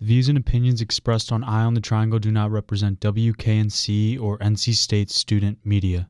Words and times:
The 0.00 0.06
views 0.06 0.30
and 0.30 0.38
opinions 0.38 0.80
expressed 0.80 1.30
on 1.30 1.44
Eye 1.44 1.62
on 1.62 1.74
the 1.74 1.80
Triangle 1.82 2.18
do 2.18 2.32
not 2.32 2.50
represent 2.50 3.00
WKNC 3.00 4.18
or 4.18 4.38
NC 4.38 4.72
State 4.74 5.10
student 5.10 5.58
media. 5.62 6.08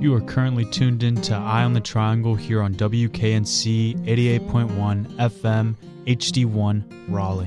You 0.00 0.14
are 0.14 0.20
currently 0.20 0.64
tuned 0.64 1.04
in 1.04 1.14
to 1.22 1.36
Eye 1.36 1.62
on 1.62 1.74
the 1.74 1.80
Triangle 1.80 2.34
here 2.34 2.60
on 2.60 2.74
WKNC 2.74 4.04
88.1 4.04 5.16
FM 5.18 5.76
HD1 6.04 6.84
Raleigh. 7.08 7.46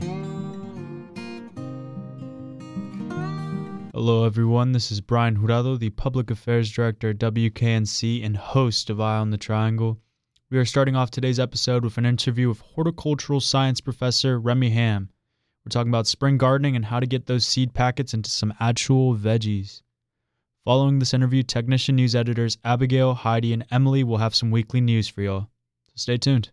Hello, 3.94 4.24
everyone. 4.24 4.72
This 4.72 4.90
is 4.90 5.02
Brian 5.02 5.36
Jurado, 5.36 5.78
the 5.78 5.90
Public 5.90 6.32
Affairs 6.32 6.72
Director 6.72 7.10
at 7.10 7.18
WKNC 7.18 8.26
and 8.26 8.38
host 8.38 8.90
of 8.90 9.02
Eye 9.02 9.18
on 9.18 9.32
the 9.32 9.38
Triangle. 9.38 10.00
We 10.56 10.62
are 10.62 10.64
starting 10.64 10.96
off 10.96 11.12
today's 11.12 11.38
episode 11.38 11.84
with 11.84 11.98
an 11.98 12.06
interview 12.06 12.48
with 12.48 12.62
horticultural 12.62 13.41
science 13.41 13.82
professor 13.82 14.40
Remi 14.40 14.70
Ham. 14.70 15.09
We're 15.66 15.70
talking 15.70 15.91
about 15.91 16.08
spring 16.08 16.38
gardening 16.38 16.77
and 16.77 16.86
how 16.86 17.02
to 17.02 17.05
get 17.05 17.26
those 17.26 17.46
seed 17.46 17.73
packets 17.73 18.13
into 18.13 18.30
some 18.30 18.54
actual 18.58 19.18
veggies. 19.18 19.82
Following 20.63 20.99
this 20.99 21.13
interview, 21.13 21.44
technician 21.44 21.98
news 21.98 22.16
editors 22.16 22.58
Abigail, 22.63 23.16
Heidi, 23.16 23.52
and 23.52 23.66
Emily 23.70 24.05
will 24.05 24.20
have 24.20 24.34
some 24.34 24.49
weekly 24.49 24.80
news 24.80 25.10
for 25.10 25.23
y'all. 25.23 25.49
So 25.90 25.96
stay 25.96 26.16
tuned. 26.16 26.52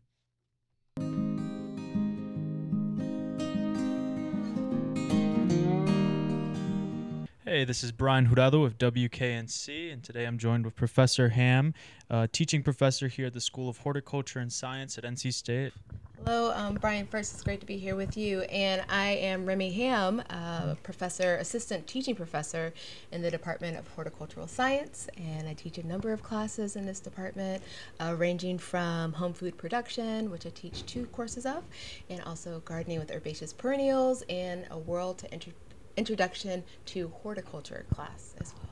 Hey, 7.62 7.66
this 7.66 7.84
is 7.84 7.92
Brian 7.92 8.26
Jurado 8.26 8.60
with 8.60 8.76
WKNC, 8.78 9.92
and 9.92 10.02
today 10.02 10.24
I'm 10.24 10.36
joined 10.36 10.64
with 10.64 10.74
Professor 10.74 11.28
Ham, 11.28 11.74
uh, 12.10 12.26
teaching 12.32 12.60
professor 12.60 13.06
here 13.06 13.26
at 13.26 13.34
the 13.34 13.40
School 13.40 13.68
of 13.68 13.78
Horticulture 13.78 14.40
and 14.40 14.52
Science 14.52 14.98
at 14.98 15.04
NC 15.04 15.32
State. 15.32 15.72
Hello, 16.24 16.52
um, 16.56 16.74
Brian. 16.74 17.06
First, 17.06 17.34
it's 17.34 17.44
great 17.44 17.60
to 17.60 17.66
be 17.66 17.76
here 17.78 17.94
with 17.94 18.16
you. 18.16 18.40
And 18.42 18.82
I 18.88 19.10
am 19.10 19.46
Remi 19.46 19.70
Ham, 19.74 20.24
uh, 20.28 20.74
professor, 20.82 21.36
assistant 21.36 21.86
teaching 21.86 22.16
professor 22.16 22.74
in 23.12 23.22
the 23.22 23.30
Department 23.30 23.78
of 23.78 23.86
Horticultural 23.86 24.48
Science. 24.48 25.08
And 25.16 25.48
I 25.48 25.54
teach 25.54 25.78
a 25.78 25.86
number 25.86 26.12
of 26.12 26.20
classes 26.20 26.74
in 26.74 26.84
this 26.84 26.98
department, 26.98 27.62
uh, 28.00 28.16
ranging 28.18 28.58
from 28.58 29.12
home 29.12 29.34
food 29.34 29.56
production, 29.56 30.32
which 30.32 30.46
I 30.46 30.50
teach 30.50 30.84
two 30.84 31.06
courses 31.06 31.46
of, 31.46 31.62
and 32.10 32.20
also 32.22 32.60
gardening 32.64 32.98
with 32.98 33.12
herbaceous 33.12 33.52
perennials 33.52 34.22
and 34.28 34.66
a 34.68 34.78
world 34.78 35.18
to 35.18 35.32
intro- 35.32 35.52
introduction 35.96 36.64
to 36.86 37.08
horticulture 37.08 37.86
class 37.92 38.34
as 38.40 38.54
well. 38.54 38.68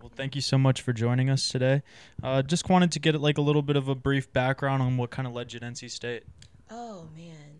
Well, 0.00 0.10
thank 0.14 0.34
you 0.34 0.40
so 0.40 0.58
much 0.58 0.82
for 0.82 0.92
joining 0.92 1.30
us 1.30 1.48
today. 1.48 1.82
Uh, 2.22 2.42
just 2.42 2.68
wanted 2.68 2.90
to 2.92 2.98
get 2.98 3.20
like 3.20 3.38
a 3.38 3.42
little 3.42 3.62
bit 3.62 3.76
of 3.76 3.88
a 3.88 3.94
brief 3.94 4.32
background 4.32 4.82
on 4.82 4.96
what 4.96 5.10
kind 5.10 5.28
of 5.28 5.34
led 5.34 5.52
you 5.52 5.60
to 5.60 5.66
NC 5.66 5.90
State. 5.90 6.24
Oh 6.70 7.06
man. 7.16 7.51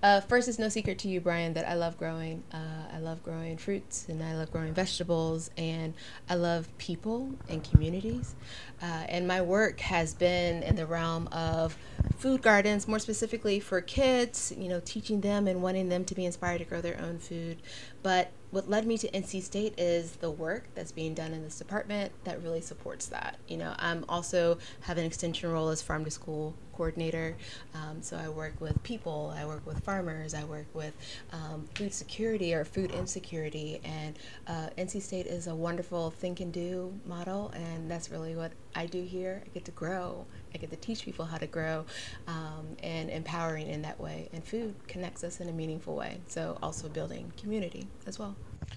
Uh, 0.00 0.20
first, 0.20 0.46
it's 0.46 0.60
no 0.60 0.68
secret 0.68 0.96
to 1.00 1.08
you, 1.08 1.20
Brian, 1.20 1.54
that 1.54 1.68
I 1.68 1.74
love 1.74 1.98
growing. 1.98 2.44
Uh, 2.52 2.94
I 2.94 3.00
love 3.00 3.22
growing 3.24 3.56
fruits 3.56 4.06
and 4.08 4.22
I 4.22 4.36
love 4.36 4.52
growing 4.52 4.72
vegetables 4.72 5.50
and 5.56 5.92
I 6.30 6.36
love 6.36 6.68
people 6.78 7.32
and 7.48 7.64
communities. 7.64 8.36
Uh, 8.80 9.04
and 9.08 9.26
my 9.26 9.42
work 9.42 9.80
has 9.80 10.14
been 10.14 10.62
in 10.62 10.76
the 10.76 10.86
realm 10.86 11.26
of 11.32 11.76
food 12.16 12.42
gardens, 12.42 12.86
more 12.86 13.00
specifically 13.00 13.58
for 13.58 13.80
kids, 13.80 14.52
you 14.56 14.68
know, 14.68 14.80
teaching 14.84 15.20
them 15.20 15.48
and 15.48 15.62
wanting 15.62 15.88
them 15.88 16.04
to 16.04 16.14
be 16.14 16.24
inspired 16.24 16.58
to 16.58 16.64
grow 16.64 16.80
their 16.80 17.00
own 17.00 17.18
food. 17.18 17.60
But 18.04 18.30
what 18.50 18.68
led 18.68 18.86
me 18.86 18.96
to 18.98 19.10
NC 19.10 19.42
State 19.42 19.74
is 19.78 20.12
the 20.12 20.30
work 20.30 20.68
that's 20.74 20.92
being 20.92 21.14
done 21.14 21.32
in 21.32 21.42
this 21.42 21.58
department 21.58 22.12
that 22.24 22.42
really 22.42 22.60
supports 22.60 23.06
that. 23.06 23.36
You 23.46 23.58
know, 23.58 23.74
I'm 23.78 24.04
also 24.08 24.58
have 24.82 24.98
an 24.98 25.04
extension 25.04 25.50
role 25.50 25.68
as 25.68 25.82
farm 25.82 26.04
to 26.04 26.10
school 26.10 26.54
coordinator. 26.78 27.36
Um, 27.74 28.00
so 28.00 28.16
I 28.16 28.28
work 28.28 28.60
with 28.60 28.80
people, 28.84 29.34
I 29.36 29.44
work 29.44 29.66
with 29.66 29.80
farmers, 29.80 30.32
I 30.32 30.44
work 30.44 30.66
with 30.74 30.94
um, 31.32 31.68
food 31.74 31.92
security 31.92 32.54
or 32.54 32.64
food 32.64 32.92
insecurity. 32.92 33.80
And 33.82 34.16
uh, 34.46 34.68
NC 34.78 35.02
State 35.02 35.26
is 35.26 35.48
a 35.48 35.54
wonderful 35.54 36.10
think 36.10 36.40
and 36.40 36.52
do 36.52 36.94
model, 37.04 37.50
and 37.54 37.90
that's 37.90 38.10
really 38.10 38.36
what 38.36 38.52
I 38.76 38.86
do 38.86 39.02
here. 39.02 39.42
I 39.44 39.48
get 39.48 39.64
to 39.64 39.72
grow, 39.72 40.24
I 40.54 40.58
get 40.58 40.70
to 40.70 40.76
teach 40.76 41.04
people 41.04 41.24
how 41.24 41.38
to 41.38 41.46
grow, 41.46 41.84
um, 42.26 42.76
and 42.82 43.10
empowering 43.10 43.68
in 43.68 43.82
that 43.82 44.00
way. 44.00 44.28
And 44.32 44.44
food 44.44 44.74
connects 44.86 45.24
us 45.24 45.40
in 45.40 45.48
a 45.48 45.52
meaningful 45.52 45.94
way. 45.94 46.20
So 46.28 46.58
also 46.62 46.88
building 46.88 47.32
community 47.36 47.88
as 48.06 48.18
well. 48.18 48.36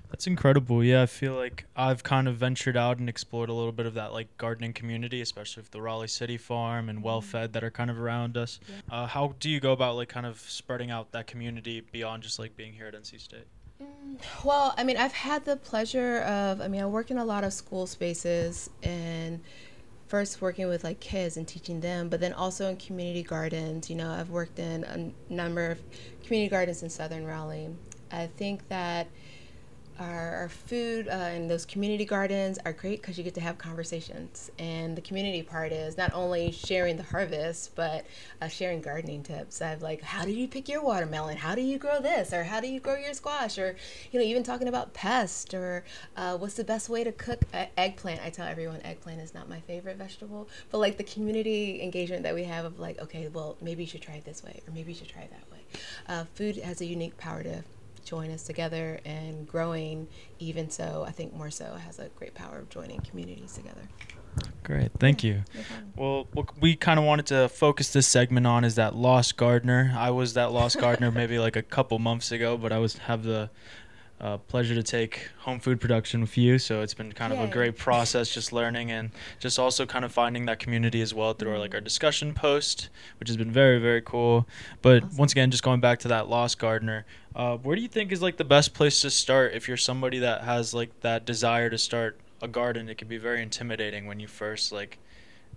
That's 0.09 0.27
incredible. 0.27 0.83
Yeah, 0.83 1.03
I 1.03 1.05
feel 1.05 1.33
like 1.33 1.65
I've 1.75 2.03
kind 2.03 2.27
of 2.27 2.35
ventured 2.35 2.77
out 2.77 2.99
and 2.99 3.09
explored 3.09 3.49
a 3.49 3.53
little 3.53 3.71
bit 3.71 3.85
of 3.85 3.93
that 3.95 4.13
like 4.13 4.35
gardening 4.37 4.73
community, 4.73 5.21
especially 5.21 5.61
with 5.61 5.71
the 5.71 5.81
Raleigh 5.81 6.07
City 6.07 6.37
Farm 6.37 6.89
and 6.89 7.01
Well 7.03 7.21
Fed 7.21 7.53
that 7.53 7.63
are 7.63 7.71
kind 7.71 7.89
of 7.89 7.99
around 7.99 8.37
us. 8.37 8.59
Yeah. 8.67 9.03
Uh, 9.03 9.07
how 9.07 9.35
do 9.39 9.49
you 9.49 9.59
go 9.59 9.71
about 9.71 9.95
like 9.95 10.09
kind 10.09 10.25
of 10.25 10.39
spreading 10.39 10.91
out 10.91 11.11
that 11.11 11.27
community 11.27 11.81
beyond 11.91 12.23
just 12.23 12.39
like 12.39 12.55
being 12.55 12.73
here 12.73 12.87
at 12.87 12.93
NC 12.93 13.19
State? 13.19 13.47
Mm, 13.81 14.17
well, 14.43 14.73
I 14.77 14.83
mean, 14.83 14.97
I've 14.97 15.13
had 15.13 15.45
the 15.45 15.57
pleasure 15.57 16.19
of, 16.19 16.61
I 16.61 16.67
mean, 16.67 16.81
I 16.81 16.85
work 16.85 17.09
in 17.11 17.17
a 17.17 17.25
lot 17.25 17.43
of 17.43 17.53
school 17.53 17.87
spaces 17.87 18.69
and 18.83 19.41
first 20.11 20.41
working 20.41 20.67
with 20.67 20.83
like 20.83 20.99
kids 20.99 21.37
and 21.37 21.47
teaching 21.47 21.79
them, 21.79 22.09
but 22.09 22.19
then 22.19 22.33
also 22.33 22.67
in 22.67 22.75
community 22.75 23.23
gardens. 23.23 23.89
You 23.89 23.95
know, 23.95 24.11
I've 24.11 24.29
worked 24.29 24.59
in 24.59 24.83
a 24.83 25.33
number 25.33 25.71
of 25.71 25.81
community 26.25 26.49
gardens 26.49 26.83
in 26.83 26.89
Southern 26.89 27.25
Raleigh. 27.25 27.69
I 28.11 28.27
think 28.27 28.67
that 28.67 29.07
our, 29.99 30.35
our 30.35 30.49
food 30.49 31.07
uh, 31.07 31.11
and 31.11 31.49
those 31.49 31.65
community 31.65 32.05
gardens 32.05 32.57
are 32.65 32.73
great 32.73 33.01
because 33.01 33.17
you 33.17 33.23
get 33.23 33.33
to 33.35 33.41
have 33.41 33.57
conversations. 33.57 34.51
And 34.57 34.95
the 34.95 35.01
community 35.01 35.43
part 35.43 35.71
is 35.71 35.97
not 35.97 36.13
only 36.13 36.51
sharing 36.51 36.97
the 36.97 37.03
harvest, 37.03 37.75
but 37.75 38.05
uh, 38.41 38.47
sharing 38.47 38.81
gardening 38.81 39.23
tips. 39.23 39.61
I've 39.61 39.81
like, 39.81 40.01
how 40.01 40.25
do 40.25 40.31
you 40.31 40.47
pick 40.47 40.67
your 40.67 40.83
watermelon? 40.83 41.37
How 41.37 41.55
do 41.55 41.61
you 41.61 41.77
grow 41.77 42.01
this? 42.01 42.33
Or 42.33 42.43
how 42.43 42.59
do 42.59 42.67
you 42.67 42.79
grow 42.79 42.95
your 42.95 43.13
squash? 43.13 43.57
Or, 43.57 43.75
you 44.11 44.19
know, 44.19 44.25
even 44.25 44.43
talking 44.43 44.67
about 44.67 44.93
pests 44.93 45.53
or 45.53 45.83
uh, 46.17 46.37
what's 46.37 46.55
the 46.55 46.63
best 46.63 46.89
way 46.89 47.03
to 47.03 47.11
cook 47.11 47.41
eggplant. 47.77 48.21
I 48.23 48.29
tell 48.29 48.47
everyone 48.47 48.81
eggplant 48.83 49.21
is 49.21 49.33
not 49.33 49.49
my 49.49 49.59
favorite 49.61 49.97
vegetable, 49.97 50.49
but 50.71 50.79
like 50.79 50.97
the 50.97 51.03
community 51.03 51.81
engagement 51.81 52.23
that 52.23 52.33
we 52.33 52.43
have 52.45 52.65
of 52.65 52.79
like, 52.79 52.99
okay, 52.99 53.27
well, 53.27 53.57
maybe 53.61 53.83
you 53.83 53.89
should 53.89 54.01
try 54.01 54.15
it 54.15 54.25
this 54.25 54.43
way, 54.43 54.61
or 54.67 54.73
maybe 54.73 54.91
you 54.91 54.97
should 54.97 55.09
try 55.09 55.23
it 55.23 55.31
that 55.31 55.51
way. 55.51 55.59
Uh, 56.07 56.25
food 56.35 56.57
has 56.57 56.81
a 56.81 56.85
unique 56.85 57.17
power 57.17 57.43
to 57.43 57.63
join 58.03 58.31
us 58.31 58.43
together 58.43 58.99
and 59.05 59.47
growing 59.47 60.07
even 60.39 60.69
so 60.69 61.03
i 61.07 61.11
think 61.11 61.33
more 61.33 61.51
so 61.51 61.75
has 61.75 61.99
a 61.99 62.09
great 62.09 62.33
power 62.33 62.59
of 62.59 62.69
joining 62.69 62.99
communities 63.01 63.53
together. 63.53 63.81
Great 64.63 64.91
thank 64.97 65.23
yeah, 65.23 65.29
you. 65.29 65.35
No 65.35 65.63
well 65.97 66.27
what 66.31 66.61
we 66.61 66.75
kind 66.75 66.97
of 66.97 67.05
wanted 67.05 67.25
to 67.27 67.49
focus 67.49 67.91
this 67.91 68.07
segment 68.07 68.47
on 68.47 68.63
is 68.63 68.75
that 68.75 68.95
lost 68.95 69.35
gardener. 69.35 69.93
I 69.93 70.11
was 70.11 70.35
that 70.35 70.53
lost 70.53 70.79
gardener 70.79 71.11
maybe 71.21 71.37
like 71.37 71.57
a 71.57 71.61
couple 71.61 71.99
months 71.99 72.31
ago 72.31 72.57
but 72.57 72.71
i 72.71 72.77
was 72.77 72.97
have 72.97 73.23
the 73.23 73.49
uh, 74.21 74.37
pleasure 74.37 74.75
to 74.75 74.83
take 74.83 75.29
home 75.39 75.59
food 75.59 75.81
production 75.81 76.21
with 76.21 76.37
you. 76.37 76.59
So 76.59 76.81
it's 76.81 76.93
been 76.93 77.11
kind 77.11 77.33
Yay. 77.33 77.39
of 77.41 77.49
a 77.49 77.51
great 77.51 77.75
process, 77.75 78.31
just 78.31 78.53
learning 78.53 78.91
and 78.91 79.09
just 79.39 79.57
also 79.57 79.85
kind 79.87 80.05
of 80.05 80.11
finding 80.11 80.45
that 80.45 80.59
community 80.59 81.01
as 81.01 81.11
well 81.11 81.33
through 81.33 81.51
our 81.51 81.59
like 81.59 81.73
our 81.73 81.81
discussion 81.81 82.33
post, 82.33 82.89
which 83.19 83.27
has 83.27 83.35
been 83.35 83.51
very 83.51 83.79
very 83.79 84.01
cool. 84.01 84.47
But 84.83 85.03
awesome. 85.03 85.17
once 85.17 85.31
again, 85.31 85.49
just 85.49 85.63
going 85.63 85.81
back 85.81 85.99
to 85.99 86.07
that 86.09 86.29
lost 86.29 86.59
gardener, 86.59 87.05
uh, 87.35 87.57
where 87.57 87.75
do 87.75 87.81
you 87.81 87.87
think 87.87 88.11
is 88.11 88.21
like 88.21 88.37
the 88.37 88.45
best 88.45 88.75
place 88.75 89.01
to 89.01 89.09
start 89.09 89.53
if 89.53 89.67
you're 89.67 89.77
somebody 89.77 90.19
that 90.19 90.43
has 90.43 90.73
like 90.73 90.99
that 91.01 91.25
desire 91.25 91.71
to 91.71 91.77
start 91.79 92.19
a 92.43 92.47
garden? 92.47 92.89
It 92.89 92.99
can 92.99 93.07
be 93.07 93.17
very 93.17 93.41
intimidating 93.41 94.05
when 94.05 94.19
you 94.19 94.27
first 94.27 94.71
like 94.71 94.99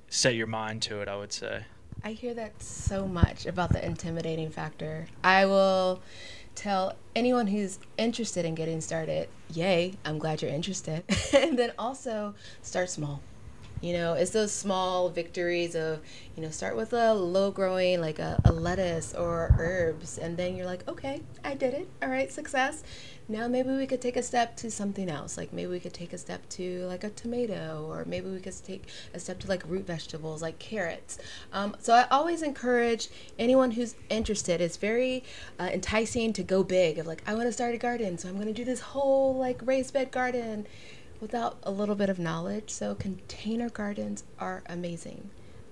set 0.08 0.34
your 0.34 0.46
mind 0.46 0.80
to 0.82 1.02
it. 1.02 1.08
I 1.08 1.16
would 1.16 1.34
say. 1.34 1.64
I 2.02 2.12
hear 2.12 2.34
that 2.34 2.62
so 2.62 3.06
much 3.06 3.46
about 3.46 3.72
the 3.72 3.84
intimidating 3.84 4.50
factor. 4.50 5.06
I 5.22 5.46
will 5.46 6.02
tell 6.54 6.94
anyone 7.14 7.46
who's 7.46 7.78
interested 7.96 8.44
in 8.44 8.54
getting 8.54 8.80
started, 8.80 9.28
yay, 9.52 9.94
I'm 10.04 10.18
glad 10.18 10.42
you're 10.42 10.50
interested. 10.50 11.04
and 11.34 11.58
then 11.58 11.72
also 11.78 12.34
start 12.62 12.90
small. 12.90 13.20
You 13.84 13.92
know, 13.92 14.14
it's 14.14 14.30
those 14.30 14.50
small 14.50 15.10
victories 15.10 15.74
of, 15.74 16.00
you 16.34 16.42
know, 16.42 16.48
start 16.48 16.74
with 16.74 16.94
a 16.94 17.12
low 17.12 17.50
growing, 17.50 18.00
like 18.00 18.18
a, 18.18 18.40
a 18.46 18.50
lettuce 18.50 19.12
or 19.12 19.54
herbs, 19.58 20.16
and 20.16 20.38
then 20.38 20.56
you're 20.56 20.64
like, 20.64 20.88
okay, 20.88 21.20
I 21.44 21.52
did 21.52 21.74
it. 21.74 21.86
All 22.02 22.08
right, 22.08 22.32
success. 22.32 22.82
Now 23.28 23.46
maybe 23.46 23.76
we 23.76 23.86
could 23.86 24.00
take 24.00 24.16
a 24.16 24.22
step 24.22 24.56
to 24.56 24.70
something 24.70 25.10
else. 25.10 25.36
Like 25.36 25.52
maybe 25.52 25.70
we 25.70 25.80
could 25.80 25.92
take 25.92 26.14
a 26.14 26.18
step 26.18 26.48
to 26.50 26.86
like 26.86 27.04
a 27.04 27.10
tomato, 27.10 27.86
or 27.86 28.06
maybe 28.06 28.30
we 28.30 28.40
could 28.40 28.54
take 28.64 28.88
a 29.12 29.20
step 29.20 29.38
to 29.40 29.48
like 29.48 29.62
root 29.68 29.86
vegetables 29.86 30.40
like 30.40 30.58
carrots. 30.58 31.18
Um, 31.52 31.76
so 31.78 31.92
I 31.92 32.06
always 32.10 32.40
encourage 32.40 33.08
anyone 33.38 33.72
who's 33.72 33.96
interested. 34.08 34.62
It's 34.62 34.78
very 34.78 35.24
uh, 35.60 35.68
enticing 35.70 36.32
to 36.32 36.42
go 36.42 36.62
big. 36.62 36.98
Of 36.98 37.06
like, 37.06 37.22
I 37.26 37.34
want 37.34 37.48
to 37.48 37.52
start 37.52 37.74
a 37.74 37.78
garden, 37.78 38.16
so 38.16 38.30
I'm 38.30 38.36
going 38.36 38.46
to 38.46 38.54
do 38.54 38.64
this 38.64 38.80
whole 38.80 39.36
like 39.36 39.60
raised 39.62 39.92
bed 39.92 40.10
garden 40.10 40.66
without 41.24 41.58
a 41.64 41.72
little 41.72 41.96
bit 41.96 42.10
of 42.10 42.18
knowledge. 42.20 42.70
So, 42.70 42.94
container 42.94 43.70
gardens 43.70 44.24
are 44.38 44.62
amazing. 44.66 45.30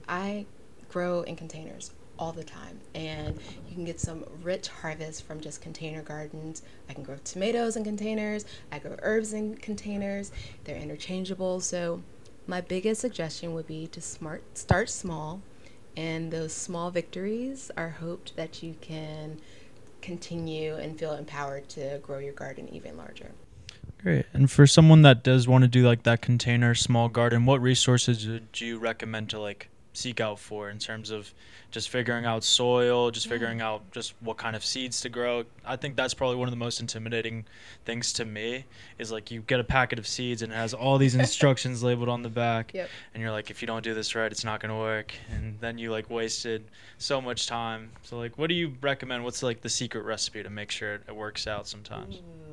I 0.09 0.47
grow 0.89 1.23
in 1.23 1.37
containers 1.37 1.93
all 2.19 2.33
the 2.33 2.45
time, 2.45 2.81
and 2.95 3.39
you 3.69 3.75
can 3.75 3.85
get 3.85 4.01
some 4.01 4.25
rich 4.43 4.69
harvest 4.69 5.25
from 5.25 5.41
just 5.41 5.61
container 5.61 6.03
gardens. 6.03 6.63
I 6.89 6.95
can 6.95 7.05
grow 7.05 7.19
tomatoes 7.25 7.77
in 7.77 7.85
containers, 7.85 8.45
I 8.73 8.79
grow 8.79 8.97
herbs 9.03 9.35
in 9.35 9.57
containers, 9.57 10.33
they're 10.65 10.77
interchangeable. 10.77 11.61
So, 11.61 12.03
my 12.47 12.61
biggest 12.63 13.01
suggestion 13.03 13.55
would 13.55 13.67
be 13.67 13.87
to 13.89 14.01
smart, 14.01 14.45
start 14.59 14.91
small 14.91 15.43
And 15.97 16.31
those 16.33 16.53
small 16.55 16.91
victories 16.91 17.71
are 17.77 17.91
hoped 17.91 18.37
that 18.37 18.63
you 18.63 18.77
can 18.81 19.41
continue 20.01 20.77
and 20.77 20.99
feel 20.99 21.13
empowered 21.15 21.69
to 21.71 21.99
grow 22.03 22.19
your 22.19 22.33
garden 22.35 22.69
even 22.75 22.97
larger. 22.97 23.33
Great. 24.03 24.27
And 24.33 24.51
for 24.51 24.67
someone 24.67 25.03
that 25.03 25.23
does 25.23 25.47
want 25.47 25.63
to 25.63 25.69
do 25.69 25.87
like 25.87 26.03
that 26.03 26.21
container 26.21 26.75
small 26.75 27.09
garden, 27.09 27.47
what 27.47 27.63
resources 27.63 28.27
would 28.27 28.61
you 28.61 28.79
recommend 28.79 29.31
to 29.31 29.41
like 29.41 29.69
seek 29.95 30.21
out 30.21 30.39
for 30.39 30.71
in 30.71 30.79
terms 30.79 31.11
of 31.11 31.33
just 31.71 31.89
figuring 31.89 32.25
out 32.25 32.45
soil, 32.45 33.11
just 33.11 33.27
yeah. 33.27 33.33
figuring 33.33 33.61
out 33.61 33.91
just 33.93 34.15
what 34.21 34.37
kind 34.37 34.57
of 34.57 34.65
seeds 34.65 35.01
to 35.03 35.09
grow. 35.09 35.45
I 35.65 35.77
think 35.77 35.97
that's 35.97 36.15
probably 36.15 36.37
one 36.37 36.49
of 36.49 36.53
the 36.53 36.59
most 36.59 36.81
intimidating 36.81 37.45
things 37.85 38.13
to 38.15 38.25
me 38.25 38.65
is 38.99 39.13
like 39.13 39.31
you 39.31 39.41
get 39.43 39.61
a 39.61 39.65
packet 39.65 39.99
of 39.99 40.07
seeds 40.07 40.43
and 40.43 40.53
it 40.53 40.57
has 40.57 40.75
all 40.75 40.99
these 40.99 41.15
instructions 41.15 41.83
labeled 41.83 42.09
on 42.09 42.23
the 42.23 42.29
back 42.29 42.73
yep. 42.75 42.91
and 43.15 43.23
you're 43.23 43.33
like 43.33 43.51
if 43.51 43.63
you 43.63 43.67
don't 43.67 43.83
do 43.83 43.95
this 43.95 44.15
right 44.15 44.31
it's 44.31 44.45
not 44.45 44.61
going 44.61 44.71
to 44.71 44.77
work 44.77 45.15
and 45.31 45.59
then 45.61 45.79
you 45.79 45.91
like 45.91 46.11
wasted 46.11 46.65
so 46.99 47.21
much 47.21 47.47
time. 47.47 47.91
So 48.03 48.19
like 48.19 48.37
what 48.37 48.49
do 48.49 48.55
you 48.55 48.75
recommend 48.81 49.25
what's 49.25 49.43
like 49.43 49.61
the 49.61 49.71
secret 49.71 50.03
recipe 50.05 50.43
to 50.43 50.51
make 50.51 50.71
sure 50.71 50.95
it 50.95 51.15
works 51.15 51.47
out 51.47 51.67
sometimes? 51.67 52.17
Ooh. 52.17 52.52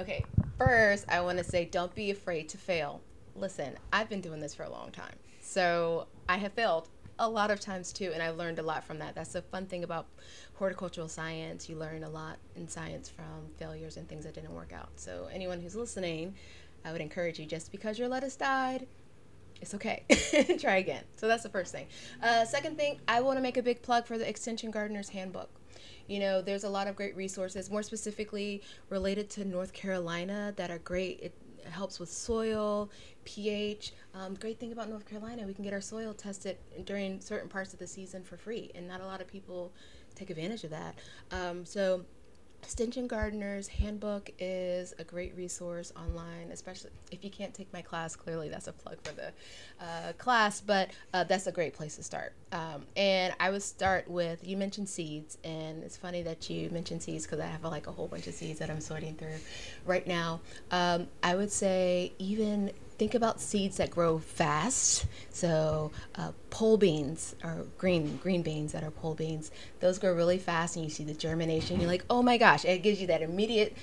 Okay, 0.00 0.24
first 0.56 1.04
I 1.10 1.20
want 1.20 1.36
to 1.36 1.44
say 1.44 1.66
don't 1.66 1.94
be 1.94 2.10
afraid 2.10 2.48
to 2.48 2.56
fail. 2.56 3.02
Listen, 3.36 3.76
I've 3.92 4.08
been 4.08 4.22
doing 4.22 4.40
this 4.40 4.54
for 4.54 4.62
a 4.62 4.70
long 4.70 4.90
time. 4.92 5.14
So 5.42 6.06
I 6.26 6.38
have 6.38 6.54
failed 6.54 6.88
a 7.18 7.28
lot 7.28 7.50
of 7.50 7.60
times 7.60 7.92
too, 7.92 8.10
and 8.14 8.22
I 8.22 8.30
learned 8.30 8.58
a 8.58 8.62
lot 8.62 8.82
from 8.82 8.98
that. 9.00 9.14
That's 9.14 9.34
the 9.34 9.42
fun 9.42 9.66
thing 9.66 9.84
about 9.84 10.06
horticultural 10.54 11.06
science. 11.06 11.68
You 11.68 11.76
learn 11.76 12.02
a 12.02 12.08
lot 12.08 12.38
in 12.56 12.66
science 12.66 13.10
from 13.10 13.50
failures 13.58 13.98
and 13.98 14.08
things 14.08 14.24
that 14.24 14.32
didn't 14.32 14.54
work 14.54 14.72
out. 14.72 14.88
So 14.96 15.28
anyone 15.30 15.60
who's 15.60 15.76
listening, 15.76 16.34
I 16.82 16.92
would 16.92 17.02
encourage 17.02 17.38
you 17.38 17.44
just 17.44 17.70
because 17.70 17.98
your 17.98 18.08
lettuce 18.08 18.36
died, 18.36 18.86
it's 19.60 19.74
okay. 19.74 20.04
Try 20.58 20.76
again. 20.76 21.04
So 21.18 21.28
that's 21.28 21.42
the 21.42 21.50
first 21.50 21.72
thing. 21.72 21.88
Uh, 22.22 22.46
second 22.46 22.78
thing, 22.78 23.00
I 23.06 23.20
want 23.20 23.36
to 23.36 23.42
make 23.42 23.58
a 23.58 23.62
big 23.62 23.82
plug 23.82 24.06
for 24.06 24.16
the 24.16 24.26
Extension 24.26 24.70
Gardener's 24.70 25.10
Handbook. 25.10 25.59
You 26.06 26.20
know, 26.20 26.42
there's 26.42 26.64
a 26.64 26.68
lot 26.68 26.86
of 26.86 26.96
great 26.96 27.16
resources, 27.16 27.70
more 27.70 27.82
specifically 27.82 28.62
related 28.88 29.30
to 29.30 29.44
North 29.44 29.72
Carolina, 29.72 30.52
that 30.56 30.70
are 30.70 30.78
great. 30.78 31.20
It 31.20 31.34
helps 31.70 32.00
with 32.00 32.10
soil, 32.10 32.90
pH. 33.24 33.92
Um, 34.14 34.34
great 34.34 34.58
thing 34.58 34.72
about 34.72 34.88
North 34.88 35.08
Carolina, 35.08 35.46
we 35.46 35.54
can 35.54 35.64
get 35.64 35.72
our 35.72 35.80
soil 35.80 36.14
tested 36.14 36.56
during 36.84 37.20
certain 37.20 37.48
parts 37.48 37.72
of 37.72 37.78
the 37.78 37.86
season 37.86 38.24
for 38.24 38.36
free, 38.36 38.70
and 38.74 38.88
not 38.88 39.00
a 39.00 39.06
lot 39.06 39.20
of 39.20 39.26
people 39.26 39.72
take 40.14 40.30
advantage 40.30 40.64
of 40.64 40.70
that. 40.70 40.98
Um, 41.30 41.64
so 41.64 42.04
Extension 42.62 43.08
Gardener's 43.08 43.66
Handbook 43.68 44.30
is 44.38 44.94
a 44.98 45.04
great 45.04 45.34
resource 45.34 45.92
online, 45.96 46.50
especially 46.52 46.90
if 47.10 47.24
you 47.24 47.30
can't 47.30 47.52
take 47.52 47.72
my 47.72 47.82
class. 47.82 48.14
Clearly, 48.14 48.48
that's 48.48 48.68
a 48.68 48.72
plug 48.72 48.96
for 49.02 49.12
the 49.12 49.32
uh, 49.80 50.12
class, 50.18 50.60
but 50.60 50.90
uh, 51.12 51.24
that's 51.24 51.46
a 51.46 51.52
great 51.52 51.74
place 51.74 51.96
to 51.96 52.02
start. 52.02 52.32
Um, 52.52 52.84
and 52.96 53.34
I 53.40 53.50
would 53.50 53.62
start 53.62 54.08
with 54.08 54.46
you 54.46 54.56
mentioned 54.56 54.88
seeds, 54.88 55.38
and 55.42 55.82
it's 55.82 55.96
funny 55.96 56.22
that 56.22 56.48
you 56.48 56.70
mentioned 56.70 57.02
seeds 57.02 57.26
because 57.26 57.40
I 57.40 57.46
have 57.46 57.64
like 57.64 57.86
a 57.86 57.92
whole 57.92 58.08
bunch 58.08 58.26
of 58.26 58.34
seeds 58.34 58.58
that 58.60 58.70
I'm 58.70 58.80
sorting 58.80 59.14
through 59.16 59.38
right 59.84 60.06
now. 60.06 60.40
Um, 60.70 61.08
I 61.22 61.34
would 61.34 61.50
say 61.50 62.12
even 62.18 62.70
think 63.00 63.14
about 63.14 63.40
seeds 63.40 63.78
that 63.78 63.90
grow 63.90 64.18
fast. 64.18 65.06
So 65.30 65.90
uh, 66.16 66.32
pole 66.50 66.76
beans 66.76 67.34
or 67.42 67.64
green 67.78 68.18
green 68.18 68.42
beans 68.42 68.72
that 68.72 68.84
are 68.84 68.90
pole 68.90 69.14
beans, 69.14 69.50
those 69.80 69.98
grow 69.98 70.12
really 70.14 70.36
fast, 70.36 70.76
and 70.76 70.84
you 70.84 70.90
see 70.90 71.04
the 71.04 71.14
germination. 71.14 71.80
You're 71.80 71.88
like, 71.88 72.04
oh 72.10 72.22
my 72.22 72.36
gosh! 72.36 72.66
It 72.66 72.82
gives 72.82 73.00
you 73.00 73.06
that 73.06 73.22
immediate 73.22 73.74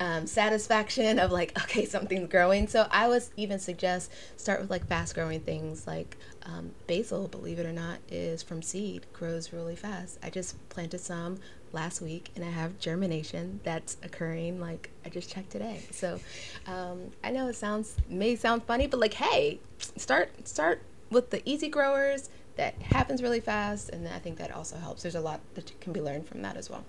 um, 0.00 0.26
satisfaction 0.26 1.20
of 1.20 1.30
like, 1.30 1.56
okay, 1.62 1.84
something's 1.84 2.28
growing. 2.28 2.66
So 2.66 2.88
I 2.90 3.06
would 3.06 3.22
even 3.36 3.60
suggest 3.60 4.10
start 4.36 4.60
with 4.60 4.68
like 4.68 4.84
fast 4.88 5.14
growing 5.14 5.38
things 5.38 5.86
like 5.86 6.16
um, 6.44 6.72
basil. 6.88 7.28
Believe 7.28 7.60
it 7.60 7.66
or 7.66 7.72
not, 7.72 7.98
is 8.10 8.42
from 8.42 8.62
seed, 8.62 9.06
grows 9.12 9.52
really 9.52 9.76
fast. 9.76 10.18
I 10.24 10.30
just 10.30 10.56
planted 10.70 10.98
some 10.98 11.38
last 11.72 12.00
week 12.00 12.30
and 12.36 12.44
I 12.44 12.50
have 12.50 12.78
germination 12.78 13.60
that's 13.62 13.96
occurring 14.02 14.60
like 14.60 14.90
I 15.04 15.08
just 15.08 15.30
checked 15.30 15.50
today. 15.50 15.80
So 15.90 16.18
um, 16.66 17.10
I 17.22 17.30
know 17.30 17.48
it 17.48 17.56
sounds 17.56 17.96
may 18.08 18.36
sound 18.36 18.64
funny, 18.64 18.86
but 18.86 19.00
like 19.00 19.14
hey, 19.14 19.60
start 19.78 20.30
start 20.46 20.82
with 21.10 21.30
the 21.30 21.48
easy 21.48 21.68
growers 21.68 22.30
that 22.56 22.74
happens 22.82 23.22
really 23.22 23.40
fast 23.40 23.90
and 23.90 24.06
I 24.08 24.18
think 24.18 24.38
that 24.38 24.50
also 24.52 24.76
helps. 24.76 25.02
There's 25.02 25.14
a 25.14 25.20
lot 25.20 25.40
that 25.54 25.72
can 25.80 25.92
be 25.92 26.00
learned 26.00 26.26
from 26.26 26.42
that 26.42 26.56
as 26.56 26.68
well. 26.70 26.84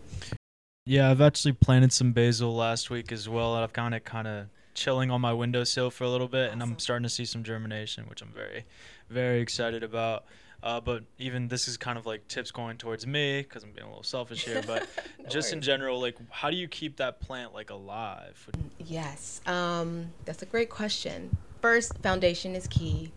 Yeah, 0.85 1.11
I've 1.11 1.21
actually 1.21 1.53
planted 1.53 1.93
some 1.93 2.11
basil 2.11 2.55
last 2.55 2.89
week 2.89 3.11
as 3.11 3.29
well. 3.29 3.55
I've 3.55 3.73
kind 3.73 3.93
of 3.93 4.03
kind 4.03 4.27
of 4.27 4.47
chilling 4.73 5.11
on 5.11 5.21
my 5.21 5.33
windowsill 5.33 5.91
for 5.91 6.05
a 6.05 6.09
little 6.09 6.27
bit 6.27 6.47
awesome. 6.47 6.61
and 6.61 6.71
I'm 6.71 6.79
starting 6.79 7.03
to 7.03 7.09
see 7.09 7.25
some 7.25 7.43
germination, 7.43 8.05
which 8.07 8.21
I'm 8.21 8.31
very 8.31 8.65
very 9.09 9.41
excited 9.41 9.83
about. 9.83 10.25
Uh, 10.63 10.79
but 10.79 11.03
even 11.17 11.47
this 11.47 11.67
is 11.67 11.75
kind 11.77 11.97
of 11.97 12.05
like 12.05 12.27
tips 12.27 12.51
going 12.51 12.77
towards 12.77 13.07
me 13.07 13.41
because 13.41 13.63
I'm 13.63 13.71
being 13.71 13.85
a 13.85 13.89
little 13.89 14.03
selfish 14.03 14.45
here. 14.45 14.61
But 14.65 14.87
no 15.19 15.25
just 15.29 15.47
worries. 15.47 15.53
in 15.53 15.61
general, 15.61 15.99
like 15.99 16.17
how 16.29 16.49
do 16.49 16.55
you 16.55 16.67
keep 16.67 16.97
that 16.97 17.19
plant 17.19 17.53
like 17.53 17.69
alive? 17.69 18.49
Yes, 18.77 19.41
um, 19.45 20.07
that's 20.25 20.41
a 20.41 20.45
great 20.45 20.69
question. 20.69 21.35
First, 21.61 21.97
foundation 21.99 22.55
is 22.55 22.67
key. 22.67 23.11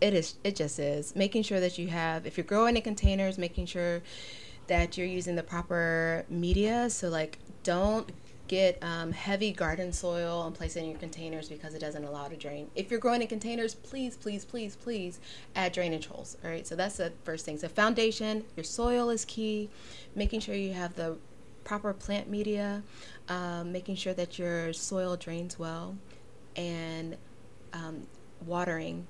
It 0.00 0.14
is. 0.14 0.36
It 0.42 0.56
just 0.56 0.78
is 0.80 1.14
making 1.14 1.44
sure 1.44 1.60
that 1.60 1.78
you 1.78 1.88
have. 1.88 2.26
If 2.26 2.36
you're 2.36 2.44
growing 2.44 2.76
in 2.76 2.82
containers, 2.82 3.38
making 3.38 3.66
sure 3.66 4.02
that 4.66 4.96
you're 4.96 5.06
using 5.06 5.36
the 5.36 5.42
proper 5.42 6.24
media. 6.28 6.90
So 6.90 7.08
like, 7.08 7.38
don't 7.62 8.10
get 8.52 8.76
um, 8.82 9.12
heavy 9.12 9.50
garden 9.50 9.90
soil 9.94 10.44
and 10.44 10.54
place 10.54 10.76
it 10.76 10.80
in 10.80 10.90
your 10.90 10.98
containers 10.98 11.48
because 11.48 11.72
it 11.72 11.78
doesn't 11.78 12.04
allow 12.04 12.28
to 12.28 12.36
drain. 12.36 12.70
If 12.74 12.90
you're 12.90 13.00
growing 13.00 13.22
in 13.22 13.28
containers, 13.28 13.74
please, 13.74 14.14
please, 14.14 14.44
please, 14.44 14.76
please 14.76 15.20
add 15.56 15.72
drainage 15.72 16.04
holes. 16.04 16.36
All 16.44 16.50
right, 16.50 16.66
so 16.66 16.76
that's 16.76 16.98
the 16.98 17.14
first 17.24 17.46
thing. 17.46 17.56
So, 17.56 17.66
foundation, 17.68 18.44
your 18.54 18.64
soil 18.64 19.08
is 19.08 19.24
key, 19.24 19.70
making 20.14 20.40
sure 20.40 20.54
you 20.54 20.74
have 20.74 20.94
the 20.96 21.16
proper 21.64 21.94
plant 21.94 22.28
media, 22.28 22.82
um, 23.30 23.72
making 23.72 23.96
sure 23.96 24.12
that 24.12 24.38
your 24.38 24.74
soil 24.74 25.16
drains 25.16 25.58
well, 25.58 25.96
and 26.54 27.16
um, 27.72 28.06
watering. 28.44 29.06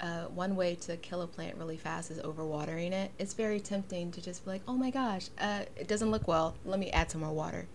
Uh, 0.00 0.24
one 0.28 0.56
way 0.56 0.74
to 0.74 0.96
kill 0.96 1.20
a 1.20 1.26
plant 1.26 1.54
really 1.56 1.76
fast 1.76 2.10
is 2.10 2.18
overwatering 2.20 2.92
it. 2.92 3.10
It's 3.18 3.34
very 3.34 3.60
tempting 3.60 4.10
to 4.12 4.22
just 4.22 4.44
be 4.46 4.52
like, 4.52 4.62
oh 4.66 4.74
my 4.74 4.90
gosh, 4.90 5.28
uh, 5.38 5.64
it 5.76 5.86
doesn't 5.86 6.10
look 6.10 6.26
well. 6.26 6.54
Let 6.64 6.80
me 6.80 6.90
add 6.90 7.10
some 7.10 7.20
more 7.20 7.32
water 7.32 7.68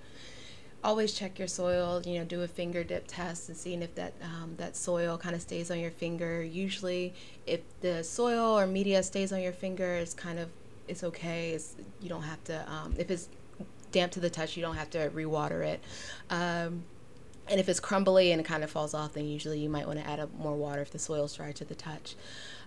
always 0.83 1.13
check 1.13 1.39
your 1.39 1.47
soil. 1.47 2.01
You 2.05 2.19
know, 2.19 2.25
do 2.25 2.41
a 2.41 2.47
finger 2.47 2.83
dip 2.83 3.05
test 3.07 3.49
and 3.49 3.57
seeing 3.57 3.81
if 3.81 3.95
that 3.95 4.13
um, 4.23 4.55
that 4.57 4.75
soil 4.75 5.17
kind 5.17 5.35
of 5.35 5.41
stays 5.41 5.71
on 5.71 5.79
your 5.79 5.91
finger. 5.91 6.43
Usually, 6.43 7.13
if 7.45 7.61
the 7.81 8.03
soil 8.03 8.57
or 8.57 8.67
media 8.67 9.03
stays 9.03 9.31
on 9.33 9.41
your 9.41 9.53
finger, 9.53 9.95
it's 9.95 10.13
kind 10.13 10.39
of 10.39 10.49
it's 10.87 11.03
okay. 11.03 11.51
It's, 11.51 11.75
you 12.01 12.09
don't 12.09 12.23
have 12.23 12.43
to. 12.45 12.69
Um, 12.71 12.95
if 12.97 13.11
it's 13.11 13.29
damp 13.91 14.11
to 14.13 14.19
the 14.19 14.29
touch, 14.29 14.55
you 14.55 14.61
don't 14.61 14.75
have 14.75 14.89
to 14.91 15.09
rewater 15.13 15.63
it. 15.63 15.81
Um, 16.29 16.83
and 17.49 17.59
if 17.59 17.67
it's 17.67 17.79
crumbly 17.79 18.31
and 18.31 18.39
it 18.39 18.43
kind 18.43 18.63
of 18.63 18.69
falls 18.69 18.93
off, 18.93 19.13
then 19.13 19.25
usually 19.25 19.59
you 19.59 19.69
might 19.69 19.87
want 19.87 19.99
to 19.99 20.07
add 20.07 20.19
up 20.19 20.29
more 20.37 20.55
water 20.55 20.81
if 20.81 20.91
the 20.91 20.99
soil's 20.99 21.35
dry 21.35 21.51
to 21.53 21.65
the 21.65 21.73
touch. 21.73 22.15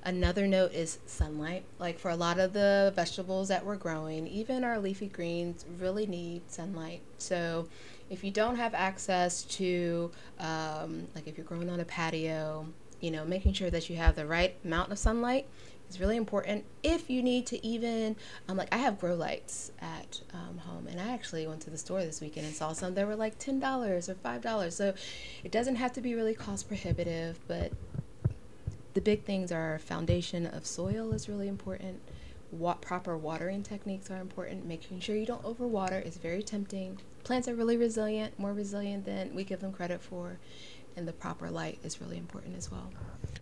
Another 0.04 0.48
note 0.48 0.72
is 0.72 0.98
sunlight. 1.06 1.64
Like 1.78 2.00
for 2.00 2.10
a 2.10 2.16
lot 2.16 2.40
of 2.40 2.52
the 2.52 2.92
vegetables 2.96 3.48
that 3.48 3.64
we're 3.64 3.76
growing, 3.76 4.26
even 4.26 4.64
our 4.64 4.80
leafy 4.80 5.06
greens 5.06 5.64
really 5.78 6.06
need 6.06 6.42
sunlight. 6.50 7.00
So 7.18 7.68
if 8.12 8.22
you 8.22 8.30
don't 8.30 8.56
have 8.56 8.74
access 8.74 9.42
to, 9.44 10.10
um, 10.38 11.08
like 11.14 11.26
if 11.26 11.38
you're 11.38 11.46
growing 11.46 11.70
on 11.70 11.80
a 11.80 11.84
patio, 11.86 12.66
you 13.00 13.10
know, 13.10 13.24
making 13.24 13.54
sure 13.54 13.70
that 13.70 13.88
you 13.88 13.96
have 13.96 14.14
the 14.16 14.26
right 14.26 14.54
amount 14.66 14.92
of 14.92 14.98
sunlight 14.98 15.46
is 15.88 15.98
really 15.98 16.18
important. 16.18 16.66
If 16.82 17.08
you 17.08 17.22
need 17.22 17.46
to 17.46 17.66
even, 17.66 18.14
um, 18.48 18.58
like 18.58 18.68
I 18.70 18.76
have 18.76 19.00
grow 19.00 19.14
lights 19.14 19.72
at 19.80 20.20
um, 20.34 20.58
home, 20.58 20.88
and 20.88 21.00
I 21.00 21.08
actually 21.08 21.46
went 21.46 21.62
to 21.62 21.70
the 21.70 21.78
store 21.78 22.04
this 22.04 22.20
weekend 22.20 22.44
and 22.46 22.54
saw 22.54 22.74
some 22.74 22.92
that 22.94 23.06
were 23.06 23.16
like 23.16 23.38
ten 23.38 23.58
dollars 23.58 24.10
or 24.10 24.14
five 24.16 24.42
dollars. 24.42 24.76
So 24.76 24.92
it 25.42 25.50
doesn't 25.50 25.76
have 25.76 25.94
to 25.94 26.02
be 26.02 26.14
really 26.14 26.34
cost 26.34 26.68
prohibitive, 26.68 27.40
but 27.48 27.72
the 28.92 29.00
big 29.00 29.24
things 29.24 29.50
are 29.50 29.78
foundation 29.78 30.44
of 30.46 30.66
soil 30.66 31.12
is 31.12 31.30
really 31.30 31.48
important. 31.48 32.02
What 32.50 32.82
proper 32.82 33.16
watering 33.16 33.62
techniques 33.62 34.10
are 34.10 34.20
important. 34.20 34.66
Making 34.66 35.00
sure 35.00 35.16
you 35.16 35.24
don't 35.24 35.42
overwater 35.44 36.06
is 36.06 36.18
very 36.18 36.42
tempting 36.42 37.00
plants 37.24 37.48
are 37.48 37.54
really 37.54 37.76
resilient, 37.76 38.38
more 38.38 38.52
resilient 38.52 39.04
than 39.04 39.34
we 39.34 39.44
give 39.44 39.60
them 39.60 39.72
credit 39.72 40.00
for, 40.00 40.38
and 40.96 41.06
the 41.06 41.12
proper 41.12 41.50
light 41.50 41.78
is 41.82 42.00
really 42.00 42.18
important 42.18 42.56
as 42.56 42.70
well. 42.70 42.90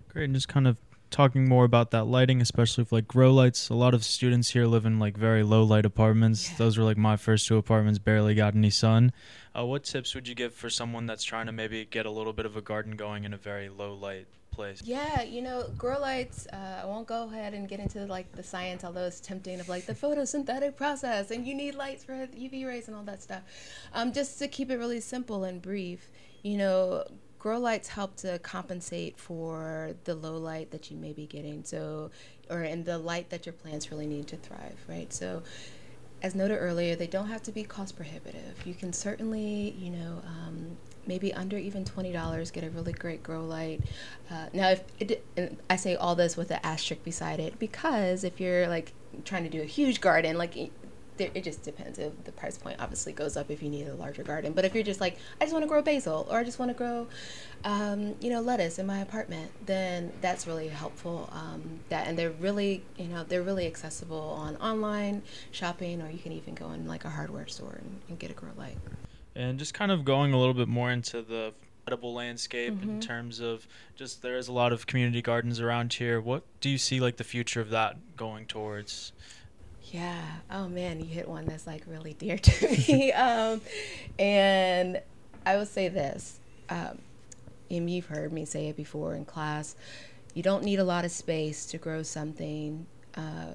Great, 0.08 0.24
and 0.24 0.34
just 0.34 0.48
kind 0.48 0.66
of 0.66 0.76
talking 1.10 1.48
more 1.48 1.64
about 1.64 1.90
that 1.90 2.04
lighting, 2.04 2.40
especially 2.40 2.82
with 2.82 2.92
like 2.92 3.08
grow 3.08 3.32
lights. 3.32 3.68
A 3.68 3.74
lot 3.74 3.94
of 3.94 4.04
students 4.04 4.50
here 4.50 4.66
live 4.66 4.86
in 4.86 4.98
like 4.98 5.16
very 5.16 5.42
low 5.42 5.62
light 5.64 5.84
apartments. 5.84 6.50
Yeah. 6.50 6.56
Those 6.58 6.78
were 6.78 6.84
like 6.84 6.96
my 6.96 7.16
first 7.16 7.46
two 7.48 7.56
apartments, 7.56 7.98
barely 7.98 8.34
got 8.34 8.54
any 8.54 8.70
sun. 8.70 9.12
Uh, 9.56 9.66
what 9.66 9.84
tips 9.84 10.14
would 10.14 10.28
you 10.28 10.34
give 10.34 10.54
for 10.54 10.70
someone 10.70 11.06
that's 11.06 11.24
trying 11.24 11.46
to 11.46 11.52
maybe 11.52 11.84
get 11.84 12.06
a 12.06 12.10
little 12.10 12.32
bit 12.32 12.46
of 12.46 12.56
a 12.56 12.62
garden 12.62 12.96
going 12.96 13.24
in 13.24 13.34
a 13.34 13.36
very 13.36 13.68
low 13.68 13.94
light 13.94 14.26
place? 14.60 14.82
Yeah, 14.84 15.22
you 15.22 15.42
know, 15.42 15.64
grow 15.78 15.98
lights. 15.98 16.46
Uh, 16.52 16.80
I 16.82 16.86
won't 16.86 17.06
go 17.06 17.24
ahead 17.24 17.54
and 17.54 17.68
get 17.68 17.80
into 17.80 18.04
like 18.06 18.30
the 18.32 18.42
science, 18.42 18.84
although 18.84 19.06
it's 19.06 19.20
tempting 19.20 19.60
of 19.60 19.68
like 19.68 19.86
the 19.86 19.94
photosynthetic 19.94 20.76
process, 20.76 21.30
and 21.30 21.46
you 21.46 21.54
need 21.54 21.74
lights 21.74 22.04
for 22.04 22.12
UV 22.12 22.66
rays 22.66 22.88
and 22.88 22.96
all 22.96 23.04
that 23.04 23.22
stuff. 23.22 23.42
Um, 23.94 24.12
just 24.12 24.38
to 24.40 24.48
keep 24.48 24.70
it 24.70 24.76
really 24.76 25.00
simple 25.00 25.44
and 25.44 25.62
brief, 25.62 26.10
you 26.42 26.56
know, 26.58 27.04
grow 27.38 27.58
lights 27.58 27.88
help 27.88 28.16
to 28.16 28.38
compensate 28.40 29.18
for 29.18 29.94
the 30.04 30.14
low 30.14 30.36
light 30.36 30.70
that 30.70 30.90
you 30.90 30.96
may 30.96 31.12
be 31.12 31.26
getting. 31.26 31.64
So, 31.64 32.10
or 32.50 32.62
in 32.62 32.84
the 32.84 32.98
light 32.98 33.30
that 33.30 33.46
your 33.46 33.54
plants 33.54 33.90
really 33.90 34.06
need 34.06 34.26
to 34.28 34.36
thrive, 34.36 34.78
right? 34.88 35.12
So, 35.12 35.42
as 36.22 36.34
noted 36.34 36.58
earlier, 36.58 36.96
they 36.96 37.06
don't 37.06 37.28
have 37.28 37.42
to 37.44 37.52
be 37.52 37.62
cost 37.62 37.96
prohibitive. 37.96 38.66
You 38.66 38.74
can 38.74 38.92
certainly, 38.92 39.74
you 39.78 39.90
know, 39.90 40.22
um, 40.26 40.76
maybe 41.06 41.32
under 41.34 41.58
even 41.58 41.84
twenty 41.84 42.12
dollars, 42.12 42.50
get 42.50 42.64
a 42.64 42.70
really 42.70 42.92
great 42.92 43.22
grow 43.22 43.44
light. 43.44 43.80
Uh, 44.30 44.46
now, 44.52 44.70
if 44.70 44.82
it, 44.98 45.24
I 45.68 45.76
say 45.76 45.96
all 45.96 46.14
this 46.14 46.36
with 46.36 46.50
an 46.50 46.60
asterisk 46.62 47.02
beside 47.04 47.40
it 47.40 47.58
because 47.58 48.24
if 48.24 48.40
you're 48.40 48.68
like 48.68 48.92
trying 49.24 49.44
to 49.44 49.50
do 49.50 49.60
a 49.60 49.66
huge 49.66 50.00
garden, 50.00 50.38
like 50.38 50.70
it 51.20 51.44
just 51.44 51.62
depends. 51.62 51.98
If 51.98 52.24
the 52.24 52.32
price 52.32 52.56
point 52.56 52.76
obviously 52.80 53.12
goes 53.12 53.36
up 53.36 53.50
if 53.50 53.62
you 53.62 53.68
need 53.68 53.86
a 53.86 53.94
larger 53.94 54.22
garden. 54.22 54.52
But 54.52 54.64
if 54.64 54.74
you're 54.74 54.84
just 54.84 55.00
like, 55.00 55.18
I 55.40 55.44
just 55.44 55.52
want 55.52 55.62
to 55.64 55.68
grow 55.68 55.82
basil 55.82 56.26
or 56.30 56.38
I 56.38 56.44
just 56.44 56.58
want 56.58 56.70
to 56.70 56.74
grow, 56.74 57.08
um, 57.64 58.14
you 58.20 58.30
know, 58.30 58.40
lettuce 58.40 58.78
in 58.78 58.86
my 58.86 59.00
apartment, 59.00 59.50
then 59.66 60.12
that's 60.20 60.46
really 60.46 60.68
helpful. 60.68 61.28
Um, 61.32 61.80
that 61.90 62.06
and 62.06 62.18
they're 62.18 62.30
really, 62.30 62.82
you 62.96 63.06
know, 63.06 63.24
they're 63.24 63.42
really 63.42 63.66
accessible 63.66 64.18
on 64.18 64.56
online 64.56 65.22
shopping, 65.50 66.00
or 66.00 66.10
you 66.10 66.18
can 66.18 66.32
even 66.32 66.54
go 66.54 66.70
in 66.72 66.86
like 66.86 67.04
a 67.04 67.10
hardware 67.10 67.46
store 67.46 67.78
and, 67.80 68.00
and 68.08 68.18
get 68.18 68.30
a 68.30 68.34
grow 68.34 68.50
light. 68.56 68.78
And 69.34 69.58
just 69.58 69.74
kind 69.74 69.92
of 69.92 70.04
going 70.04 70.32
a 70.32 70.38
little 70.38 70.54
bit 70.54 70.68
more 70.68 70.90
into 70.90 71.22
the 71.22 71.52
edible 71.86 72.14
landscape 72.14 72.74
mm-hmm. 72.74 72.90
in 72.90 73.00
terms 73.00 73.40
of 73.40 73.66
just 73.96 74.22
there 74.22 74.36
is 74.36 74.48
a 74.48 74.52
lot 74.52 74.72
of 74.72 74.86
community 74.86 75.22
gardens 75.22 75.60
around 75.60 75.92
here. 75.92 76.20
What 76.20 76.44
do 76.60 76.68
you 76.68 76.78
see 76.78 77.00
like 77.00 77.16
the 77.16 77.24
future 77.24 77.60
of 77.60 77.70
that 77.70 78.16
going 78.16 78.46
towards? 78.46 79.12
Yeah. 79.84 80.22
Oh 80.50 80.68
man, 80.68 81.00
you 81.00 81.06
hit 81.06 81.28
one 81.28 81.46
that's 81.46 81.66
like 81.66 81.82
really 81.86 82.14
dear 82.14 82.38
to 82.38 82.68
me. 82.88 83.12
um, 83.28 83.60
and 84.18 85.00
I 85.44 85.56
will 85.56 85.66
say 85.66 85.88
this. 85.88 86.38
Um, 86.68 86.98
and 87.70 87.90
you've 87.90 88.06
heard 88.06 88.32
me 88.32 88.44
say 88.44 88.68
it 88.68 88.76
before 88.76 89.14
in 89.14 89.24
class. 89.24 89.74
You 90.34 90.42
don't 90.42 90.64
need 90.64 90.78
a 90.78 90.84
lot 90.84 91.04
of 91.04 91.10
space 91.10 91.66
to 91.66 91.78
grow 91.78 92.02
something 92.02 92.86
uh, 93.16 93.54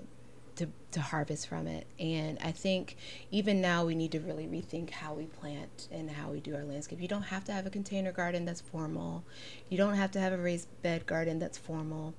to, 0.57 0.67
to 0.91 1.01
harvest 1.01 1.47
from 1.47 1.67
it. 1.67 1.87
And 1.99 2.37
I 2.43 2.51
think 2.51 2.97
even 3.31 3.61
now 3.61 3.85
we 3.85 3.95
need 3.95 4.11
to 4.13 4.19
really 4.19 4.47
rethink 4.47 4.89
how 4.89 5.13
we 5.13 5.25
plant 5.25 5.87
and 5.91 6.09
how 6.09 6.31
we 6.31 6.39
do 6.39 6.55
our 6.55 6.63
landscape. 6.63 7.01
You 7.01 7.07
don't 7.07 7.23
have 7.23 7.45
to 7.45 7.51
have 7.51 7.65
a 7.65 7.69
container 7.69 8.11
garden 8.11 8.45
that's 8.45 8.61
formal. 8.61 9.23
You 9.69 9.77
don't 9.77 9.95
have 9.95 10.11
to 10.11 10.19
have 10.19 10.33
a 10.33 10.37
raised 10.37 10.67
bed 10.81 11.05
garden 11.05 11.39
that's 11.39 11.57
formal 11.57 12.13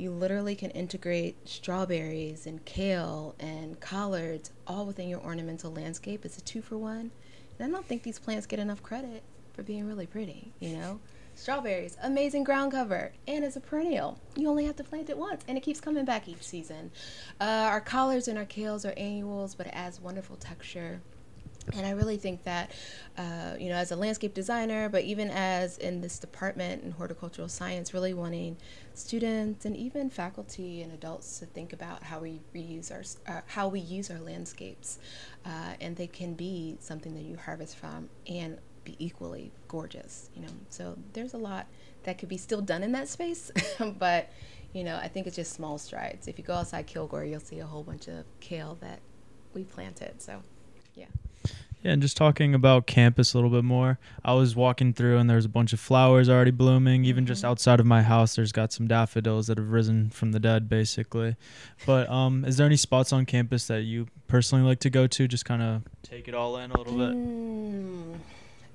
you 0.00 0.10
literally 0.10 0.54
can 0.54 0.70
integrate 0.70 1.36
strawberries 1.46 2.46
and 2.46 2.64
kale 2.64 3.34
and 3.38 3.78
collards 3.80 4.50
all 4.66 4.86
within 4.86 5.08
your 5.08 5.20
ornamental 5.20 5.70
landscape. 5.70 6.24
It's 6.24 6.38
a 6.38 6.40
two 6.40 6.62
for 6.62 6.78
one. 6.78 7.10
And 7.58 7.68
I 7.68 7.70
don't 7.70 7.84
think 7.84 8.02
these 8.02 8.18
plants 8.18 8.46
get 8.46 8.58
enough 8.58 8.82
credit 8.82 9.22
for 9.52 9.62
being 9.62 9.86
really 9.86 10.06
pretty, 10.06 10.52
you 10.58 10.76
know? 10.76 11.00
Strawberries, 11.40 11.96
amazing 12.02 12.44
ground 12.44 12.72
cover, 12.72 13.12
and 13.26 13.46
it's 13.46 13.56
a 13.56 13.60
perennial. 13.60 14.18
You 14.36 14.50
only 14.50 14.66
have 14.66 14.76
to 14.76 14.84
plant 14.84 15.08
it 15.08 15.16
once, 15.16 15.42
and 15.48 15.56
it 15.56 15.62
keeps 15.62 15.80
coming 15.80 16.04
back 16.04 16.28
each 16.28 16.42
season. 16.42 16.90
Uh, 17.40 17.44
our 17.44 17.80
collards 17.80 18.28
and 18.28 18.36
our 18.36 18.44
kales 18.44 18.84
are 18.84 18.92
annuals, 18.98 19.54
but 19.54 19.66
it 19.66 19.72
adds 19.72 20.02
wonderful 20.02 20.36
texture 20.36 21.00
and 21.76 21.86
I 21.86 21.90
really 21.90 22.16
think 22.16 22.44
that, 22.44 22.72
uh, 23.16 23.54
you 23.58 23.68
know, 23.68 23.76
as 23.76 23.92
a 23.92 23.96
landscape 23.96 24.34
designer, 24.34 24.88
but 24.88 25.04
even 25.04 25.30
as 25.30 25.78
in 25.78 26.00
this 26.00 26.18
department 26.18 26.82
in 26.82 26.90
horticultural 26.92 27.48
science, 27.48 27.94
really 27.94 28.14
wanting 28.14 28.56
students 28.94 29.64
and 29.64 29.76
even 29.76 30.10
faculty 30.10 30.82
and 30.82 30.92
adults 30.92 31.38
to 31.38 31.46
think 31.46 31.72
about 31.72 32.02
how 32.02 32.20
we 32.20 32.40
reuse 32.54 32.90
our, 32.90 33.02
uh, 33.32 33.40
how 33.46 33.68
we 33.68 33.80
use 33.80 34.10
our 34.10 34.18
landscapes, 34.18 34.98
uh, 35.44 35.74
and 35.80 35.96
they 35.96 36.06
can 36.06 36.34
be 36.34 36.76
something 36.80 37.14
that 37.14 37.22
you 37.22 37.36
harvest 37.36 37.76
from 37.76 38.08
and 38.26 38.58
be 38.84 38.96
equally 38.98 39.52
gorgeous. 39.68 40.30
You 40.34 40.42
know, 40.42 40.48
so 40.68 40.96
there's 41.12 41.34
a 41.34 41.38
lot 41.38 41.66
that 42.04 42.18
could 42.18 42.28
be 42.28 42.36
still 42.36 42.62
done 42.62 42.82
in 42.82 42.92
that 42.92 43.08
space, 43.08 43.50
but 43.98 44.30
you 44.72 44.84
know, 44.84 44.96
I 44.96 45.08
think 45.08 45.26
it's 45.26 45.36
just 45.36 45.52
small 45.52 45.78
strides. 45.78 46.28
If 46.28 46.38
you 46.38 46.44
go 46.44 46.54
outside 46.54 46.86
Kilgore, 46.86 47.24
you'll 47.24 47.40
see 47.40 47.58
a 47.58 47.66
whole 47.66 47.82
bunch 47.82 48.08
of 48.08 48.24
kale 48.40 48.78
that 48.80 49.00
we 49.52 49.64
planted. 49.64 50.22
So, 50.22 50.42
yeah. 50.94 51.06
Yeah, 51.82 51.92
and 51.92 52.02
just 52.02 52.16
talking 52.16 52.54
about 52.54 52.86
campus 52.86 53.32
a 53.32 53.38
little 53.38 53.50
bit 53.50 53.64
more. 53.64 53.98
I 54.22 54.34
was 54.34 54.54
walking 54.54 54.92
through 54.92 55.16
and 55.16 55.30
there's 55.30 55.46
a 55.46 55.48
bunch 55.48 55.72
of 55.72 55.80
flowers 55.80 56.28
already 56.28 56.50
blooming. 56.50 57.06
Even 57.06 57.24
just 57.24 57.40
mm-hmm. 57.40 57.50
outside 57.50 57.80
of 57.80 57.86
my 57.86 58.02
house, 58.02 58.36
there's 58.36 58.52
got 58.52 58.70
some 58.70 58.86
daffodils 58.86 59.46
that 59.46 59.56
have 59.56 59.70
risen 59.70 60.10
from 60.10 60.32
the 60.32 60.40
dead, 60.40 60.68
basically. 60.68 61.36
But 61.86 62.08
um, 62.10 62.44
is 62.44 62.58
there 62.58 62.66
any 62.66 62.76
spots 62.76 63.14
on 63.14 63.24
campus 63.24 63.66
that 63.68 63.82
you 63.82 64.08
personally 64.28 64.64
like 64.64 64.80
to 64.80 64.90
go 64.90 65.06
to? 65.06 65.26
Just 65.26 65.46
kind 65.46 65.62
of 65.62 65.82
take 66.02 66.28
it 66.28 66.34
all 66.34 66.58
in 66.58 66.70
a 66.70 66.76
little 66.76 66.98
bit. 66.98 67.16
Mm, 67.16 68.18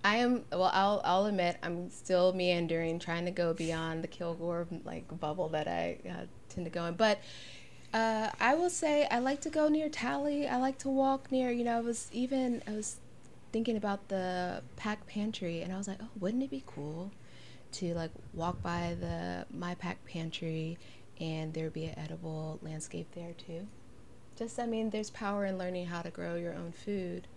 I 0.05 0.17
am. 0.17 0.45
Well, 0.51 0.69
I'll 0.71 1.01
I'll 1.03 1.25
admit 1.25 1.57
I'm 1.63 1.89
still 1.89 2.31
meandering, 2.31 2.99
trying 2.99 3.25
to 3.25 3.31
go 3.31 3.55
beyond 3.55 4.03
the 4.03 4.07
Kilgore 4.07 4.67
like 4.83 5.19
bubble 5.19 5.49
that 5.49 5.67
I 5.67 5.97
uh, 6.07 6.25
tend 6.47 6.65
to 6.65 6.71
go 6.71 6.85
in, 6.85 6.93
but. 6.93 7.19
Uh, 7.93 8.29
I 8.41 8.55
will 8.55 8.69
say 8.69 9.07
I 9.09 9.19
like 9.19 9.39
to 9.41 9.49
go 9.49 9.69
near 9.69 9.87
Talley. 9.87 10.49
I 10.49 10.57
like 10.57 10.77
to 10.79 10.89
walk 10.89 11.31
near. 11.31 11.49
You 11.49 11.63
know, 11.63 11.77
I 11.77 11.79
was 11.79 12.09
even 12.11 12.61
I 12.67 12.71
was 12.71 12.97
thinking 13.53 13.77
about 13.77 14.09
the 14.09 14.61
pack 14.75 15.07
pantry, 15.07 15.61
and 15.61 15.71
I 15.71 15.77
was 15.77 15.87
like, 15.87 15.99
oh, 16.01 16.09
wouldn't 16.19 16.43
it 16.43 16.49
be 16.49 16.61
cool 16.65 17.11
to 17.73 17.93
like 17.93 18.11
walk 18.33 18.61
by 18.61 18.97
the 18.99 19.45
my 19.49 19.75
pack 19.75 20.03
pantry, 20.05 20.77
and 21.21 21.53
there 21.53 21.69
be 21.69 21.85
an 21.85 21.97
edible 21.97 22.59
landscape 22.61 23.07
there 23.15 23.31
too. 23.33 23.65
Just 24.35 24.59
I 24.59 24.65
mean, 24.65 24.89
there's 24.89 25.09
power 25.09 25.45
in 25.45 25.57
learning 25.57 25.85
how 25.85 26.01
to 26.01 26.09
grow 26.09 26.35
your 26.35 26.53
own 26.53 26.73
food, 26.73 27.29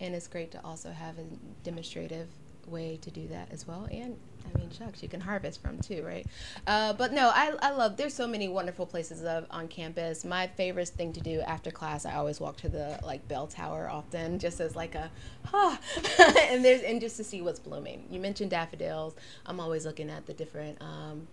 and 0.00 0.14
it's 0.14 0.28
great 0.28 0.50
to 0.52 0.64
also 0.64 0.90
have 0.90 1.18
a 1.18 1.24
demonstrative 1.62 2.28
way 2.66 2.98
to 3.02 3.10
do 3.10 3.28
that 3.28 3.48
as 3.52 3.66
well. 3.66 3.86
And 3.90 4.16
I 4.44 4.58
mean, 4.58 4.70
shucks, 4.70 5.02
you 5.02 5.08
can 5.08 5.20
harvest 5.20 5.60
from 5.62 5.78
too, 5.80 6.02
right? 6.02 6.26
Uh, 6.66 6.92
but 6.92 7.12
no, 7.12 7.30
I, 7.34 7.54
I 7.60 7.70
love. 7.72 7.96
There's 7.96 8.14
so 8.14 8.26
many 8.26 8.48
wonderful 8.48 8.86
places 8.86 9.22
of, 9.22 9.46
on 9.50 9.68
campus. 9.68 10.24
My 10.24 10.46
favorite 10.46 10.88
thing 10.88 11.12
to 11.14 11.20
do 11.20 11.40
after 11.40 11.70
class, 11.70 12.04
I 12.04 12.14
always 12.14 12.40
walk 12.40 12.56
to 12.58 12.68
the 12.68 12.98
like 13.02 13.26
bell 13.28 13.46
tower 13.46 13.88
often, 13.90 14.38
just 14.38 14.60
as 14.60 14.76
like 14.76 14.94
a, 14.94 15.10
huh, 15.44 15.76
and 16.40 16.64
there's 16.64 16.82
and 16.82 17.00
just 17.00 17.16
to 17.16 17.24
see 17.24 17.42
what's 17.42 17.60
blooming. 17.60 18.06
You 18.10 18.20
mentioned 18.20 18.50
daffodils. 18.50 19.14
I'm 19.46 19.60
always 19.60 19.86
looking 19.86 20.10
at 20.10 20.26
the 20.26 20.34
different 20.34 20.80
um, 20.80 21.26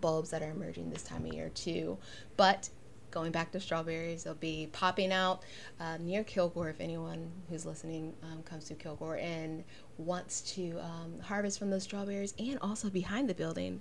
bulbs 0.00 0.30
that 0.30 0.42
are 0.42 0.50
emerging 0.50 0.90
this 0.90 1.02
time 1.02 1.24
of 1.26 1.32
year 1.32 1.50
too. 1.50 1.98
But 2.36 2.68
going 3.16 3.32
back 3.32 3.50
to 3.50 3.58
strawberries. 3.58 4.24
They'll 4.24 4.34
be 4.34 4.68
popping 4.72 5.10
out 5.10 5.42
uh, 5.80 5.96
near 5.96 6.22
Kilgore 6.22 6.68
if 6.68 6.82
anyone 6.82 7.30
who's 7.48 7.64
listening 7.64 8.12
um, 8.22 8.42
comes 8.42 8.64
to 8.64 8.74
Kilgore 8.74 9.16
and 9.16 9.64
wants 9.96 10.42
to 10.54 10.78
um, 10.80 11.18
harvest 11.22 11.58
from 11.58 11.70
those 11.70 11.84
strawberries, 11.84 12.34
and 12.38 12.58
also 12.60 12.90
behind 12.90 13.30
the 13.30 13.34
building 13.34 13.80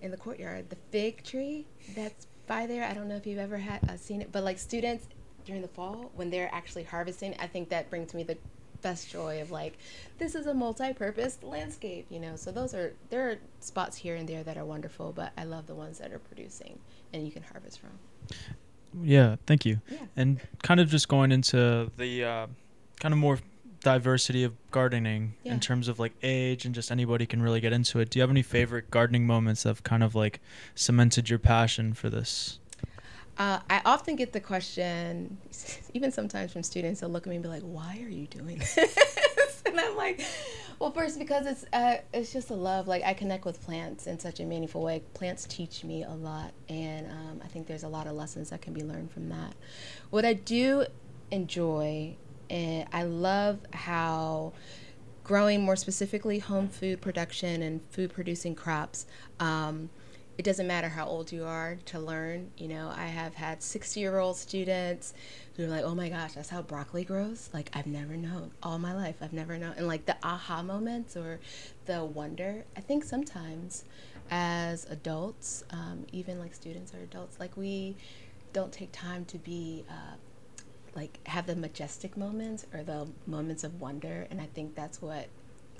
in 0.00 0.12
the 0.12 0.16
courtyard, 0.16 0.70
the 0.70 0.76
fig 0.92 1.24
tree 1.24 1.66
that's 1.96 2.28
by 2.46 2.68
there. 2.68 2.84
I 2.84 2.94
don't 2.94 3.08
know 3.08 3.16
if 3.16 3.26
you've 3.26 3.40
ever 3.40 3.58
had 3.58 3.80
uh, 3.90 3.96
seen 3.96 4.22
it, 4.22 4.30
but 4.30 4.44
like 4.44 4.60
students 4.60 5.08
during 5.44 5.60
the 5.60 5.66
fall 5.66 6.12
when 6.14 6.30
they're 6.30 6.50
actually 6.54 6.84
harvesting, 6.84 7.34
I 7.40 7.48
think 7.48 7.68
that 7.70 7.90
brings 7.90 8.14
me 8.14 8.22
the 8.22 8.38
best 8.82 9.10
joy 9.10 9.40
of 9.40 9.50
like 9.50 9.78
this 10.18 10.34
is 10.34 10.46
a 10.46 10.54
multi-purpose 10.54 11.38
landscape 11.42 12.06
you 12.10 12.18
know 12.18 12.36
so 12.36 12.50
those 12.50 12.74
are 12.74 12.92
there 13.10 13.30
are 13.30 13.36
spots 13.60 13.96
here 13.96 14.16
and 14.16 14.28
there 14.28 14.42
that 14.42 14.56
are 14.56 14.64
wonderful 14.64 15.12
but 15.12 15.32
i 15.38 15.44
love 15.44 15.66
the 15.66 15.74
ones 15.74 15.98
that 15.98 16.12
are 16.12 16.18
producing 16.18 16.78
and 17.12 17.24
you 17.24 17.30
can 17.30 17.42
harvest 17.42 17.78
from 17.80 17.90
yeah, 19.00 19.36
thank 19.46 19.64
you. 19.64 19.80
Yeah. 19.90 19.98
And 20.16 20.40
kind 20.62 20.80
of 20.80 20.88
just 20.88 21.08
going 21.08 21.32
into 21.32 21.90
the 21.96 22.24
uh, 22.24 22.46
kind 23.00 23.12
of 23.12 23.18
more 23.18 23.38
diversity 23.80 24.44
of 24.44 24.54
gardening 24.70 25.34
yeah. 25.42 25.54
in 25.54 25.60
terms 25.60 25.88
of 25.88 25.98
like 25.98 26.12
age 26.22 26.64
and 26.64 26.74
just 26.74 26.90
anybody 26.90 27.26
can 27.26 27.42
really 27.42 27.60
get 27.60 27.72
into 27.72 27.98
it. 27.98 28.10
Do 28.10 28.18
you 28.18 28.22
have 28.22 28.30
any 28.30 28.42
favorite 28.42 28.90
gardening 28.90 29.26
moments 29.26 29.64
that 29.64 29.70
have 29.70 29.82
kind 29.82 30.02
of 30.02 30.14
like 30.14 30.40
cemented 30.74 31.30
your 31.30 31.38
passion 31.38 31.94
for 31.94 32.10
this? 32.10 32.58
Uh, 33.42 33.58
I 33.68 33.80
often 33.84 34.14
get 34.14 34.32
the 34.32 34.38
question, 34.38 35.36
even 35.94 36.12
sometimes 36.12 36.52
from 36.52 36.62
students, 36.62 37.00
they'll 37.00 37.10
look 37.10 37.26
at 37.26 37.30
me 37.30 37.34
and 37.34 37.42
be 37.42 37.48
like, 37.48 37.62
"Why 37.62 38.00
are 38.04 38.08
you 38.08 38.28
doing 38.28 38.58
this?" 38.58 39.62
and 39.66 39.80
I'm 39.80 39.96
like, 39.96 40.24
"Well, 40.78 40.92
first 40.92 41.18
because 41.18 41.46
it's 41.46 41.64
uh, 41.72 41.96
it's 42.14 42.32
just 42.32 42.50
a 42.50 42.54
love. 42.54 42.86
Like 42.86 43.02
I 43.02 43.14
connect 43.14 43.44
with 43.44 43.60
plants 43.60 44.06
in 44.06 44.20
such 44.20 44.38
a 44.38 44.44
meaningful 44.44 44.80
way. 44.80 45.02
Plants 45.14 45.44
teach 45.48 45.82
me 45.82 46.04
a 46.04 46.12
lot, 46.12 46.52
and 46.68 47.10
um, 47.10 47.40
I 47.42 47.48
think 47.48 47.66
there's 47.66 47.82
a 47.82 47.88
lot 47.88 48.06
of 48.06 48.12
lessons 48.12 48.50
that 48.50 48.62
can 48.62 48.74
be 48.74 48.84
learned 48.84 49.10
from 49.10 49.28
that. 49.30 49.56
What 50.10 50.24
I 50.24 50.34
do 50.34 50.86
enjoy, 51.32 52.14
and 52.48 52.86
I 52.92 53.02
love 53.02 53.58
how." 53.72 54.52
growing 55.24 55.62
more 55.62 55.76
specifically 55.76 56.40
home 56.40 56.68
food 56.68 57.00
production 57.00 57.62
and 57.62 57.80
food 57.90 58.12
producing 58.12 58.56
crops 58.56 59.06
um, 59.38 59.88
it 60.38 60.44
doesn't 60.44 60.66
matter 60.66 60.88
how 60.88 61.06
old 61.06 61.30
you 61.30 61.44
are 61.44 61.78
to 61.86 61.98
learn. 61.98 62.50
You 62.56 62.68
know, 62.68 62.92
I 62.94 63.06
have 63.06 63.34
had 63.34 63.62
60 63.62 64.00
year 64.00 64.18
old 64.18 64.36
students 64.36 65.12
who 65.56 65.64
are 65.64 65.68
like, 65.68 65.84
oh 65.84 65.94
my 65.94 66.08
gosh, 66.08 66.32
that's 66.32 66.48
how 66.48 66.62
broccoli 66.62 67.04
grows. 67.04 67.50
Like, 67.52 67.70
I've 67.74 67.86
never 67.86 68.16
known 68.16 68.50
all 68.62 68.78
my 68.78 68.94
life. 68.94 69.16
I've 69.20 69.32
never 69.32 69.58
known. 69.58 69.74
And 69.76 69.86
like 69.86 70.06
the 70.06 70.16
aha 70.22 70.62
moments 70.62 71.16
or 71.16 71.40
the 71.86 72.04
wonder, 72.04 72.64
I 72.76 72.80
think 72.80 73.04
sometimes 73.04 73.84
as 74.30 74.86
adults, 74.90 75.64
um, 75.70 76.06
even 76.12 76.38
like 76.38 76.54
students 76.54 76.94
or 76.94 76.98
adults, 76.98 77.38
like 77.38 77.56
we 77.56 77.96
don't 78.52 78.72
take 78.72 78.92
time 78.92 79.24
to 79.26 79.38
be. 79.38 79.84
Uh, 79.88 80.16
like 80.94 81.26
have 81.26 81.46
the 81.46 81.56
majestic 81.56 82.18
moments 82.18 82.66
or 82.74 82.82
the 82.82 83.08
moments 83.26 83.64
of 83.64 83.80
wonder 83.80 84.26
and 84.30 84.42
i 84.42 84.46
think 84.52 84.74
that's 84.74 85.00
what 85.00 85.26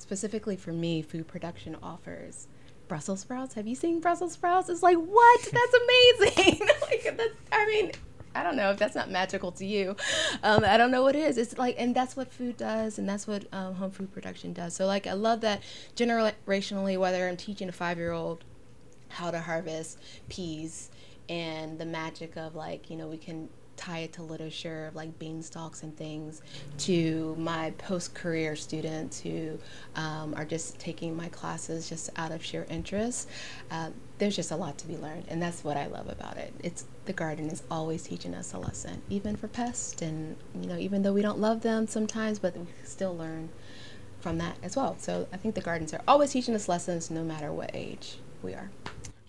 specifically 0.03 0.57
for 0.57 0.73
me, 0.73 1.01
food 1.01 1.29
production 1.29 1.77
offers 1.83 2.49
Brussels 2.89 3.21
sprouts. 3.21 3.55
Have 3.55 3.67
you 3.67 3.75
seen 3.75 4.01
Brussels 4.01 4.33
sprouts? 4.33 4.69
It's 4.69 4.83
like 4.83 4.97
what? 4.97 5.41
That's 5.43 5.75
amazing. 5.75 6.69
like 6.83 7.17
that's. 7.17 7.35
I 7.51 7.67
mean, 7.67 7.93
I 8.35 8.43
don't 8.43 8.57
know 8.57 8.71
if 8.71 8.79
that's 8.79 8.95
not 8.95 9.11
magical 9.11 9.53
to 9.53 9.67
you. 9.67 9.97
Um, 10.43 10.65
I 10.65 10.77
don't 10.77 10.91
know 10.91 11.03
what 11.03 11.17
it 11.17 11.23
is. 11.23 11.39
It's 11.39 11.59
like, 11.59 11.77
and 11.79 11.95
that's 11.95 12.17
what 12.17 12.33
food 12.33 12.57
does, 12.57 12.99
and 12.99 13.09
that's 13.09 13.27
what 13.27 13.45
um, 13.53 13.75
home 13.75 13.91
food 13.91 14.13
production 14.13 14.53
does. 14.53 14.75
So, 14.75 14.87
like, 14.87 15.07
I 15.07 15.13
love 15.13 15.41
that 15.43 15.63
generationally, 15.97 16.99
whether 16.99 17.29
I'm 17.29 17.37
teaching 17.37 17.69
a 17.69 17.73
five 17.73 17.99
year 17.99 18.13
old 18.13 18.45
how 19.09 19.31
to 19.31 19.41
harvest 19.41 19.99
peas 20.29 20.91
and 21.29 21.79
the 21.79 21.85
magic 21.85 22.37
of, 22.37 22.55
like, 22.55 22.89
you 22.91 22.97
know, 22.97 23.07
we 23.07 23.19
can 23.19 23.49
tie 23.77 24.01
it 24.01 24.13
to 24.13 24.23
literature 24.23 24.91
like 24.95 25.19
beanstalks 25.19 25.83
and 25.83 25.97
things 25.97 26.43
to 26.79 27.35
my 27.39 27.71
post 27.79 28.15
career 28.15 28.55
students 28.55 29.21
who 29.21 29.59
um, 29.97 30.35
are 30.35 30.45
just 30.45 30.79
taking 30.79 31.17
my 31.17 31.29
classes 31.29 31.89
just 31.89 32.11
out 32.17 32.33
of 32.33 32.45
sheer 32.45 32.67
interest. 32.69 33.29
Uh, 33.71 33.91
there's 34.19 34.37
just 34.37 34.51
a 34.51 34.57
lot 34.57 34.79
to 34.79 34.87
be 34.87 34.97
learned, 34.97 35.25
and 35.29 35.43
that's 35.43 35.65
what 35.65 35.77
I 35.77 35.87
love 35.87 36.09
about 36.09 36.37
it. 36.37 36.55
It's 36.63 36.85
the 37.07 37.13
garden 37.13 37.49
is 37.49 37.63
always 37.71 38.05
teaching 38.05 38.35
us 38.35 38.53
a 38.53 38.59
lesson, 38.59 39.03
even 39.11 39.35
for 39.37 39.49
pests, 39.49 40.01
and 40.03 40.37
you 40.61 40.69
know, 40.69 40.79
even 40.79 41.03
though 41.03 41.13
we 41.13 41.23
don't 41.23 41.39
love 41.39 41.63
them 41.63 41.87
sometimes, 41.87 42.39
but 42.39 42.57
we 42.57 42.67
still 42.85 43.17
learn 43.17 43.49
from 44.21 44.39
that 44.39 44.57
as 44.63 44.77
well. 44.77 44.97
So 44.99 45.27
I 45.33 45.37
think 45.37 45.55
the 45.55 45.61
gardens 45.61 45.93
are 45.93 46.01
always 46.07 46.31
teaching 46.31 46.55
us 46.55 46.69
lessons, 46.69 47.11
no 47.11 47.25
matter 47.25 47.53
what 47.53 47.71
age 47.75 48.19
we 48.43 48.55
are. 48.55 48.71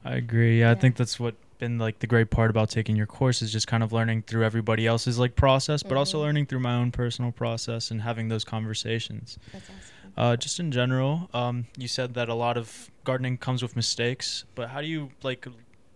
I 0.06 0.16
agree. 0.16 0.60
Yeah, 0.60 0.68
yeah. 0.68 0.72
I 0.72 0.76
think 0.76 0.96
that's 0.96 1.20
what 1.20 1.36
been 1.58 1.78
like 1.78 2.00
the 2.00 2.08
great 2.08 2.30
part 2.30 2.50
about 2.50 2.70
taking 2.70 2.96
your 2.96 3.06
course 3.06 3.42
is 3.42 3.52
just 3.52 3.68
kind 3.68 3.84
of 3.84 3.94
learning 3.94 4.24
through 4.24 4.44
everybody 4.44 4.88
else's 4.88 5.20
like 5.20 5.36
process, 5.36 5.84
but 5.84 5.90
mm-hmm. 5.90 5.98
also 6.00 6.20
learning 6.22 6.46
through 6.46 6.60
my 6.60 6.76
own 6.76 6.92
personal 6.92 7.32
process 7.32 7.92
and 7.92 8.02
having 8.02 8.28
those 8.30 8.44
conversations. 8.44 9.38
That's 9.52 9.66
awesome. 9.66 9.78
Uh, 10.16 10.36
just 10.36 10.60
in 10.60 10.72
general, 10.72 11.30
um, 11.34 11.66
you 11.78 11.88
said 11.88 12.14
that 12.14 12.30
a 12.30 12.34
lot 12.34 12.56
of 12.56 12.92
gardening 13.04 13.38
comes 13.38 13.64
with 13.64 13.76
mistakes, 13.76 14.46
but 14.54 14.70
how 14.70 14.80
do 14.80 14.88
you 14.88 15.10
like 15.24 15.48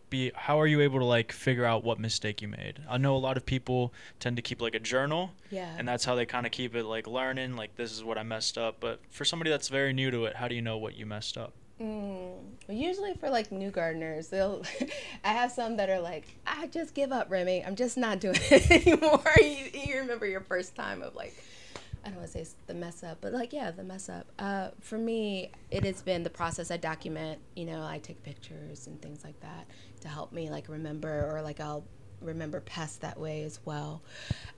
be? 0.10 0.32
How 0.34 0.60
are 0.60 0.66
you 0.66 0.82
able 0.82 1.00
to 1.00 1.06
like 1.06 1.32
figure 1.32 1.66
out 1.66 1.84
what 1.84 2.00
mistake 2.00 2.42
you 2.42 2.48
made? 2.48 2.80
I 2.90 2.98
know 2.98 3.16
a 3.16 3.20
lot 3.20 3.38
of 3.38 3.46
people 3.46 3.94
tend 4.20 4.36
to 4.38 4.42
keep 4.42 4.60
like 4.60 4.74
a 4.74 4.80
journal, 4.80 5.32
yeah, 5.52 5.76
and 5.78 5.88
that's 5.88 6.04
how 6.04 6.16
they 6.16 6.26
kind 6.26 6.48
of 6.48 6.52
keep 6.52 6.76
it 6.76 6.86
like 6.86 7.06
learning, 7.06 7.56
like 7.56 7.76
this 7.76 7.92
is 7.92 8.04
what 8.04 8.18
I 8.18 8.24
messed 8.24 8.58
up. 8.58 8.78
But 8.80 9.02
for 9.10 9.24
somebody 9.24 9.52
that's 9.52 9.68
very 9.68 9.94
new 9.94 10.10
to 10.10 10.26
it, 10.26 10.36
how 10.36 10.48
do 10.48 10.56
you 10.56 10.64
know 10.64 10.78
what 10.80 10.96
you 10.96 11.06
messed 11.06 11.38
up? 11.38 11.54
Mm, 11.82 12.34
usually 12.70 13.14
for 13.14 13.30
like 13.30 13.52
new 13.52 13.70
gardeners, 13.70 14.30
they'll. 14.30 14.64
I 15.24 15.34
have 15.34 15.52
some 15.52 15.78
that 15.78 15.90
are 15.90 16.00
like, 16.00 16.26
I 16.46 16.68
just 16.68 16.94
give 16.94 17.12
up, 17.12 17.30
Remi. 17.30 17.64
I'm 17.64 17.76
just 17.76 17.98
not 17.98 18.20
doing 18.20 18.36
it 18.52 18.72
anymore. 18.72 19.24
you, 19.40 19.70
you 19.74 20.00
remember 20.00 20.26
your 20.26 20.42
first 20.42 20.76
time 20.76 21.02
of 21.02 21.16
like 21.16 21.36
I 22.04 22.10
don't 22.10 22.20
want 22.20 22.32
to 22.32 22.46
say 22.46 22.52
the 22.68 22.74
mess 22.74 23.04
up, 23.04 23.18
but 23.22 23.34
like 23.34 23.52
yeah, 23.52 23.70
the 23.72 23.84
mess 23.84 24.08
up. 24.10 24.28
Uh, 24.40 24.70
for 24.80 24.98
me, 24.98 25.52
it 25.72 25.84
has 25.84 26.02
been 26.02 26.24
the 26.24 26.30
process. 26.30 26.72
I 26.72 26.78
document. 26.78 27.40
You 27.56 27.66
know, 27.66 27.84
I 27.84 28.00
take 28.00 28.24
pictures 28.24 28.88
and 28.88 29.02
things 29.02 29.24
like 29.24 29.40
that 29.42 29.68
to 30.02 30.08
help 30.08 30.32
me 30.32 30.50
like 30.50 30.70
remember, 30.70 31.30
or 31.32 31.42
like 31.42 31.60
I'll 31.60 31.84
remember 32.22 32.62
pests 32.62 32.98
that 33.00 33.20
way 33.20 33.44
as 33.44 33.60
well. 33.66 34.02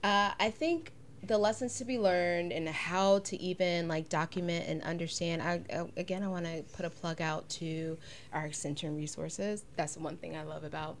Uh, 0.04 0.30
I 0.38 0.50
think 0.50 0.92
the 1.22 1.36
lessons 1.36 1.76
to 1.76 1.84
be 1.84 1.98
learned 1.98 2.52
and 2.52 2.68
how 2.68 3.18
to 3.20 3.36
even 3.40 3.88
like 3.88 4.08
document 4.08 4.66
and 4.68 4.82
understand. 4.82 5.42
I, 5.42 5.60
I 5.72 5.86
again, 5.96 6.22
I 6.22 6.28
want 6.28 6.46
to 6.46 6.64
put 6.72 6.86
a 6.86 6.90
plug 6.90 7.20
out 7.20 7.48
to 7.50 7.98
our 8.32 8.46
extension 8.46 8.96
resources. 8.96 9.64
That's 9.76 9.96
one 9.96 10.16
thing 10.16 10.36
I 10.36 10.42
love 10.42 10.64
about 10.64 10.96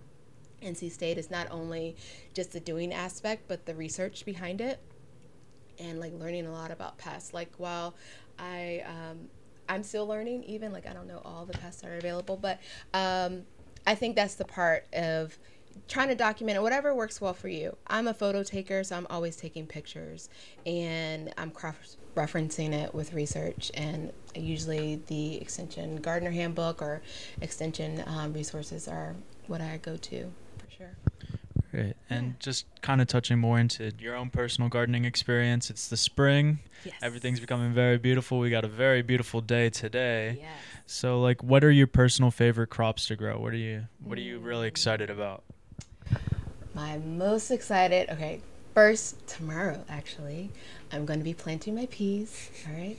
NC 0.62 0.90
State 0.90 1.16
is 1.16 1.30
not 1.30 1.48
only 1.50 1.96
just 2.34 2.52
the 2.52 2.60
doing 2.60 2.92
aspect, 2.92 3.44
but 3.48 3.64
the 3.64 3.74
research 3.74 4.24
behind 4.24 4.60
it 4.60 4.78
and 5.78 5.98
like 5.98 6.12
learning 6.12 6.46
a 6.46 6.52
lot 6.52 6.70
about 6.70 6.98
pests. 6.98 7.32
Like 7.32 7.50
while 7.56 7.94
I 8.38 8.84
um, 8.86 9.28
I'm 9.68 9.82
still 9.82 10.06
learning, 10.06 10.44
even 10.44 10.72
like 10.72 10.86
I 10.86 10.92
don't 10.92 11.06
know 11.06 11.22
all 11.24 11.46
the 11.46 11.56
pests 11.56 11.80
that 11.82 11.90
are 11.90 11.96
available, 11.96 12.36
but 12.36 12.60
um, 12.92 13.42
I 13.86 13.94
think 13.94 14.16
that's 14.16 14.34
the 14.34 14.44
part 14.44 14.86
of 14.92 15.38
trying 15.88 16.08
to 16.08 16.14
document 16.14 16.56
it, 16.56 16.62
whatever 16.62 16.94
works 16.94 17.20
well 17.20 17.34
for 17.34 17.48
you. 17.48 17.76
I'm 17.86 18.06
a 18.06 18.14
photo 18.14 18.42
taker, 18.42 18.84
so 18.84 18.96
I'm 18.96 19.06
always 19.10 19.36
taking 19.36 19.66
pictures 19.66 20.28
and 20.64 21.32
I'm 21.36 21.50
cross 21.50 21.96
referencing 22.14 22.72
it 22.72 22.94
with 22.94 23.12
research. 23.12 23.70
And 23.74 24.12
usually 24.34 25.00
the 25.06 25.40
Extension 25.40 25.96
Gardener 25.96 26.30
Handbook 26.30 26.80
or 26.80 27.02
Extension 27.40 28.02
um, 28.06 28.32
resources 28.32 28.88
are 28.88 29.16
what 29.46 29.60
I 29.60 29.78
go 29.78 29.96
to 29.96 30.32
for 30.58 30.70
sure. 30.70 30.96
Great. 31.70 31.94
And 32.08 32.26
yeah. 32.26 32.32
just 32.40 32.66
kind 32.82 33.00
of 33.00 33.06
touching 33.06 33.38
more 33.38 33.58
into 33.58 33.92
your 33.98 34.16
own 34.16 34.30
personal 34.30 34.68
gardening 34.68 35.04
experience. 35.04 35.70
It's 35.70 35.88
the 35.88 35.96
spring. 35.96 36.58
Yes. 36.84 36.94
Everything's 37.00 37.38
becoming 37.38 37.72
very 37.72 37.98
beautiful. 37.98 38.38
We 38.38 38.50
got 38.50 38.64
a 38.64 38.68
very 38.68 39.02
beautiful 39.02 39.40
day 39.40 39.70
today. 39.70 40.38
Yes. 40.40 40.50
So 40.86 41.20
like 41.20 41.42
what 41.44 41.62
are 41.62 41.70
your 41.70 41.86
personal 41.86 42.30
favorite 42.30 42.68
crops 42.68 43.06
to 43.06 43.16
grow? 43.16 43.38
What 43.38 43.52
are 43.52 43.58
you 43.58 43.86
what 44.02 44.18
are 44.18 44.22
you 44.22 44.38
really 44.38 44.66
mm. 44.66 44.70
excited 44.70 45.10
about? 45.10 45.44
My 46.74 46.98
most 46.98 47.50
excited, 47.50 48.10
okay, 48.10 48.40
first 48.74 49.26
tomorrow 49.26 49.84
actually, 49.88 50.50
I'm 50.92 51.04
going 51.04 51.18
to 51.18 51.24
be 51.24 51.34
planting 51.34 51.74
my 51.74 51.86
peas, 51.86 52.50
all 52.66 52.74
right? 52.74 52.96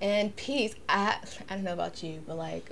And 0.00 0.34
peas, 0.34 0.74
I 0.88 1.18
I 1.48 1.54
don't 1.54 1.64
know 1.64 1.72
about 1.72 2.02
you, 2.02 2.22
but 2.26 2.36
like 2.36 2.70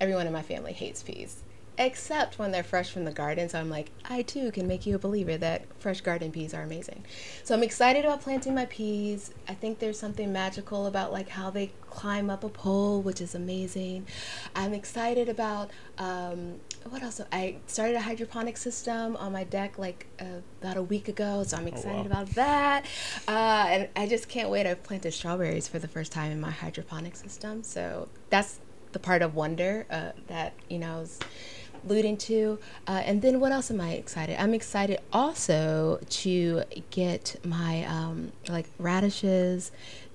everyone 0.00 0.26
in 0.26 0.32
my 0.32 0.42
family 0.42 0.72
hates 0.72 1.02
peas 1.02 1.42
except 1.78 2.40
when 2.40 2.50
they're 2.50 2.64
fresh 2.64 2.90
from 2.90 3.04
the 3.04 3.12
garden. 3.12 3.48
So 3.48 3.58
I'm 3.58 3.70
like, 3.70 3.90
I 4.04 4.22
too 4.22 4.50
can 4.50 4.66
make 4.66 4.84
you 4.84 4.96
a 4.96 4.98
believer 4.98 5.36
that 5.38 5.64
fresh 5.78 6.00
garden 6.00 6.32
peas 6.32 6.52
are 6.52 6.62
amazing. 6.62 7.04
So 7.44 7.54
I'm 7.54 7.62
excited 7.62 8.04
about 8.04 8.20
planting 8.20 8.54
my 8.54 8.66
peas. 8.66 9.32
I 9.46 9.54
think 9.54 9.78
there's 9.78 9.98
something 9.98 10.32
magical 10.32 10.86
about 10.86 11.12
like 11.12 11.28
how 11.28 11.50
they 11.50 11.70
climb 11.88 12.30
up 12.30 12.42
a 12.42 12.48
pole, 12.48 13.00
which 13.00 13.20
is 13.20 13.34
amazing. 13.34 14.06
I'm 14.56 14.74
excited 14.74 15.28
about 15.28 15.70
um, 15.98 16.60
what 16.88 17.02
else? 17.02 17.20
I 17.32 17.56
started 17.66 17.96
a 17.96 18.00
hydroponic 18.00 18.56
system 18.56 19.16
on 19.16 19.32
my 19.32 19.44
deck 19.44 19.78
like 19.78 20.06
uh, 20.20 20.40
about 20.60 20.76
a 20.76 20.82
week 20.82 21.08
ago, 21.08 21.44
so 21.44 21.56
I'm 21.56 21.68
excited 21.68 21.90
oh, 21.90 22.02
wow. 22.02 22.06
about 22.06 22.26
that. 22.30 22.86
Uh, 23.26 23.66
and 23.68 23.88
I 23.96 24.06
just 24.06 24.28
can't 24.28 24.50
wait. 24.50 24.66
I've 24.66 24.82
planted 24.82 25.12
strawberries 25.12 25.68
for 25.68 25.78
the 25.78 25.88
first 25.88 26.12
time 26.12 26.32
in 26.32 26.40
my 26.40 26.50
hydroponic 26.50 27.16
system, 27.16 27.62
so 27.62 28.08
that's 28.30 28.60
the 28.92 28.98
part 28.98 29.22
of 29.22 29.34
wonder 29.34 29.86
uh, 29.90 30.12
that 30.28 30.54
you 30.68 30.78
know. 30.78 31.00
Is, 31.00 31.18
alluding 31.84 32.16
to. 32.16 32.58
Uh, 32.88 33.02
and 33.04 33.22
then 33.22 33.38
what 33.38 33.52
else 33.52 33.70
am 33.70 33.80
I 33.80 33.92
excited? 33.92 34.40
I'm 34.40 34.52
excited 34.52 34.98
also 35.12 36.00
to 36.08 36.64
get 36.90 37.36
my 37.44 37.84
um, 37.84 38.32
like 38.48 38.66
radishes 38.78 39.70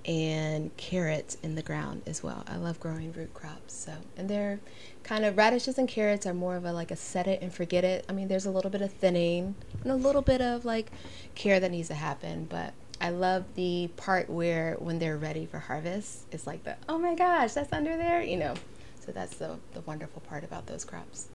and 0.05 0.75
carrots 0.77 1.37
in 1.43 1.55
the 1.55 1.61
ground 1.61 2.01
as 2.05 2.21
well. 2.21 2.43
I 2.47 2.57
love 2.57 2.79
growing 2.79 3.11
root 3.13 3.33
crops. 3.33 3.73
So, 3.73 3.93
and 4.17 4.29
they're 4.29 4.59
kind 5.03 5.25
of 5.25 5.37
radishes 5.37 5.77
and 5.77 5.87
carrots 5.87 6.25
are 6.25 6.33
more 6.33 6.55
of 6.55 6.65
a 6.65 6.73
like 6.73 6.91
a 6.91 6.95
set 6.95 7.27
it 7.27 7.41
and 7.41 7.53
forget 7.53 7.83
it. 7.83 8.05
I 8.09 8.13
mean, 8.13 8.27
there's 8.27 8.45
a 8.45 8.51
little 8.51 8.71
bit 8.71 8.81
of 8.81 8.91
thinning 8.91 9.55
and 9.81 9.91
a 9.91 9.95
little 9.95 10.21
bit 10.21 10.41
of 10.41 10.65
like 10.65 10.91
care 11.35 11.59
that 11.59 11.71
needs 11.71 11.87
to 11.89 11.95
happen, 11.95 12.45
but 12.45 12.73
I 13.01 13.09
love 13.09 13.43
the 13.55 13.89
part 13.97 14.29
where 14.29 14.75
when 14.79 14.99
they're 14.99 15.17
ready 15.17 15.45
for 15.45 15.59
harvest, 15.59 16.25
it's 16.31 16.47
like 16.47 16.63
the 16.63 16.75
oh 16.87 16.97
my 16.97 17.15
gosh, 17.15 17.53
that's 17.53 17.73
under 17.73 17.97
there, 17.97 18.21
you 18.21 18.37
know. 18.37 18.53
So 18.99 19.11
that's 19.11 19.35
the 19.35 19.57
the 19.73 19.81
wonderful 19.81 20.21
part 20.21 20.43
about 20.43 20.67
those 20.67 20.85
crops 20.85 21.27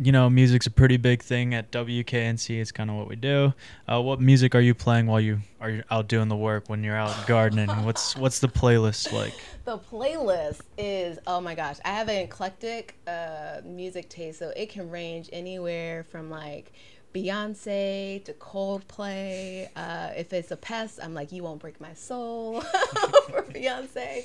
you 0.00 0.12
know, 0.12 0.30
music's 0.30 0.66
a 0.66 0.70
pretty 0.70 0.96
big 0.96 1.22
thing 1.22 1.54
at 1.54 1.72
WKNC. 1.72 2.60
It's 2.60 2.70
kind 2.70 2.88
of 2.88 2.96
what 2.96 3.08
we 3.08 3.16
do. 3.16 3.52
Uh, 3.90 4.00
what 4.00 4.20
music 4.20 4.54
are 4.54 4.60
you 4.60 4.74
playing 4.74 5.06
while 5.06 5.20
you 5.20 5.40
are 5.60 5.82
out 5.90 6.08
doing 6.08 6.28
the 6.28 6.36
work 6.36 6.68
when 6.68 6.84
you're 6.84 6.96
out 6.96 7.26
gardening? 7.26 7.68
what's 7.84 8.16
what's 8.16 8.38
the 8.38 8.48
playlist 8.48 9.12
like? 9.12 9.34
The 9.64 9.78
playlist 9.78 10.60
is 10.76 11.18
oh 11.26 11.40
my 11.40 11.54
gosh, 11.54 11.78
I 11.84 11.88
have 11.88 12.08
an 12.08 12.18
eclectic 12.18 12.96
uh, 13.06 13.60
music 13.64 14.08
taste, 14.08 14.38
so 14.38 14.52
it 14.56 14.70
can 14.70 14.88
range 14.88 15.28
anywhere 15.32 16.04
from 16.04 16.30
like 16.30 16.72
Beyonce 17.18 18.22
to 18.24 18.32
Coldplay. 18.34 19.68
Uh, 19.74 20.10
if 20.16 20.32
it's 20.32 20.50
a 20.50 20.56
pest, 20.56 21.00
I'm 21.02 21.14
like, 21.14 21.32
you 21.32 21.42
won't 21.42 21.60
break 21.60 21.80
my 21.80 21.94
soul 21.94 22.60
for 23.30 23.42
Beyonce. 23.42 24.24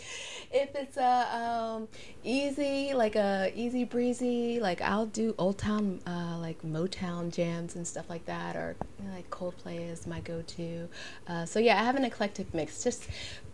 If 0.52 0.76
it's 0.76 0.98
a 0.98 1.36
um, 1.36 1.88
easy, 2.24 2.94
like 2.94 3.16
a 3.16 3.52
easy 3.56 3.84
breezy, 3.84 4.60
like 4.60 4.82
I'll 4.82 5.08
do 5.08 5.34
Old 5.40 5.58
Town, 5.58 6.00
uh, 6.06 6.38
like 6.40 6.62
Motown 6.62 7.32
jams 7.32 7.76
and 7.76 7.88
stuff 7.88 8.10
like 8.10 8.26
that, 8.26 8.56
or 8.56 8.76
you 9.00 9.08
know, 9.08 9.16
like 9.16 9.30
Coldplay 9.32 9.90
is 9.92 10.06
my 10.06 10.20
go-to. 10.20 10.88
Uh, 11.28 11.46
so 11.46 11.60
yeah, 11.60 11.82
I 11.82 11.84
have 11.84 11.96
an 11.96 12.06
eclectic 12.06 12.54
mix. 12.54 12.84
Just 12.84 13.08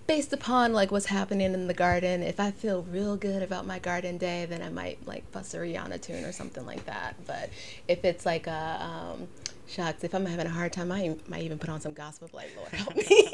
based 0.10 0.34
upon 0.34 0.74
like 0.74 0.92
what's 0.92 1.06
happening 1.06 1.54
in 1.54 1.68
the 1.68 1.74
garden. 1.74 2.24
If 2.24 2.40
I 2.40 2.50
feel 2.50 2.82
real 2.82 3.16
good 3.16 3.44
about 3.44 3.68
my 3.68 3.78
garden 3.78 4.18
day, 4.18 4.48
then 4.50 4.64
I 4.64 4.70
might 4.70 5.06
like 5.06 5.32
bust 5.32 5.54
a 5.54 5.58
Rihanna 5.58 6.02
tune 6.02 6.26
or 6.26 6.32
something 6.32 6.66
like 6.66 6.84
that. 6.88 7.14
But 7.28 7.52
if 7.88 8.04
it's 8.04 8.26
like 8.26 8.48
a 8.48 8.80
um, 8.82 9.28
shucks, 9.68 10.04
if 10.04 10.16
I'm 10.16 10.26
having 10.26 10.48
a 10.48 10.50
hard 10.50 10.74
time, 10.74 10.92
I 10.92 11.16
might 11.28 11.44
even 11.44 11.60
put 11.60 11.70
on 11.70 11.80
some 11.80 11.94
gospel. 11.94 12.28
Like 12.34 12.50
Lord 12.58 12.72
help 12.72 12.96
me. 12.96 13.06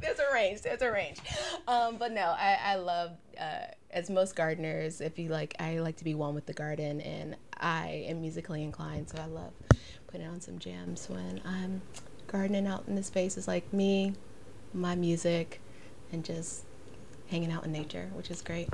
there's 0.00 0.20
a 0.20 0.32
range. 0.32 0.62
There's 0.62 0.82
a 0.82 0.92
range. 0.92 1.18
Um, 1.66 1.96
but 1.96 2.12
no, 2.12 2.36
I, 2.38 2.60
I 2.62 2.74
love 2.76 3.16
uh, 3.36 3.66
as 3.90 4.08
most 4.08 4.36
gardeners. 4.36 5.00
If 5.00 5.18
you 5.18 5.30
like, 5.30 5.56
I 5.58 5.80
like 5.80 5.96
to 5.96 6.04
be 6.04 6.14
one 6.14 6.36
with 6.36 6.46
the 6.46 6.54
garden, 6.54 7.00
and 7.00 7.34
I 7.58 8.04
am 8.06 8.20
musically 8.20 8.62
inclined, 8.62 9.08
so 9.08 9.18
I 9.20 9.26
love 9.26 9.52
putting 10.06 10.28
on 10.28 10.40
some 10.40 10.60
jams 10.60 11.10
when 11.10 11.40
I'm 11.44 11.82
gardening 12.28 12.68
out 12.68 12.84
in 12.86 12.94
the 12.94 13.02
space. 13.02 13.36
It's 13.36 13.48
like 13.48 13.72
me 13.72 14.14
my 14.74 14.94
music 14.94 15.60
and 16.12 16.24
just 16.24 16.64
hanging 17.28 17.50
out 17.50 17.64
in 17.64 17.72
nature, 17.72 18.10
which 18.14 18.30
is 18.30 18.42
great. 18.42 18.68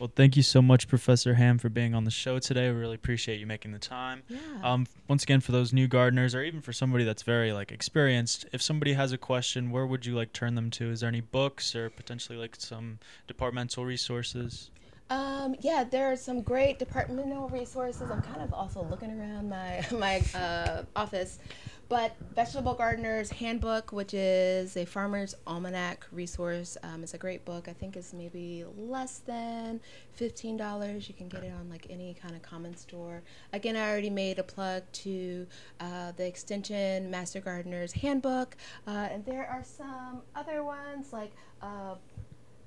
Well, 0.00 0.10
thank 0.14 0.36
you 0.36 0.44
so 0.44 0.62
much, 0.62 0.86
Professor 0.86 1.34
Ham, 1.34 1.58
for 1.58 1.68
being 1.68 1.92
on 1.92 2.04
the 2.04 2.10
show 2.12 2.38
today. 2.38 2.70
We 2.70 2.76
really 2.76 2.94
appreciate 2.94 3.40
you 3.40 3.46
making 3.46 3.72
the 3.72 3.80
time. 3.80 4.22
Yeah. 4.28 4.38
Um, 4.62 4.86
once 5.08 5.24
again, 5.24 5.40
for 5.40 5.50
those 5.50 5.72
new 5.72 5.88
gardeners, 5.88 6.36
or 6.36 6.42
even 6.42 6.60
for 6.60 6.72
somebody 6.72 7.02
that's 7.02 7.24
very 7.24 7.52
like 7.52 7.72
experienced, 7.72 8.46
if 8.52 8.62
somebody 8.62 8.92
has 8.92 9.10
a 9.10 9.18
question, 9.18 9.72
where 9.72 9.86
would 9.86 10.06
you 10.06 10.14
like 10.14 10.32
turn 10.32 10.54
them 10.54 10.70
to? 10.72 10.90
Is 10.90 11.00
there 11.00 11.08
any 11.08 11.20
books 11.20 11.74
or 11.74 11.90
potentially 11.90 12.38
like 12.38 12.54
some 12.56 13.00
departmental 13.26 13.84
resources? 13.84 14.70
Um, 15.10 15.56
yeah, 15.60 15.84
there 15.84 16.12
are 16.12 16.16
some 16.16 16.42
great 16.42 16.78
departmental 16.78 17.48
resources. 17.48 18.10
I'm 18.10 18.22
kind 18.22 18.42
of 18.42 18.52
also 18.52 18.84
looking 18.84 19.10
around 19.18 19.48
my 19.48 19.84
my 19.92 20.22
uh, 20.38 20.84
office, 20.94 21.40
but 21.88 22.14
Vegetable 22.34 22.74
Gardener's 22.74 23.30
Handbook, 23.30 23.92
which 23.92 24.12
is 24.12 24.76
a 24.76 24.84
farmer's 24.84 25.34
almanac 25.46 26.06
resource, 26.12 26.76
um, 26.82 27.02
it's 27.02 27.14
a 27.14 27.18
great 27.18 27.44
book. 27.44 27.68
I 27.68 27.72
think 27.72 27.96
it's 27.96 28.12
maybe 28.12 28.64
less 28.76 29.18
than 29.20 29.80
fifteen 30.12 30.56
dollars. 30.56 31.08
You 31.08 31.14
can 31.14 31.28
get 31.28 31.44
it 31.44 31.52
on 31.52 31.70
like 31.70 31.86
any 31.88 32.14
kind 32.14 32.34
of 32.34 32.42
common 32.42 32.76
store. 32.76 33.22
Again, 33.52 33.76
I 33.76 33.90
already 33.90 34.10
made 34.10 34.38
a 34.38 34.42
plug 34.42 34.82
to 34.92 35.46
uh, 35.80 36.12
the 36.16 36.26
Extension 36.26 37.10
Master 37.10 37.40
Gardener's 37.40 37.92
Handbook, 37.92 38.56
uh, 38.86 39.08
and 39.10 39.24
there 39.24 39.46
are 39.46 39.64
some 39.64 40.22
other 40.34 40.62
ones 40.62 41.12
like. 41.12 41.32
Uh, 41.62 41.96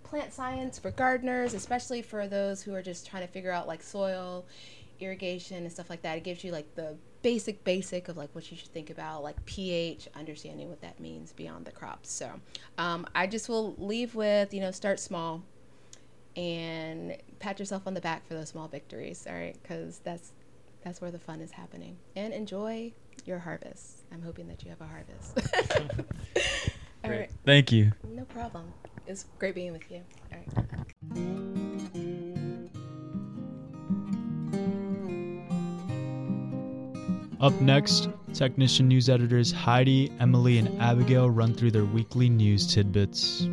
plant 0.04 0.34
science 0.34 0.78
for 0.78 0.92
gardeners, 0.92 1.54
especially 1.54 2.02
for 2.02 2.28
those 2.28 2.62
who 2.62 2.74
are 2.74 2.82
just 2.82 3.08
trying 3.08 3.26
to 3.26 3.32
figure 3.32 3.50
out 3.50 3.66
like 3.66 3.82
soil, 3.82 4.46
irrigation, 5.00 5.60
and 5.60 5.72
stuff 5.72 5.90
like 5.90 6.02
that. 6.02 6.18
It 6.18 6.26
gives 6.26 6.44
you 6.44 6.52
like 6.52 6.76
the 6.76 6.98
basic 7.22 7.64
basic 7.64 8.08
of 8.08 8.18
like 8.18 8.34
what 8.34 8.50
you 8.52 8.58
should 8.58 8.70
think 8.70 8.90
about, 8.90 9.24
like 9.24 9.44
pH, 9.46 10.08
understanding 10.16 10.70
what 10.70 10.82
that 10.82 11.00
means 11.00 11.34
beyond 11.34 11.66
the 11.66 11.72
crops. 11.72 12.12
So 12.12 12.32
um, 12.78 13.06
I 13.16 13.28
just 13.28 13.50
will 13.50 13.76
leave 13.78 14.16
with 14.16 14.54
you 14.54 14.62
know 14.62 14.72
start 14.72 15.00
small, 15.00 15.44
and 16.36 17.18
pat 17.40 17.60
yourself 17.60 17.88
on 17.88 17.94
the 17.94 18.02
back 18.02 18.28
for 18.28 18.34
those 18.34 18.50
small 18.50 18.68
victories. 18.68 19.26
All 19.28 19.36
right, 19.36 19.58
because 19.62 20.00
that's 20.00 20.32
that's 20.84 21.02
where 21.02 21.12
the 21.12 21.20
fun 21.20 21.42
is 21.42 21.52
happening, 21.52 21.98
and 22.16 22.34
enjoy 22.34 22.94
your 23.26 23.40
harvest. 23.40 24.04
I'm 24.12 24.22
hoping 24.22 24.48
that 24.48 24.64
you 24.64 24.70
have 24.70 24.82
a 24.82 24.88
harvest. 24.88 25.40
All 27.04 27.10
Great. 27.10 27.20
right. 27.20 27.32
Thank 27.46 27.72
you. 27.72 27.92
No 28.08 28.26
problem. 28.26 28.72
It's 29.08 29.26
great 29.40 29.56
being 29.56 29.72
with 29.72 29.90
you. 29.92 30.04
All 30.32 30.38
right. 30.38 32.32
Up 37.42 37.60
next, 37.60 38.08
Technician 38.36 38.88
News 38.88 39.10
editors 39.10 39.52
Heidi, 39.52 40.12
Emily, 40.20 40.60
and 40.60 40.80
Abigail 40.80 41.28
run 41.28 41.56
through 41.56 41.72
their 41.72 41.86
weekly 41.86 42.30
news 42.30 42.72
tidbits. 42.72 43.50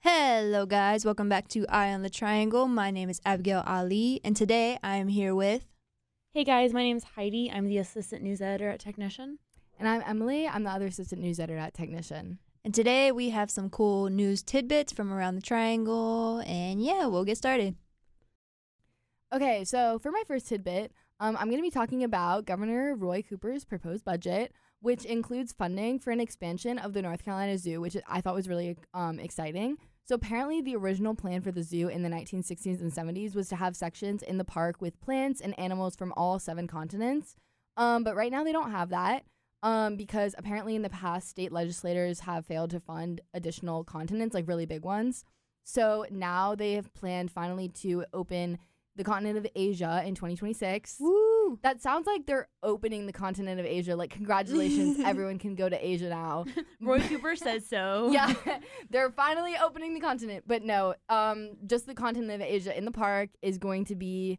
Hello, 0.00 0.64
guys. 0.64 1.04
Welcome 1.04 1.28
back 1.28 1.48
to 1.48 1.66
Eye 1.68 1.92
on 1.92 2.00
the 2.00 2.08
Triangle. 2.08 2.66
My 2.66 2.90
name 2.90 3.10
is 3.10 3.20
Abigail 3.26 3.62
Ali, 3.66 4.18
and 4.24 4.34
today 4.34 4.78
I 4.82 4.96
am 4.96 5.08
here 5.08 5.34
with. 5.34 5.66
Hey 6.32 6.44
guys, 6.44 6.72
my 6.72 6.82
name 6.82 6.96
is 6.96 7.04
Heidi. 7.04 7.52
I'm 7.52 7.66
the 7.66 7.76
assistant 7.76 8.22
news 8.22 8.40
editor 8.40 8.70
at 8.70 8.80
Technician. 8.80 9.38
And 9.78 9.86
I'm 9.86 10.02
Emily. 10.06 10.48
I'm 10.48 10.62
the 10.62 10.70
other 10.70 10.86
assistant 10.86 11.20
news 11.20 11.38
editor 11.38 11.58
at 11.58 11.74
Technician. 11.74 12.38
And 12.64 12.74
today 12.74 13.12
we 13.12 13.28
have 13.28 13.50
some 13.50 13.68
cool 13.68 14.08
news 14.08 14.42
tidbits 14.42 14.94
from 14.94 15.12
around 15.12 15.34
the 15.34 15.42
triangle. 15.42 16.42
And 16.46 16.82
yeah, 16.82 17.04
we'll 17.04 17.26
get 17.26 17.36
started. 17.36 17.76
Okay, 19.36 19.64
so 19.64 19.98
for 19.98 20.10
my 20.10 20.22
first 20.26 20.48
tidbit, 20.48 20.92
um, 21.20 21.36
I'm 21.36 21.48
going 21.48 21.58
to 21.58 21.62
be 21.62 21.70
talking 21.70 22.02
about 22.02 22.46
Governor 22.46 22.94
Roy 22.94 23.20
Cooper's 23.20 23.66
proposed 23.66 24.02
budget, 24.02 24.54
which 24.80 25.04
includes 25.04 25.52
funding 25.52 25.98
for 25.98 26.10
an 26.10 26.20
expansion 26.20 26.78
of 26.78 26.94
the 26.94 27.02
North 27.02 27.22
Carolina 27.22 27.58
Zoo, 27.58 27.82
which 27.82 27.98
I 28.08 28.22
thought 28.22 28.34
was 28.34 28.48
really 28.48 28.78
um, 28.94 29.20
exciting. 29.20 29.76
So 30.06 30.14
apparently, 30.14 30.62
the 30.62 30.74
original 30.74 31.14
plan 31.14 31.42
for 31.42 31.52
the 31.52 31.62
zoo 31.62 31.88
in 31.88 32.02
the 32.02 32.08
1960s 32.08 32.80
and 32.80 32.90
70s 32.90 33.34
was 33.34 33.50
to 33.50 33.56
have 33.56 33.76
sections 33.76 34.22
in 34.22 34.38
the 34.38 34.44
park 34.44 34.80
with 34.80 34.98
plants 35.02 35.42
and 35.42 35.58
animals 35.58 35.96
from 35.96 36.14
all 36.16 36.38
seven 36.38 36.66
continents. 36.66 37.36
Um, 37.76 38.04
but 38.04 38.16
right 38.16 38.32
now, 38.32 38.42
they 38.42 38.52
don't 38.52 38.70
have 38.70 38.88
that. 38.88 39.24
Um, 39.62 39.96
because 39.96 40.34
apparently 40.38 40.76
in 40.76 40.82
the 40.82 40.88
past, 40.88 41.28
state 41.28 41.52
legislators 41.52 42.20
have 42.20 42.46
failed 42.46 42.70
to 42.70 42.80
fund 42.80 43.20
additional 43.34 43.84
continents, 43.84 44.32
like 44.32 44.48
really 44.48 44.64
big 44.64 44.82
ones. 44.82 45.24
So 45.62 46.06
now 46.10 46.54
they 46.54 46.72
have 46.72 46.94
planned 46.94 47.30
finally 47.30 47.68
to 47.80 48.06
open 48.14 48.58
the 48.96 49.04
continent 49.04 49.38
of 49.38 49.46
Asia 49.54 50.02
in 50.04 50.14
2026. 50.14 50.96
Woo! 51.00 51.58
That 51.62 51.80
sounds 51.80 52.06
like 52.06 52.26
they're 52.26 52.48
opening 52.62 53.06
the 53.06 53.12
continent 53.12 53.60
of 53.60 53.66
Asia. 53.66 53.94
Like, 53.94 54.10
congratulations, 54.10 54.98
everyone 55.04 55.38
can 55.38 55.54
go 55.54 55.68
to 55.68 55.86
Asia 55.86 56.08
now. 56.08 56.44
Roy 56.80 57.00
Cooper 57.00 57.36
says 57.36 57.66
so. 57.66 58.10
yeah, 58.12 58.32
they're 58.90 59.10
finally 59.10 59.54
opening 59.62 59.94
the 59.94 60.00
continent. 60.00 60.44
But 60.46 60.62
no, 60.62 60.94
um, 61.08 61.52
just 61.66 61.86
the 61.86 61.94
continent 61.94 62.42
of 62.42 62.48
Asia 62.48 62.76
in 62.76 62.84
the 62.84 62.90
park 62.90 63.30
is 63.42 63.58
going 63.58 63.84
to 63.86 63.94
be 63.94 64.38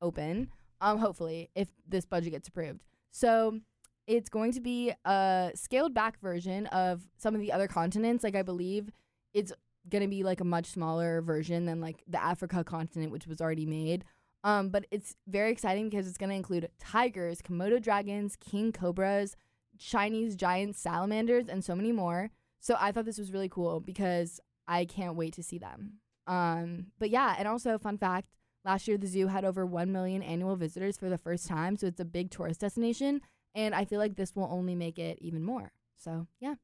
open. 0.00 0.50
Um, 0.80 0.98
hopefully, 0.98 1.50
if 1.54 1.68
this 1.86 2.06
budget 2.06 2.32
gets 2.32 2.48
approved. 2.48 2.80
So 3.10 3.60
it's 4.06 4.28
going 4.28 4.52
to 4.52 4.60
be 4.60 4.92
a 5.04 5.52
scaled 5.54 5.94
back 5.94 6.18
version 6.20 6.66
of 6.68 7.02
some 7.18 7.34
of 7.34 7.40
the 7.40 7.52
other 7.52 7.68
continents. 7.68 8.24
Like 8.24 8.34
I 8.34 8.42
believe 8.42 8.90
it's 9.34 9.52
going 9.88 10.02
to 10.02 10.08
be 10.08 10.22
like 10.22 10.40
a 10.40 10.44
much 10.44 10.66
smaller 10.66 11.22
version 11.22 11.64
than 11.64 11.80
like 11.80 12.02
the 12.06 12.22
Africa 12.22 12.64
continent, 12.64 13.12
which 13.12 13.26
was 13.26 13.40
already 13.40 13.66
made. 13.66 14.04
Um, 14.42 14.70
but 14.70 14.86
it's 14.90 15.16
very 15.26 15.50
exciting 15.50 15.88
because 15.88 16.06
it's 16.08 16.18
going 16.18 16.30
to 16.30 16.36
include 16.36 16.68
tigers, 16.78 17.42
Komodo 17.42 17.80
dragons, 17.80 18.36
king 18.36 18.72
cobras, 18.72 19.36
Chinese 19.78 20.34
giant 20.36 20.76
salamanders, 20.76 21.48
and 21.48 21.64
so 21.64 21.74
many 21.74 21.92
more. 21.92 22.30
So 22.60 22.76
I 22.78 22.92
thought 22.92 23.04
this 23.04 23.18
was 23.18 23.32
really 23.32 23.48
cool 23.48 23.80
because 23.80 24.40
I 24.66 24.84
can't 24.84 25.16
wait 25.16 25.34
to 25.34 25.42
see 25.42 25.58
them. 25.58 25.94
Um, 26.26 26.86
but 26.98 27.10
yeah, 27.10 27.34
and 27.38 27.48
also 27.48 27.78
fun 27.78 27.98
fact: 27.98 28.28
last 28.64 28.86
year 28.86 28.96
the 28.96 29.06
zoo 29.06 29.26
had 29.26 29.44
over 29.44 29.66
one 29.66 29.92
million 29.92 30.22
annual 30.22 30.56
visitors 30.56 30.96
for 30.96 31.08
the 31.08 31.18
first 31.18 31.46
time, 31.46 31.76
so 31.76 31.86
it's 31.86 32.00
a 32.00 32.04
big 32.04 32.30
tourist 32.30 32.60
destination. 32.60 33.20
And 33.54 33.74
I 33.74 33.84
feel 33.84 33.98
like 33.98 34.16
this 34.16 34.36
will 34.36 34.48
only 34.50 34.74
make 34.74 34.98
it 34.98 35.18
even 35.20 35.42
more. 35.42 35.72
So 35.96 36.28
yeah, 36.38 36.54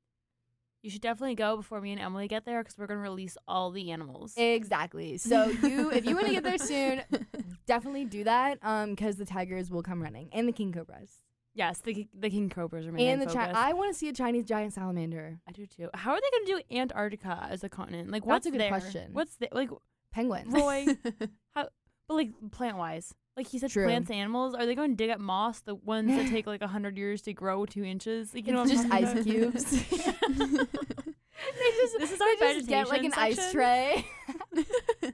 You 0.87 0.91
should 0.93 1.01
definitely 1.03 1.35
go 1.35 1.57
before 1.57 1.81
me 1.81 1.91
and 1.91 2.01
Emily 2.01 2.29
get 2.29 2.45
there 2.45 2.63
because 2.63 2.79
we're 2.79 2.87
going 2.87 2.99
to 2.99 3.03
release 3.03 3.37
all 3.49 3.73
the 3.73 3.91
animals. 3.91 4.35
exactly. 4.37 5.19
So 5.19 5.47
you, 5.49 5.91
if 5.91 6.07
you 6.07 6.15
want 6.15 6.29
to 6.29 6.33
get 6.33 6.45
there 6.45 6.59
soon, 6.59 7.03
definitely 7.67 8.05
do 8.05 8.23
that. 8.23 8.61
Um, 8.63 8.91
because 8.91 9.17
the 9.17 9.25
tigers 9.25 9.69
will 9.69 9.83
come 9.83 10.01
running 10.01 10.29
and 10.33 10.47
the 10.47 10.53
king 10.53 10.73
cobras 10.73 11.19
yes, 11.57 11.81
the, 11.81 12.07
the 12.15 12.31
king 12.31 12.49
cobras 12.49 12.87
are 12.87 12.93
my 12.93 13.01
and 13.01 13.21
the 13.21 13.27
chi- 13.27 13.51
I 13.53 13.73
want 13.73 13.93
to 13.93 13.99
see 13.99 14.09
a 14.09 14.13
Chinese 14.13 14.45
giant 14.45 14.75
salamander. 14.75 15.41
I 15.49 15.53
do 15.53 15.67
too. 15.67 15.89
How 15.93 16.13
are 16.13 16.21
they 16.21 16.39
going 16.39 16.47
to 16.47 16.65
do 16.71 16.77
Antarctica 16.79 17.49
as 17.51 17.65
a 17.65 17.69
continent? 17.69 18.13
Like, 18.13 18.23
That's 18.23 18.29
what's 18.29 18.47
a 18.47 18.51
good 18.53 18.61
there? 18.61 18.69
question. 18.69 19.13
What's 19.13 19.37
the, 19.37 19.49
like, 19.51 19.71
Penguins. 20.13 20.53
Roy? 20.53 20.87
how, 21.55 21.69
but 22.07 22.15
like 22.15 22.31
plant 22.53 22.77
wise, 22.77 23.13
like 23.37 23.49
he 23.49 23.59
said, 23.59 23.71
True. 23.71 23.85
plants 23.85 24.11
and 24.11 24.19
animals. 24.19 24.55
Are 24.55 24.67
they 24.67 24.75
going 24.75 24.91
to 24.91 24.97
dig 24.97 25.11
up 25.11 25.21
moss, 25.21 25.61
the 25.61 25.75
ones 25.75 26.09
that 26.09 26.29
take 26.29 26.47
like 26.47 26.63
a 26.63 26.69
hundred 26.69 26.97
years 26.97 27.23
to 27.23 27.33
grow 27.33 27.67
two 27.67 27.85
inches? 27.85 28.35
Like, 28.35 28.47
you 28.47 28.53
know, 28.53 28.67
just 28.67 28.91
ice 28.91 29.13
about? 29.13 29.25
cubes. 29.25 29.65
they 29.87 31.71
just 31.71 31.99
This 31.99 32.13
is 32.13 32.21
our 32.21 32.53
just 32.55 32.69
get 32.69 32.89
like 32.89 33.03
an 33.05 33.11
vegetation 33.11 33.13
ice 33.19 33.37
section. 33.37 33.53
tray. 33.53 34.07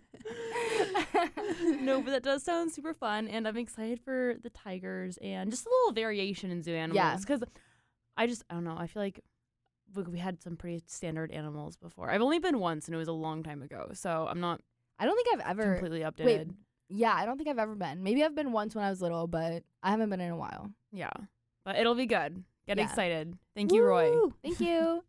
no, 1.80 2.00
but 2.00 2.10
that 2.10 2.22
does 2.22 2.42
sound 2.42 2.72
super 2.72 2.94
fun, 2.94 3.28
and 3.28 3.46
I'm 3.48 3.56
excited 3.56 4.00
for 4.00 4.34
the 4.42 4.50
tigers 4.50 5.18
and 5.18 5.50
just 5.50 5.66
a 5.66 5.68
little 5.68 5.92
variation 5.92 6.50
in 6.50 6.62
zoo 6.62 6.74
animals. 6.74 6.96
Yeah. 6.96 7.16
because 7.16 7.42
I 8.16 8.26
just 8.26 8.44
I 8.48 8.54
don't 8.54 8.64
know. 8.64 8.76
I 8.78 8.86
feel 8.86 9.02
like 9.02 9.20
we 10.08 10.18
had 10.18 10.42
some 10.42 10.56
pretty 10.56 10.82
standard 10.86 11.30
animals 11.32 11.76
before. 11.76 12.10
I've 12.10 12.22
only 12.22 12.38
been 12.38 12.58
once, 12.60 12.86
and 12.86 12.94
it 12.94 12.98
was 12.98 13.08
a 13.08 13.12
long 13.12 13.42
time 13.42 13.62
ago, 13.62 13.90
so 13.94 14.26
I'm 14.30 14.40
not 14.40 14.60
I 14.98 15.06
don't 15.06 15.16
think 15.16 15.28
I've 15.34 15.50
ever. 15.50 15.74
completely 15.74 16.00
updated. 16.00 16.24
Wait, 16.24 16.46
yeah, 16.94 17.14
I 17.14 17.24
don't 17.26 17.36
think 17.36 17.48
I've 17.48 17.58
ever 17.58 17.74
been. 17.74 18.02
Maybe 18.02 18.22
I've 18.24 18.34
been 18.34 18.52
once 18.52 18.74
when 18.74 18.84
I 18.84 18.90
was 18.90 19.00
little, 19.02 19.26
but 19.26 19.62
I 19.82 19.90
haven't 19.90 20.10
been 20.10 20.20
in 20.20 20.30
a 20.30 20.36
while. 20.36 20.70
Yeah, 20.92 21.10
but 21.64 21.76
it'll 21.76 21.94
be 21.94 22.06
good. 22.06 22.42
Get 22.66 22.78
Yeah. 22.78 22.84
excited. 22.84 23.36
Thank 23.56 23.72
you, 23.72 23.82
Roy. 23.84 24.12
Thank 24.42 24.60
you. 24.60 25.02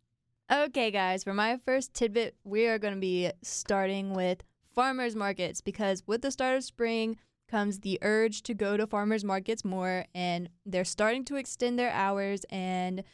Okay, 0.52 0.90
guys, 0.90 1.24
for 1.24 1.32
my 1.32 1.58
first 1.64 1.94
tidbit, 1.94 2.36
we 2.44 2.66
are 2.66 2.78
going 2.78 2.94
to 2.94 3.00
be 3.00 3.30
starting 3.42 4.12
with 4.14 4.42
farmers 4.74 5.14
markets 5.16 5.60
because 5.60 6.02
with 6.06 6.22
the 6.22 6.30
start 6.30 6.56
of 6.56 6.64
spring 6.64 7.16
comes 7.48 7.80
the 7.80 7.98
urge 8.02 8.42
to 8.42 8.54
go 8.54 8.76
to 8.76 8.86
farmers 8.86 9.24
markets 9.24 9.64
more, 9.64 10.04
and 10.14 10.48
they're 10.66 10.84
starting 10.84 11.24
to 11.26 11.36
extend 11.36 11.78
their 11.78 11.90
hours. 11.92 12.44
And 12.50 13.04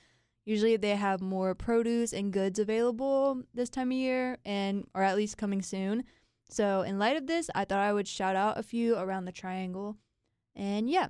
usually 0.44 0.76
they 0.76 0.96
have 0.96 1.20
more 1.20 1.54
produce 1.54 2.12
and 2.12 2.32
goods 2.32 2.58
available 2.58 3.42
this 3.54 3.68
time 3.70 3.90
of 3.90 3.96
year, 3.96 4.38
and 4.44 4.86
or 4.94 5.02
at 5.02 5.16
least 5.16 5.36
coming 5.36 5.62
soon. 5.62 6.04
So, 6.50 6.82
in 6.82 6.98
light 6.98 7.16
of 7.16 7.26
this, 7.26 7.48
I 7.54 7.64
thought 7.64 7.78
I 7.80 7.92
would 7.92 8.08
shout 8.08 8.34
out 8.36 8.58
a 8.58 8.62
few 8.62 8.96
around 8.96 9.24
the 9.24 9.32
triangle. 9.32 9.96
And 10.54 10.90
yeah. 10.90 11.08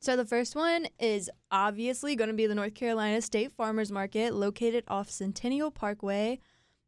So, 0.00 0.16
the 0.16 0.24
first 0.24 0.54
one 0.54 0.86
is 0.98 1.30
obviously 1.50 2.14
going 2.14 2.28
to 2.28 2.34
be 2.34 2.46
the 2.46 2.54
North 2.54 2.74
Carolina 2.74 3.20
State 3.20 3.52
Farmers 3.52 3.90
Market 3.90 4.34
located 4.34 4.84
off 4.88 5.10
Centennial 5.10 5.70
Parkway. 5.70 6.38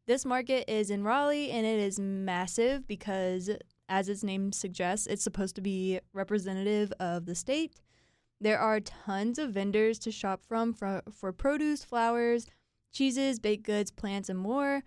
This 0.07 0.25
market 0.25 0.71
is 0.71 0.89
in 0.89 1.03
Raleigh 1.03 1.51
and 1.51 1.65
it 1.65 1.79
is 1.79 1.99
massive 1.99 2.87
because, 2.87 3.49
as 3.89 4.09
its 4.09 4.23
name 4.23 4.51
suggests, 4.51 5.05
it's 5.05 5.23
supposed 5.23 5.55
to 5.55 5.61
be 5.61 5.99
representative 6.13 6.93
of 6.99 7.25
the 7.25 7.35
state. 7.35 7.81
There 8.41 8.57
are 8.57 8.79
tons 8.79 9.37
of 9.37 9.51
vendors 9.51 9.99
to 9.99 10.11
shop 10.11 10.41
from 10.47 10.73
for, 10.73 11.01
for 11.11 11.33
produce, 11.33 11.83
flowers, 11.83 12.47
cheeses, 12.93 13.37
baked 13.37 13.63
goods, 13.63 13.91
plants, 13.91 14.29
and 14.29 14.39
more. 14.39 14.81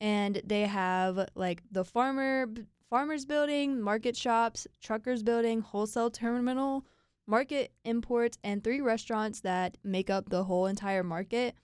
And 0.00 0.42
they 0.44 0.62
have 0.62 1.28
like 1.34 1.62
the 1.70 1.84
farmer 1.84 2.46
farmers 2.90 3.24
building, 3.24 3.80
market 3.80 4.16
shops, 4.16 4.66
truckers 4.80 5.22
building, 5.22 5.60
wholesale 5.60 6.10
terminal, 6.10 6.84
market 7.26 7.72
imports, 7.84 8.38
and 8.44 8.62
three 8.62 8.80
restaurants 8.80 9.40
that 9.40 9.76
make 9.82 10.10
up 10.10 10.28
the 10.28 10.44
whole 10.44 10.66
entire 10.66 11.02
market. 11.02 11.54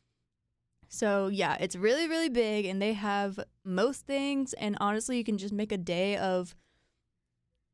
So 0.88 1.29
yeah, 1.29 1.57
it's 1.61 1.77
really 1.77 2.09
really 2.09 2.29
big, 2.29 2.66
and 2.66 2.81
they 2.81 2.92
have 2.95 3.38
most 3.64 4.07
things. 4.07 4.53
And 4.55 4.77
honestly, 4.81 5.16
you 5.16 5.25
can 5.25 5.38
just 5.38 5.55
make 5.55 5.73
a 5.73 5.79
day 5.79 6.16
of 6.16 6.55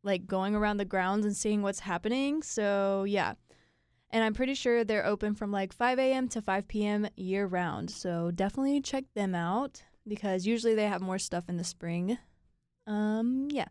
like 0.05 0.27
going 0.27 0.55
around 0.55 0.77
the 0.77 0.85
grounds 0.85 1.27
and 1.27 1.37
seeing 1.37 1.63
what's 1.63 1.81
happening. 1.81 2.43
So 2.43 3.05
yeah. 3.05 3.35
And 4.11 4.25
I'm 4.25 4.33
pretty 4.33 4.55
sure 4.55 4.85
they're 4.85 5.05
open 5.05 5.35
from 5.35 5.53
like 5.53 5.71
5 5.71 5.99
a.m. 5.99 6.29
to 6.29 6.41
5 6.41 6.67
p.m. 6.67 7.09
year 7.17 7.47
round. 7.47 7.91
So 7.91 8.31
definitely 8.31 8.81
check 8.81 9.05
them 9.15 9.35
out 9.35 9.83
because 10.09 10.47
usually 10.47 10.75
they 10.75 10.87
have 10.87 11.01
more 11.01 11.19
stuff 11.19 11.49
in 11.49 11.57
the 11.57 11.65
spring. 11.65 12.19
Um, 12.87 13.49
yeah. 13.51 13.67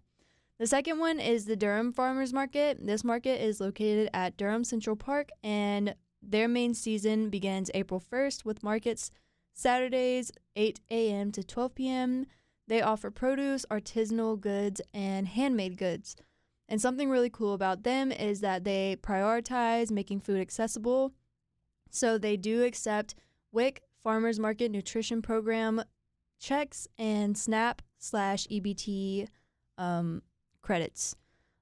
The 0.60 0.68
second 0.68 1.00
one 1.00 1.20
is 1.20 1.46
the 1.46 1.56
Durham 1.56 1.92
Farmers 1.92 2.34
Market. 2.34 2.80
This 2.84 3.04
market 3.04 3.42
is 3.42 3.60
located 3.60 4.10
at 4.14 4.38
Durham 4.38 4.64
Central 4.64 4.96
Park, 4.96 5.30
and 5.44 5.94
their 6.22 6.48
main 6.48 6.74
season 6.74 7.30
begins 7.30 7.70
April 7.74 8.02
1st 8.02 8.44
with 8.44 8.64
markets 8.64 9.12
Saturdays 9.54 10.32
8 10.56 10.80
a.m. 10.92 11.32
to 11.32 11.44
12 11.44 11.76
p.m. 11.76 12.26
They 12.68 12.82
offer 12.82 13.10
produce, 13.10 13.66
artisanal 13.72 14.40
goods, 14.40 14.82
and 14.94 15.28
handmade 15.28 15.78
goods. 15.78 16.16
And 16.70 16.82
something 16.82 17.10
really 17.10 17.30
cool 17.30 17.54
about 17.54 17.84
them 17.84 18.12
is 18.12 18.42
that 18.42 18.64
they 18.64 18.98
prioritize 19.02 19.90
making 19.90 20.20
food 20.20 20.42
accessible. 20.42 21.14
So 21.90 22.18
they 22.18 22.36
do 22.36 22.64
accept 22.64 23.16
WIC 23.52 23.82
Farmers 24.04 24.40
Market 24.40 24.72
Nutrition 24.72 25.22
Program 25.22 25.82
checks 26.40 26.88
and 26.98 27.38
SNAP 27.38 27.82
slash 27.98 28.48
EBT 28.48 29.28
um, 29.78 30.22
credits. 30.62 31.16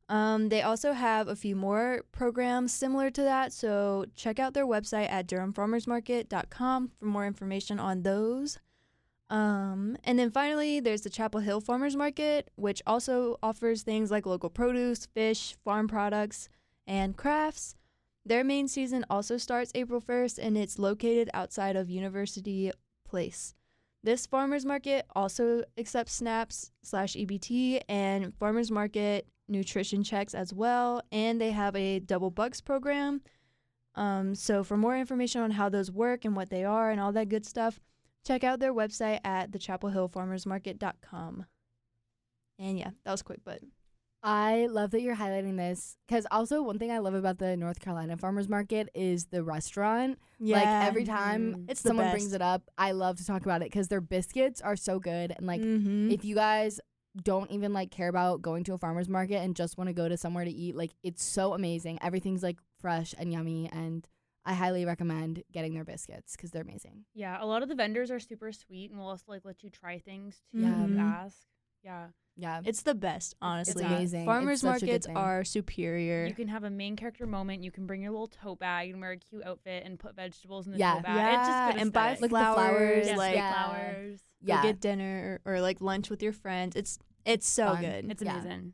Um, 0.08 0.50
they 0.50 0.62
also 0.62 0.94
have 0.94 1.28
a 1.28 1.36
few 1.36 1.56
more 1.56 2.04
programs 2.12 2.72
similar 2.72 3.10
to 3.10 3.22
that, 3.24 3.52
so 3.52 4.06
check 4.16 4.38
out 4.38 4.54
their 4.54 4.68
website 4.68 5.10
at 5.10 5.28
durhamfarmersmarket.com 5.28 6.92
for 7.00 7.06
more 7.06 7.26
information 7.26 7.80
on 7.80 8.04
those. 8.04 8.60
Um, 9.32 9.98
and 10.04 10.20
then 10.20 10.30
finally, 10.30 10.80
there's 10.80 11.02
the 11.02 11.10
Chapel 11.10 11.40
Hill 11.40 11.60
Farmers 11.60 11.96
Market, 11.96 12.52
which 12.56 12.84
also 12.86 13.38
offers 13.42 13.82
things 13.82 14.12
like 14.12 14.28
local 14.28 14.52
produce, 14.52 15.08
fish, 15.08 15.56
farm 15.64 15.88
products, 15.88 16.50
and 16.86 17.18
crafts. 17.18 17.76
Their 18.24 18.44
main 18.44 18.68
season 18.68 19.06
also 19.10 19.38
starts 19.38 19.72
April 19.74 20.02
1st, 20.02 20.40
and 20.40 20.58
it's 20.58 20.78
located 20.78 21.30
outside 21.34 21.76
of 21.76 21.90
University 21.90 22.72
Place. 23.08 23.56
This 24.06 24.28
farmers 24.28 24.68
market 24.68 25.08
also 25.16 25.64
accepts 25.80 26.22
SNAPs 26.22 26.70
slash 26.84 27.14
EBT 27.16 27.82
and 27.90 28.36
farmers 28.36 28.70
market 28.70 29.26
nutrition 29.48 30.04
checks 30.04 30.36
as 30.36 30.54
well, 30.54 31.02
and 31.12 31.42
they 31.42 31.50
have 31.50 31.76
a 31.76 31.98
double 32.02 32.30
bucks 32.30 32.62
program. 32.62 33.22
Um, 33.96 34.36
so 34.36 34.64
for 34.64 34.78
more 34.78 34.96
information 34.96 35.42
on 35.42 35.50
how 35.50 35.70
those 35.70 35.90
work 35.90 36.24
and 36.24 36.36
what 36.36 36.52
they 36.52 36.64
are 36.64 36.92
and 36.92 37.02
all 37.02 37.14
that 37.14 37.30
good 37.30 37.48
stuff, 37.48 37.80
check 38.24 38.44
out 38.44 38.60
their 38.60 38.76
website 38.76 39.22
at 39.24 39.50
thechapelhillfarmersmarket.com. 39.50 41.46
And 42.60 42.78
yeah, 42.78 42.92
that 43.06 43.12
was 43.12 43.24
quick, 43.24 43.40
but 43.44 43.62
I 44.28 44.66
love 44.72 44.90
that 44.92 45.02
you're 45.02 45.16
highlighting 45.16 45.56
this 45.56 45.98
because 46.08 46.26
also 46.32 46.64
one 46.64 46.80
thing 46.80 46.90
I 46.92 46.98
love 46.98 47.14
about 47.14 47.38
the 47.38 47.56
North 47.56 47.80
Carolina 47.80 48.18
farmers 48.18 48.50
market 48.50 48.90
is 48.96 49.26
the 49.28 49.44
restaurant. 49.44 50.18
Yeah, 50.40 50.58
Like 50.58 50.88
every 50.88 51.04
time 51.06 51.52
Mm-hmm. 51.54 51.66
It's 51.70 51.82
someone 51.82 52.10
brings 52.10 52.34
it 52.34 52.42
up, 52.42 52.64
I 52.78 52.92
love 52.94 53.18
to 53.18 53.26
talk 53.26 53.44
about 53.46 53.62
it 53.62 53.66
because 53.66 53.88
their 53.88 54.02
biscuits 54.02 54.62
are 54.62 54.76
so 54.76 54.98
good. 55.00 55.32
And 55.38 55.46
like, 55.46 55.62
Mhm. 55.62 56.12
if 56.12 56.26
you 56.26 56.34
guys 56.34 56.80
don't 57.22 57.52
even 57.52 57.72
like 57.72 57.92
care 57.92 58.10
about 58.10 58.42
going 58.42 58.64
to 58.64 58.74
a 58.74 58.78
farmers 58.80 59.08
market 59.08 59.38
and 59.38 59.56
just 59.56 59.78
want 59.78 59.90
to 59.90 59.94
go 59.94 60.10
to 60.10 60.18
somewhere 60.18 60.44
to 60.44 60.52
eat, 60.52 60.76
like 60.76 60.96
it's 61.04 61.24
so 61.24 61.54
amazing. 61.54 62.00
Everything's 62.02 62.42
like 62.42 62.58
fresh 62.80 63.14
and 63.20 63.32
yummy, 63.32 63.70
and 63.72 64.08
I 64.44 64.54
highly 64.56 64.86
recommend 64.86 65.44
getting 65.52 65.76
their 65.76 65.86
biscuits 65.86 66.36
because 66.36 66.50
they're 66.50 66.64
amazing. 66.64 67.06
Yeah, 67.14 67.38
a 67.40 67.46
lot 67.46 67.62
of 67.64 67.70
the 67.70 67.76
vendors 67.76 68.10
are 68.10 68.20
super 68.20 68.52
sweet 68.52 68.90
and 68.90 69.00
will 69.00 69.08
also 69.10 69.26
like 69.28 69.46
let 69.46 69.64
you 69.64 69.70
try 69.70 70.00
things 70.00 70.42
to 70.56 70.62
Yeah. 70.62 70.88
Mhm. 70.88 71.00
ask. 71.00 71.38
Yeah. 71.86 72.08
Yeah, 72.38 72.60
it's 72.66 72.82
the 72.82 72.94
best, 72.96 73.34
honestly. 73.42 73.86
amazing. 73.86 74.26
Farmers 74.26 74.56
It's 74.56 74.62
such 74.64 74.84
a 74.84 74.86
good 74.88 74.92
markets 74.92 75.08
are 75.16 75.46
superior. 75.46 76.26
You 76.26 76.34
can 76.34 76.50
have 76.50 76.66
a 76.66 76.70
main 76.70 76.98
character 76.98 77.26
moment. 77.26 77.64
You 77.64 77.72
can 77.72 77.86
bring 77.86 78.02
your 78.02 78.12
little 78.12 78.28
tote 78.28 78.60
bag 78.60 78.90
and 78.90 79.00
wear 79.00 79.12
a 79.12 79.18
cute 79.18 79.46
outfit 79.46 79.84
and 79.86 79.98
put 79.98 80.18
vegetables 80.18 80.66
in 80.68 80.74
the 80.74 80.80
Yeah. 80.80 80.96
tote 80.96 81.04
bag. 81.04 81.16
yeah, 81.16 81.40
it's 81.40 81.48
just 81.48 81.74
good 81.76 81.82
and 81.82 81.94
buy 81.94 82.12
aesthetic. 82.12 82.22
Look 82.34 82.42
at 82.42 82.50
the 82.50 82.54
flowers, 82.56 82.78
flowers, 82.78 83.08
Yes, 83.08 83.18
like 83.18 83.36
yeah. 83.36 83.54
flowers. 83.54 84.22
go 84.46 84.62
get 84.64 84.80
dinner 84.82 85.40
or 85.46 85.62
like 85.62 85.80
lunch 85.80 86.10
with 86.10 86.22
your 86.22 86.34
friends. 86.34 86.76
It's 86.76 87.00
it's 87.24 87.48
so 87.48 87.68
Fun. 87.68 87.82
good. 87.82 88.12
It's 88.12 88.22
Yeah. 88.22 88.34
amazing. 88.40 88.74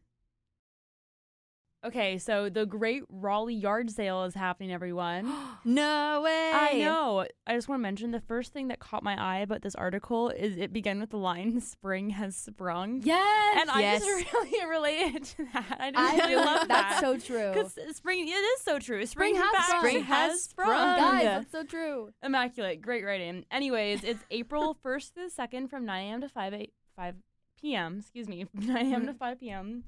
Okay, 1.84 2.20
so 2.20 2.48
the 2.48 2.67
Great 2.67 3.02
Raleigh 3.10 3.56
Yard 3.56 3.89
Sale 3.89 4.26
is 4.26 4.36
happening, 4.36 4.72
everyone. 4.72 5.34
no 5.65 6.22
way. 6.24 6.52
I 6.54 6.78
know. 6.78 7.26
I 7.48 7.56
just 7.56 7.67
want 7.67 7.80
to 7.80 7.82
mention 7.82 8.12
the 8.12 8.20
first 8.20 8.54
thing 8.54 8.67
that 8.67 8.80
caught 8.80 9.02
my 9.02 9.20
eye 9.20 9.39
about 9.39 9.63
this 9.63 9.74
article 9.74 10.30
is 10.30 10.58
it 10.58 10.72
began 10.72 11.00
with 11.00 11.10
the 11.10 11.17
line 11.17 11.60
"Spring 11.62 12.12
has 12.12 12.36
sprung," 12.36 13.02
yes, 13.04 13.58
and 13.60 13.72
I 13.72 13.98
just 13.98 14.06
really 14.34 14.70
related 14.70 15.24
to 15.24 15.48
that. 15.54 15.78
I 15.80 15.91
just 15.91 16.13
I 16.13 16.17
really 16.17 16.36
love 16.36 16.67
that. 16.67 16.67
That's 16.67 17.00
so 17.00 17.17
true. 17.17 17.52
Because 17.52 17.76
spring, 17.96 18.28
it 18.28 18.32
is 18.32 18.62
so 18.62 18.78
true. 18.78 19.04
Spring, 19.08 19.34
Spring 19.34 19.44
has 19.44 19.65
sprung. 19.65 19.80
Spring 19.80 20.04
has 20.04 20.44
sprung. 20.44 20.98
Guys, 20.98 21.24
that's 21.24 21.52
so 21.52 21.63
true. 21.63 22.12
Immaculate. 22.22 22.84
Great 22.84 23.04
writing. 23.04 23.44
Anyways, 23.50 24.04
it's 24.04 24.24
April 24.30 24.78
1st 24.86 25.13
to 25.13 25.30
the 25.36 25.41
2nd 25.41 25.70
from 25.72 25.86
9 25.86 26.08
a.m. 26.08 26.22
to 26.22 26.30
5, 26.30 26.54
8, 26.54 26.74
5 26.96 27.15
p.m. 27.60 27.98
Excuse 28.00 28.28
me, 28.28 28.46
9 28.54 28.78
a.m. 28.78 29.06
to 29.08 29.13
mm-hmm. 29.13 29.17
5 29.17 29.39
p.m. 29.39 29.84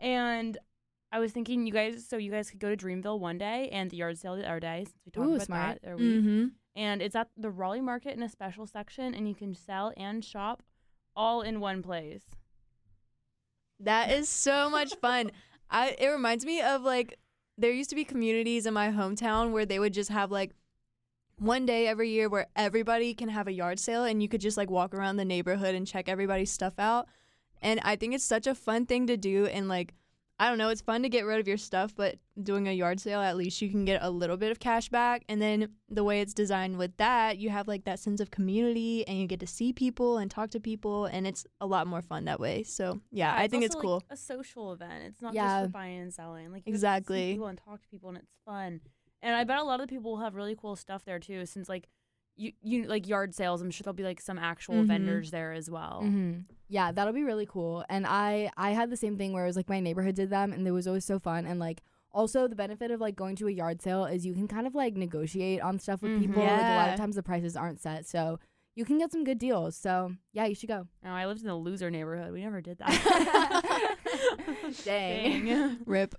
And 0.00 0.58
I 1.16 1.18
was 1.18 1.32
thinking, 1.32 1.66
you 1.66 1.72
guys, 1.72 2.06
so 2.06 2.18
you 2.18 2.30
guys 2.30 2.50
could 2.50 2.60
go 2.60 2.74
to 2.74 2.76
Dreamville 2.76 3.18
one 3.18 3.38
day 3.38 3.70
and 3.72 3.90
the 3.90 3.96
yard 3.96 4.18
sale 4.18 4.36
the 4.36 4.46
other 4.46 4.60
day 4.60 4.84
since 4.84 4.98
we 5.06 5.10
talked 5.10 5.26
Ooh, 5.26 5.34
about 5.36 5.46
smart. 5.46 5.78
that. 5.82 5.90
Or 5.90 5.96
we, 5.96 6.04
Mm-hmm. 6.04 6.46
And 6.76 7.00
it's 7.00 7.16
at 7.16 7.28
the 7.38 7.48
Raleigh 7.48 7.80
Market 7.80 8.14
in 8.18 8.22
a 8.22 8.28
special 8.28 8.66
section, 8.66 9.14
and 9.14 9.26
you 9.26 9.34
can 9.34 9.54
sell 9.54 9.94
and 9.96 10.22
shop 10.22 10.62
all 11.16 11.40
in 11.40 11.58
one 11.58 11.82
place. 11.82 12.24
That 13.80 14.10
is 14.10 14.28
so 14.28 14.68
much 14.68 14.94
fun. 14.96 15.30
I 15.70 15.96
it 15.98 16.08
reminds 16.08 16.44
me 16.44 16.60
of 16.60 16.82
like 16.82 17.18
there 17.56 17.72
used 17.72 17.88
to 17.90 17.96
be 17.96 18.04
communities 18.04 18.66
in 18.66 18.74
my 18.74 18.90
hometown 18.90 19.52
where 19.52 19.64
they 19.64 19.78
would 19.78 19.94
just 19.94 20.10
have 20.10 20.30
like 20.30 20.52
one 21.38 21.64
day 21.64 21.86
every 21.86 22.10
year 22.10 22.28
where 22.28 22.48
everybody 22.54 23.14
can 23.14 23.30
have 23.30 23.48
a 23.48 23.52
yard 23.52 23.78
sale 23.78 24.04
and 24.04 24.22
you 24.22 24.28
could 24.28 24.42
just 24.42 24.58
like 24.58 24.70
walk 24.70 24.92
around 24.94 25.16
the 25.16 25.24
neighborhood 25.24 25.74
and 25.74 25.86
check 25.86 26.10
everybody's 26.10 26.52
stuff 26.52 26.74
out. 26.78 27.06
And 27.62 27.80
I 27.84 27.96
think 27.96 28.12
it's 28.14 28.22
such 28.24 28.46
a 28.46 28.54
fun 28.54 28.84
thing 28.84 29.06
to 29.06 29.16
do 29.16 29.46
and 29.46 29.66
like 29.66 29.94
I 30.38 30.48
don't 30.50 30.58
know, 30.58 30.68
it's 30.68 30.82
fun 30.82 31.02
to 31.02 31.08
get 31.08 31.24
rid 31.24 31.40
of 31.40 31.48
your 31.48 31.56
stuff, 31.56 31.94
but 31.96 32.16
doing 32.42 32.68
a 32.68 32.72
yard 32.72 33.00
sale 33.00 33.20
at 33.22 33.36
least 33.38 33.62
you 33.62 33.70
can 33.70 33.86
get 33.86 34.02
a 34.02 34.10
little 34.10 34.36
bit 34.36 34.50
of 34.50 34.58
cash 34.60 34.90
back 34.90 35.24
and 35.30 35.40
then 35.40 35.68
the 35.88 36.04
way 36.04 36.20
it's 36.20 36.34
designed 36.34 36.76
with 36.76 36.94
that, 36.98 37.38
you 37.38 37.48
have 37.48 37.66
like 37.66 37.84
that 37.84 37.98
sense 37.98 38.20
of 38.20 38.30
community 38.30 39.06
and 39.08 39.16
you 39.18 39.26
get 39.26 39.40
to 39.40 39.46
see 39.46 39.72
people 39.72 40.18
and 40.18 40.30
talk 40.30 40.50
to 40.50 40.60
people 40.60 41.06
and 41.06 41.26
it's 41.26 41.46
a 41.62 41.66
lot 41.66 41.86
more 41.86 42.02
fun 42.02 42.26
that 42.26 42.38
way. 42.38 42.62
So, 42.64 43.00
yeah, 43.10 43.34
I 43.34 43.44
it's 43.44 43.50
think 43.50 43.64
it's 43.64 43.74
also, 43.74 43.82
cool. 43.86 43.94
like, 43.94 44.04
a 44.10 44.16
social 44.18 44.72
event. 44.74 45.04
It's 45.06 45.22
not 45.22 45.32
Yeah. 45.32 45.60
just 45.60 45.64
for 45.66 45.72
buying 45.72 46.00
and 46.00 46.12
selling. 46.12 46.52
Like 46.52 46.64
you 46.66 46.72
get 46.72 46.72
to 46.72 46.72
see 46.72 46.76
Exactly. 46.76 47.32
people 47.32 47.46
and 47.46 47.58
talk 47.58 47.80
to 47.80 47.88
people, 47.88 48.10
and 48.10 48.18
it's 48.18 48.32
fun. 48.44 48.80
And 49.22 49.34
I 49.34 49.44
bet 49.44 49.58
a 49.58 49.64
lot 49.64 49.80
of 49.80 49.86
the 49.88 49.90
people 49.94 50.12
will 50.12 50.20
have 50.20 50.34
really 50.34 50.54
cool 50.54 50.76
stuff 50.76 51.04
there 51.06 51.18
too, 51.18 51.46
since 51.46 51.68
like 51.68 51.88
you 52.36 52.52
you 52.62 52.84
like 52.84 53.08
yard 53.08 53.34
sales. 53.34 53.62
I'm 53.62 53.70
sure 53.70 53.82
there'll 53.84 53.94
be 53.94 54.02
like 54.02 54.20
some 54.20 54.38
actual 54.38 54.76
Mhm. 54.82 54.86
vendors 54.86 55.30
there 55.30 55.52
as 55.52 55.70
well. 55.70 56.00
hmm 56.02 56.40
Yeah, 56.68 56.92
that'll 56.92 57.12
be 57.14 57.22
really 57.24 57.46
cool. 57.46 57.84
And 57.88 58.06
I 58.06 58.50
I 58.56 58.70
had 58.72 58.90
the 58.90 58.96
same 58.96 59.16
thing 59.16 59.32
where 59.32 59.44
it 59.44 59.46
was 59.48 59.56
like 59.56 59.68
my 59.68 59.80
neighborhood 59.80 60.14
did 60.16 60.30
them, 60.30 60.52
and 60.52 60.66
it 60.66 60.72
was 60.72 60.86
always 60.86 61.04
so 61.04 61.18
fun. 61.18 61.46
And 61.46 61.58
like 61.60 61.82
also 62.12 62.48
the 62.48 62.56
benefit 62.56 62.90
of 62.90 63.00
like 63.00 63.14
going 63.16 63.36
to 63.36 63.46
a 63.48 63.50
yard 63.50 63.80
sale 63.82 64.04
is 64.06 64.24
you 64.26 64.32
can 64.34 64.48
kind 64.48 64.66
of 64.66 64.74
like 64.74 64.96
negotiate 64.96 65.60
on 65.60 65.78
stuff 65.78 66.02
with 66.02 66.12
Mhm. 66.12 66.18
people. 66.20 66.42
Like 66.42 66.68
a 66.68 66.72
lot 66.72 66.90
of 66.90 66.96
times 66.96 67.14
the 67.16 67.22
prices 67.22 67.56
aren't 67.56 67.80
set, 67.80 68.06
so 68.06 68.38
you 68.74 68.84
can 68.84 68.98
get 68.98 69.10
some 69.12 69.24
good 69.24 69.38
deals. 69.38 69.76
So 69.76 70.12
yeah, 70.32 70.44
you 70.46 70.54
should 70.54 70.68
go. 70.68 70.86
Now 71.02 71.14
I 71.14 71.26
lived 71.26 71.40
in 71.40 71.46
the 71.46 71.54
loser 71.54 71.90
neighborhood. 71.90 72.32
We 72.32 72.42
never 72.42 72.60
did 72.60 72.78
that. 72.78 72.92
Dang. 74.84 75.44
Dang. 75.46 75.78
Rip. 75.86 76.14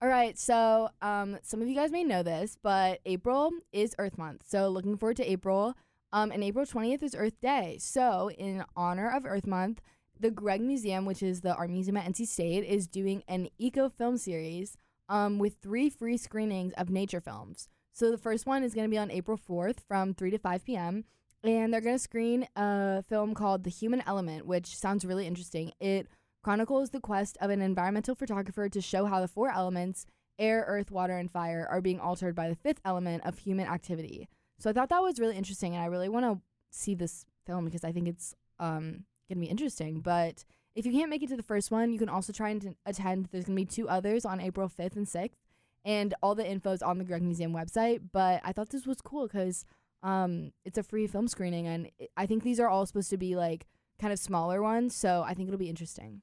All 0.00 0.08
right, 0.08 0.38
so 0.38 0.90
um, 1.02 1.38
some 1.42 1.60
of 1.60 1.66
you 1.66 1.74
guys 1.74 1.90
may 1.90 2.04
know 2.04 2.22
this, 2.22 2.56
but 2.62 3.00
April 3.04 3.50
is 3.72 3.96
Earth 3.98 4.16
Month. 4.16 4.44
So 4.46 4.68
looking 4.68 4.96
forward 4.96 5.16
to 5.16 5.28
April. 5.28 5.74
Um, 6.12 6.30
and 6.30 6.44
April 6.44 6.64
20th 6.64 7.02
is 7.02 7.16
Earth 7.16 7.40
Day. 7.40 7.78
So 7.80 8.30
in 8.30 8.64
honor 8.76 9.10
of 9.10 9.26
Earth 9.26 9.46
Month, 9.46 9.80
the 10.18 10.30
Gregg 10.30 10.60
Museum, 10.60 11.04
which 11.04 11.20
is 11.20 11.40
the 11.40 11.52
art 11.54 11.70
museum 11.70 11.96
at 11.96 12.06
NC 12.06 12.28
State, 12.28 12.64
is 12.64 12.86
doing 12.86 13.24
an 13.26 13.48
eco 13.58 13.88
film 13.88 14.18
series 14.18 14.76
um, 15.08 15.40
with 15.40 15.56
three 15.60 15.90
free 15.90 16.16
screenings 16.16 16.72
of 16.74 16.90
nature 16.90 17.20
films. 17.20 17.68
So 17.92 18.12
the 18.12 18.18
first 18.18 18.46
one 18.46 18.62
is 18.62 18.74
going 18.74 18.86
to 18.86 18.90
be 18.90 18.98
on 18.98 19.10
April 19.10 19.36
4th 19.36 19.80
from 19.88 20.14
3 20.14 20.30
to 20.30 20.38
5 20.38 20.64
p.m. 20.64 21.04
And 21.42 21.74
they're 21.74 21.80
going 21.80 21.96
to 21.96 22.02
screen 22.02 22.46
a 22.54 23.02
film 23.08 23.34
called 23.34 23.64
The 23.64 23.70
Human 23.70 24.04
Element, 24.06 24.46
which 24.46 24.76
sounds 24.76 25.04
really 25.04 25.26
interesting. 25.26 25.72
It 25.80 26.06
chronicles 26.42 26.90
the 26.90 27.00
quest 27.00 27.36
of 27.40 27.50
an 27.50 27.60
environmental 27.60 28.14
photographer 28.14 28.68
to 28.68 28.80
show 28.80 29.06
how 29.06 29.20
the 29.20 29.28
four 29.28 29.50
elements 29.50 30.06
air, 30.38 30.64
earth, 30.68 30.90
water, 30.90 31.16
and 31.16 31.30
fire 31.30 31.66
are 31.70 31.80
being 31.80 31.98
altered 32.00 32.34
by 32.34 32.48
the 32.48 32.54
fifth 32.54 32.80
element 32.84 33.24
of 33.26 33.38
human 33.38 33.66
activity. 33.66 34.28
So 34.58 34.70
I 34.70 34.72
thought 34.72 34.88
that 34.88 35.02
was 35.02 35.20
really 35.20 35.36
interesting, 35.36 35.74
and 35.74 35.82
I 35.82 35.86
really 35.86 36.08
want 36.08 36.24
to 36.26 36.40
see 36.70 36.94
this 36.94 37.24
film 37.46 37.64
because 37.64 37.84
I 37.84 37.92
think 37.92 38.08
it's 38.08 38.34
um 38.58 39.04
gonna 39.28 39.40
be 39.40 39.46
interesting. 39.46 40.00
But 40.00 40.44
if 40.74 40.86
you 40.86 40.92
can't 40.92 41.10
make 41.10 41.22
it 41.22 41.28
to 41.30 41.36
the 41.36 41.42
first 41.42 41.70
one, 41.70 41.92
you 41.92 41.98
can 41.98 42.08
also 42.08 42.32
try 42.32 42.50
and 42.50 42.76
attend. 42.86 43.28
There's 43.30 43.44
gonna 43.44 43.56
be 43.56 43.64
two 43.64 43.88
others 43.88 44.24
on 44.24 44.40
April 44.40 44.68
5th 44.68 44.96
and 44.96 45.06
6th, 45.06 45.38
and 45.84 46.14
all 46.22 46.34
the 46.34 46.48
info 46.48 46.72
is 46.72 46.82
on 46.82 46.98
the 46.98 47.04
Gregg 47.04 47.22
Museum 47.22 47.52
website. 47.52 48.00
But 48.12 48.40
I 48.44 48.52
thought 48.52 48.70
this 48.70 48.86
was 48.86 49.00
cool 49.00 49.26
because 49.26 49.64
um 50.02 50.52
it's 50.64 50.78
a 50.78 50.82
free 50.82 51.06
film 51.06 51.28
screening, 51.28 51.66
and 51.66 51.90
I 52.16 52.26
think 52.26 52.42
these 52.42 52.60
are 52.60 52.68
all 52.68 52.86
supposed 52.86 53.10
to 53.10 53.16
be 53.16 53.36
like 53.36 53.66
kind 54.00 54.12
of 54.12 54.18
smaller 54.18 54.62
ones. 54.62 54.94
So 54.94 55.24
I 55.26 55.34
think 55.34 55.48
it'll 55.48 55.58
be 55.58 55.70
interesting. 55.70 56.22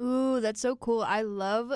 Ooh, 0.00 0.40
that's 0.40 0.60
so 0.60 0.76
cool. 0.76 1.02
I 1.02 1.22
love 1.22 1.72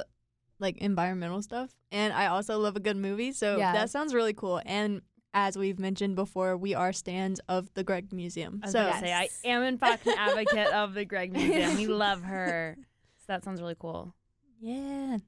like 0.60 0.78
environmental 0.78 1.40
stuff 1.42 1.70
and 1.92 2.12
I 2.12 2.26
also 2.26 2.58
love 2.58 2.74
a 2.76 2.80
good 2.80 2.96
movie. 2.96 3.32
So 3.32 3.56
Yeah. 3.58 3.72
that 3.72 3.90
sounds 3.90 4.12
really 4.14 4.34
cool. 4.34 4.60
And 4.66 5.02
as 5.34 5.56
we've 5.56 5.78
mentioned 5.78 6.16
before, 6.16 6.56
we 6.56 6.74
are 6.74 6.92
stands 6.92 7.40
of 7.48 7.72
the 7.74 7.84
Gregg 7.84 8.12
Museum. 8.12 8.60
I 8.62 8.66
was 8.66 8.72
So 8.72 8.84
gonna 8.88 8.98
say 9.00 9.12
I 9.12 9.28
am 9.44 9.62
in 9.62 9.78
fact 9.78 10.06
an 10.06 10.14
advocate 10.18 10.72
of 10.72 10.94
the 10.94 11.04
Gregg 11.04 11.32
Museum. 11.32 11.76
We 11.76 11.86
love 12.06 12.22
her. 12.22 12.76
So 13.18 13.24
that 13.28 13.44
sounds 13.44 13.60
really 13.60 13.76
cool. 13.78 14.14
Yeah. 14.60 15.18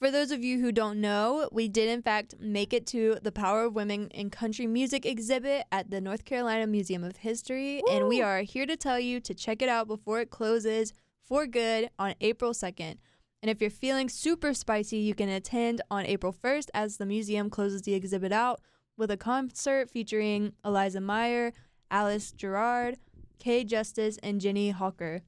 For 0.00 0.10
those 0.10 0.30
of 0.32 0.44
you 0.44 0.60
who 0.60 0.70
don't 0.70 1.00
know, 1.00 1.48
we 1.50 1.66
did 1.66 1.88
in 1.88 2.02
fact 2.02 2.34
make 2.38 2.72
it 2.74 2.86
to 2.88 3.16
the 3.22 3.32
Power 3.32 3.64
of 3.64 3.74
Women 3.74 4.08
in 4.10 4.28
Country 4.28 4.66
Music 4.66 5.06
exhibit 5.06 5.64
at 5.72 5.90
the 5.90 6.00
North 6.00 6.24
Carolina 6.26 6.66
Museum 6.66 7.02
of 7.04 7.16
History, 7.18 7.82
and 7.90 8.06
we 8.06 8.20
are 8.20 8.40
here 8.42 8.66
to 8.66 8.76
tell 8.76 9.00
you 9.00 9.18
to 9.20 9.32
check 9.34 9.62
it 9.62 9.68
out 9.68 9.86
before 9.88 10.20
it 10.20 10.28
closes 10.30 10.92
for 11.24 11.46
good 11.46 11.90
on 11.98 12.14
April 12.20 12.52
2nd. 12.52 12.96
And 13.42 13.50
if 13.50 13.60
you're 13.60 13.70
feeling 13.70 14.08
super 14.08 14.54
spicy, 14.54 14.98
you 14.98 15.14
can 15.14 15.28
attend 15.28 15.82
on 15.90 16.06
April 16.06 16.32
1st 16.32 16.68
as 16.72 16.96
the 16.96 17.06
museum 17.06 17.50
closes 17.50 17.82
the 17.82 17.94
exhibit 17.94 18.32
out 18.32 18.60
with 18.96 19.10
a 19.10 19.16
concert 19.16 19.90
featuring 19.90 20.52
Eliza 20.64 21.00
Meyer, 21.00 21.52
Alice 21.90 22.32
Gerrard, 22.32 22.96
Kay 23.38 23.64
Justice, 23.64 24.18
and 24.22 24.40
Jenny 24.40 24.70
Hawker. 24.70 25.20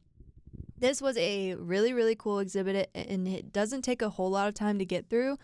This 0.79 1.03
was 1.03 1.17
a 1.17 1.55
really, 1.55 1.93
really 1.93 2.15
cool 2.15 2.39
exhibit, 2.39 2.91
and 2.95 3.27
it 3.27 3.53
doesn't 3.53 3.83
take 3.83 4.03
a 4.03 4.11
whole 4.11 4.31
lot 4.31 4.49
of 4.49 4.55
time 4.55 4.79
to 4.79 4.85
get 4.85 5.09
through. 5.09 5.37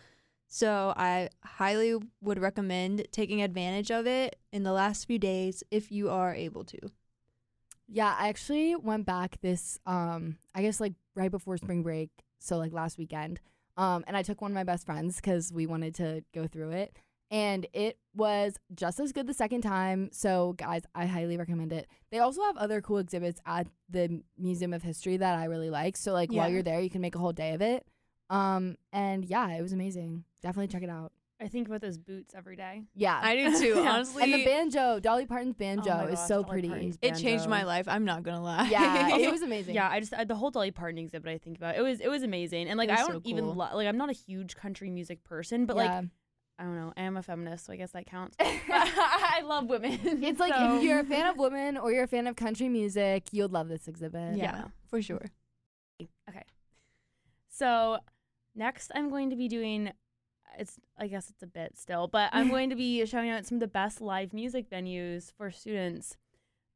So 0.48 0.92
I 0.96 1.30
highly 1.42 1.96
would 2.20 2.38
recommend 2.38 3.06
taking 3.12 3.42
advantage 3.42 3.90
of 3.90 4.06
it 4.06 4.36
in 4.52 4.62
the 4.62 4.72
last 4.72 5.06
few 5.06 5.18
days 5.18 5.62
if 5.70 5.90
you 5.90 6.10
are 6.10 6.34
able 6.34 6.64
to. 6.64 6.78
Yeah, 7.94 8.16
I 8.18 8.28
actually 8.28 8.74
went 8.74 9.04
back 9.04 9.38
this 9.42 9.78
um 9.86 10.38
I 10.54 10.62
guess 10.62 10.80
like 10.80 10.94
right 11.14 11.30
before 11.30 11.56
spring 11.58 11.82
break, 11.82 12.10
so 12.38 12.56
like 12.56 12.72
last 12.72 12.96
weekend. 12.98 13.40
Um 13.76 14.02
and 14.06 14.16
I 14.16 14.22
took 14.22 14.40
one 14.40 14.50
of 14.50 14.54
my 14.54 14.64
best 14.64 14.86
friends 14.86 15.20
cuz 15.20 15.52
we 15.52 15.66
wanted 15.66 15.94
to 15.96 16.24
go 16.34 16.46
through 16.46 16.70
it 16.70 16.96
and 17.30 17.66
it 17.72 17.98
was 18.14 18.58
just 18.74 18.98
as 19.00 19.12
good 19.12 19.26
the 19.26 19.34
second 19.34 19.60
time. 19.62 20.08
So 20.12 20.54
guys, 20.54 20.82
I 20.94 21.04
highly 21.06 21.36
recommend 21.36 21.72
it. 21.72 21.86
They 22.10 22.18
also 22.18 22.42
have 22.42 22.56
other 22.56 22.80
cool 22.80 22.98
exhibits 22.98 23.40
at 23.46 23.66
the 23.90 24.22
Museum 24.38 24.72
of 24.72 24.82
History 24.82 25.18
that 25.18 25.38
I 25.38 25.44
really 25.44 25.70
like. 25.70 25.96
So 25.98 26.12
like 26.12 26.30
while 26.32 26.48
you're 26.50 26.62
there, 26.62 26.80
you 26.80 26.90
can 26.90 27.00
make 27.02 27.14
a 27.14 27.18
whole 27.18 27.32
day 27.32 27.52
of 27.52 27.60
it. 27.60 27.86
Um 28.30 28.76
and 28.92 29.24
yeah, 29.24 29.50
it 29.50 29.60
was 29.62 29.72
amazing. 29.74 30.24
Definitely 30.42 30.68
check 30.68 30.82
it 30.82 30.90
out. 30.90 31.12
I 31.42 31.48
think 31.48 31.66
about 31.66 31.80
those 31.80 31.98
boots 31.98 32.34
every 32.36 32.54
day. 32.56 32.82
Yeah. 32.94 33.18
I 33.22 33.34
do 33.36 33.58
too, 33.60 33.80
Yeah. 33.80 33.90
honestly. 33.92 34.22
and 34.22 34.32
the 34.32 34.44
banjo, 34.44 35.00
Dolly 35.00 35.26
Parton's 35.26 35.54
Oh 35.56 35.58
banjo 35.58 36.06
is 36.06 36.20
so 36.20 36.42
Dolly 36.42 36.68
pretty. 36.68 36.94
It 37.02 37.16
changed 37.16 37.48
my 37.48 37.64
life. 37.64 37.88
I'm 37.88 38.04
not 38.04 38.22
gonna 38.22 38.42
lie. 38.42 38.68
Yeah, 38.68 39.16
it 39.16 39.30
was 39.30 39.42
amazing. 39.50 39.74
Yeah, 39.74 39.88
I 39.90 40.00
just 40.00 40.12
uh, 40.14 40.24
the 40.24 40.34
whole 40.36 40.50
Dolly 40.50 40.70
Parton 40.70 40.98
exhibit. 40.98 41.28
I 41.32 41.38
think 41.38 41.56
about 41.58 41.76
it 41.76 41.82
was 41.82 42.00
it 42.00 42.08
was 42.08 42.22
amazing, 42.22 42.68
and 42.68 42.78
like 42.78 42.90
I 42.90 42.96
don't 42.96 43.06
so 43.06 43.20
cool. 43.20 43.30
even 43.30 43.46
lo- 43.46 43.70
like 43.74 43.86
I'm 43.88 43.96
not 43.98 44.08
a 44.10 44.14
huge 44.14 44.54
country 44.56 44.88
music 44.90 45.24
person, 45.24 45.66
but 45.66 45.76
like 45.76 45.90
I 45.90 46.64
don't 46.64 46.76
know, 46.76 46.92
I 46.96 47.02
am 47.02 47.16
a 47.16 47.22
feminist, 47.22 47.66
so 47.66 47.72
I 47.72 47.76
guess 47.76 47.90
that 47.92 48.06
counts. 48.06 48.36
I 48.40 49.40
love 49.44 49.66
women. 49.66 49.98
It's 50.04 50.38
like 50.38 50.54
so- 50.54 50.76
if 50.76 50.82
you're 50.84 51.00
a 51.00 51.04
fan 51.04 51.26
of 51.26 51.36
women 51.38 51.76
or 51.76 51.90
you're 51.92 52.04
a 52.04 52.08
fan 52.08 52.26
of 52.28 52.36
country 52.36 52.68
music, 52.68 53.24
you'll 53.32 53.48
love 53.48 53.68
this 53.68 53.88
exhibit. 53.88 54.36
yeah, 54.36 54.44
Yeah. 54.44 54.64
for 54.88 55.02
sure. 55.02 55.24
Okay. 56.28 56.42
So 57.48 57.98
next 58.54 58.92
I'm 58.94 59.10
going 59.10 59.30
to 59.30 59.36
be 59.36 59.48
doing 59.48 59.92
it's 60.58 60.78
I 60.98 61.06
guess 61.06 61.30
it's 61.30 61.42
a 61.42 61.46
bit 61.46 61.76
still, 61.76 62.08
but 62.08 62.30
I'm 62.32 62.48
going 62.50 62.70
to 62.70 62.76
be 62.76 63.04
showing 63.06 63.30
out 63.30 63.46
some 63.46 63.56
of 63.56 63.60
the 63.60 63.68
best 63.68 64.00
live 64.00 64.32
music 64.32 64.70
venues 64.70 65.32
for 65.32 65.50
students. 65.50 66.16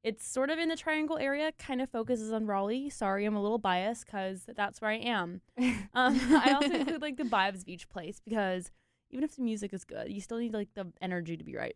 It's 0.02 0.26
sort 0.26 0.50
of 0.50 0.58
in 0.58 0.68
the 0.68 0.76
Triangle 0.76 1.18
area, 1.18 1.50
kind 1.58 1.82
of 1.82 1.90
focuses 1.90 2.32
on 2.32 2.46
Raleigh. 2.46 2.90
Sorry, 2.90 3.24
I'm 3.24 3.34
a 3.34 3.42
little 3.42 3.58
biased 3.58 4.06
because 4.06 4.46
that's 4.56 4.80
where 4.80 4.90
I 4.90 4.98
am. 4.98 5.40
Um, 5.94 6.20
I 6.30 6.52
also 6.52 6.74
include 6.74 7.00
like 7.00 7.16
the 7.16 7.24
vibes 7.24 7.62
of 7.62 7.68
each 7.68 7.88
place 7.88 8.20
because 8.22 8.70
even 9.10 9.24
if 9.24 9.34
the 9.34 9.42
music 9.42 9.72
is 9.72 9.82
good, 9.82 10.12
you 10.12 10.20
still 10.20 10.36
need 10.36 10.52
like 10.52 10.68
the 10.74 10.92
energy 11.00 11.38
to 11.38 11.42
be 11.42 11.56
right. 11.56 11.74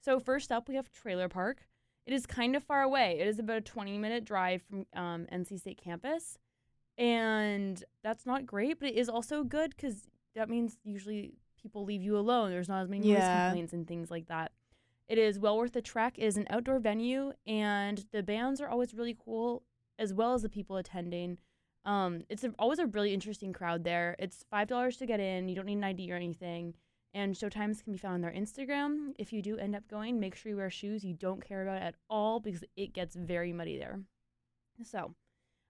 So 0.00 0.18
first 0.18 0.50
up, 0.50 0.68
we 0.68 0.74
have 0.74 0.90
Trailer 0.90 1.28
Park. 1.28 1.68
It 2.04 2.12
is 2.12 2.26
kind 2.26 2.56
of 2.56 2.64
far 2.64 2.82
away. 2.82 3.18
It 3.20 3.28
is 3.28 3.38
about 3.38 3.58
a 3.58 3.60
20 3.60 3.96
minute 3.98 4.24
drive 4.24 4.62
from 4.62 4.86
um, 4.94 5.26
NC 5.32 5.60
State 5.60 5.80
campus, 5.82 6.36
and 6.98 7.82
that's 8.02 8.26
not 8.26 8.44
great, 8.44 8.80
but 8.80 8.88
it 8.88 8.96
is 8.96 9.08
also 9.08 9.44
good 9.44 9.70
because 9.76 10.08
that 10.34 10.48
means 10.48 10.78
usually 10.84 11.34
people 11.60 11.84
leave 11.84 12.02
you 12.02 12.16
alone. 12.16 12.50
There's 12.50 12.68
not 12.68 12.82
as 12.82 12.88
many 12.88 13.06
noise 13.06 13.18
Yeah. 13.18 13.48
complaints 13.48 13.72
and 13.72 13.86
things 13.86 14.10
like 14.10 14.26
that. 14.26 14.52
It 15.08 15.18
is 15.18 15.38
well 15.38 15.56
worth 15.56 15.72
the 15.72 15.82
trek. 15.82 16.14
It 16.18 16.24
is 16.24 16.36
an 16.36 16.46
outdoor 16.50 16.78
venue, 16.78 17.32
and 17.46 18.04
the 18.12 18.22
bands 18.22 18.60
are 18.60 18.68
always 18.68 18.94
really 18.94 19.16
cool, 19.18 19.62
as 19.98 20.14
well 20.14 20.34
as 20.34 20.42
the 20.42 20.48
people 20.48 20.76
attending. 20.76 21.38
Um, 21.84 22.22
it's 22.28 22.44
a, 22.44 22.54
always 22.58 22.78
a 22.78 22.86
really 22.86 23.12
interesting 23.12 23.52
crowd 23.52 23.84
there. 23.84 24.14
It's 24.18 24.44
five 24.50 24.68
dollars 24.68 24.96
to 24.98 25.06
get 25.06 25.18
in. 25.18 25.48
You 25.48 25.56
don't 25.56 25.66
need 25.66 25.78
an 25.78 25.84
ID 25.84 26.12
or 26.12 26.16
anything. 26.16 26.74
And 27.12 27.36
show 27.36 27.48
times 27.48 27.82
can 27.82 27.90
be 27.92 27.98
found 27.98 28.14
on 28.14 28.20
their 28.20 28.30
Instagram. 28.32 29.14
If 29.18 29.32
you 29.32 29.42
do 29.42 29.56
end 29.58 29.74
up 29.74 29.88
going, 29.88 30.20
make 30.20 30.36
sure 30.36 30.50
you 30.50 30.56
wear 30.56 30.70
shoes 30.70 31.02
you 31.04 31.14
don't 31.14 31.44
care 31.44 31.62
about 31.62 31.82
at 31.82 31.96
all 32.08 32.38
because 32.38 32.62
it 32.76 32.92
gets 32.92 33.16
very 33.16 33.52
muddy 33.52 33.78
there. 33.78 33.98
So, 34.84 35.14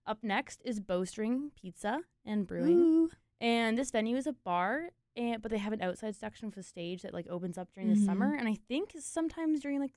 up 0.07 0.19
next 0.23 0.61
is 0.67 0.81
Bowstring 0.81 1.51
Pizza 1.57 2.01
and 2.27 2.47
Brewing. 2.47 2.79
Ooh. 2.79 3.11
And 3.41 3.79
this 3.79 3.91
venue 3.91 4.17
is 4.19 4.27
a 4.27 4.35
bar, 4.35 4.91
and 5.21 5.41
but 5.43 5.51
they 5.51 5.59
have 5.59 5.73
an 5.73 5.83
outside 5.83 6.17
section 6.17 6.49
with 6.49 6.57
a 6.57 6.63
stage 6.63 7.03
that 7.03 7.15
like 7.15 7.29
opens 7.29 7.59
up 7.59 7.69
during 7.73 7.89
the 7.91 8.01
Mhm. 8.01 8.05
summer. 8.07 8.35
And 8.35 8.49
I 8.49 8.55
think 8.55 8.95
sometimes 8.99 9.61
during 9.61 9.79
like 9.79 9.93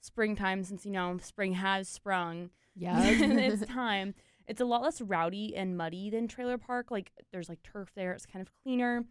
springtime, 0.00 0.62
since 0.64 0.84
you 0.84 0.92
know 0.92 1.16
spring 1.18 1.54
has 1.54 1.88
sprung, 1.88 2.50
Yeah. 2.74 2.94
it's 3.02 3.64
time. 3.66 4.14
It's 4.46 4.60
a 4.60 4.64
lot 4.64 4.82
less 4.82 5.00
rowdy 5.00 5.56
and 5.56 5.76
muddy 5.76 6.10
than 6.10 6.28
Trailer 6.28 6.58
Park. 6.58 6.90
Like 6.90 7.10
there's 7.32 7.48
like 7.48 7.62
turf 7.62 7.90
there. 7.96 8.12
It's 8.12 8.26
kind 8.26 8.42
of 8.46 8.52
cleaner, 8.62 9.04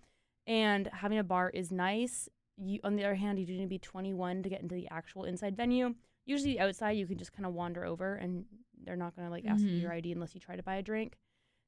and 0.48 0.88
having 0.94 1.18
a 1.18 1.24
bar 1.24 1.50
is 1.50 1.72
nice. 1.72 2.30
You, 2.58 2.80
on 2.86 2.96
the 2.96 3.04
other 3.04 3.16
hand, 3.16 3.38
you 3.40 3.46
do 3.46 3.52
need 3.54 3.64
to 3.64 3.68
be 3.68 3.80
21 3.80 4.44
to 4.44 4.50
get 4.50 4.62
into 4.62 4.76
the 4.76 4.88
actual 4.90 5.26
inside 5.26 5.58
venue. 5.58 5.94
Usually 6.26 6.58
outside, 6.60 6.92
you 6.92 7.06
can 7.06 7.18
just 7.18 7.34
kind 7.34 7.46
of 7.46 7.54
wander 7.54 7.84
over, 7.84 8.16
and 8.16 8.46
they're 8.84 8.96
not 8.96 9.16
gonna 9.16 9.30
like 9.30 9.46
ask 9.46 9.62
you 9.64 9.72
your 9.72 9.92
ID 9.92 10.12
unless 10.14 10.34
you 10.36 10.40
try 10.40 10.56
to 10.56 10.64
buy 10.64 10.76
a 10.76 10.82
drink. 10.82 11.18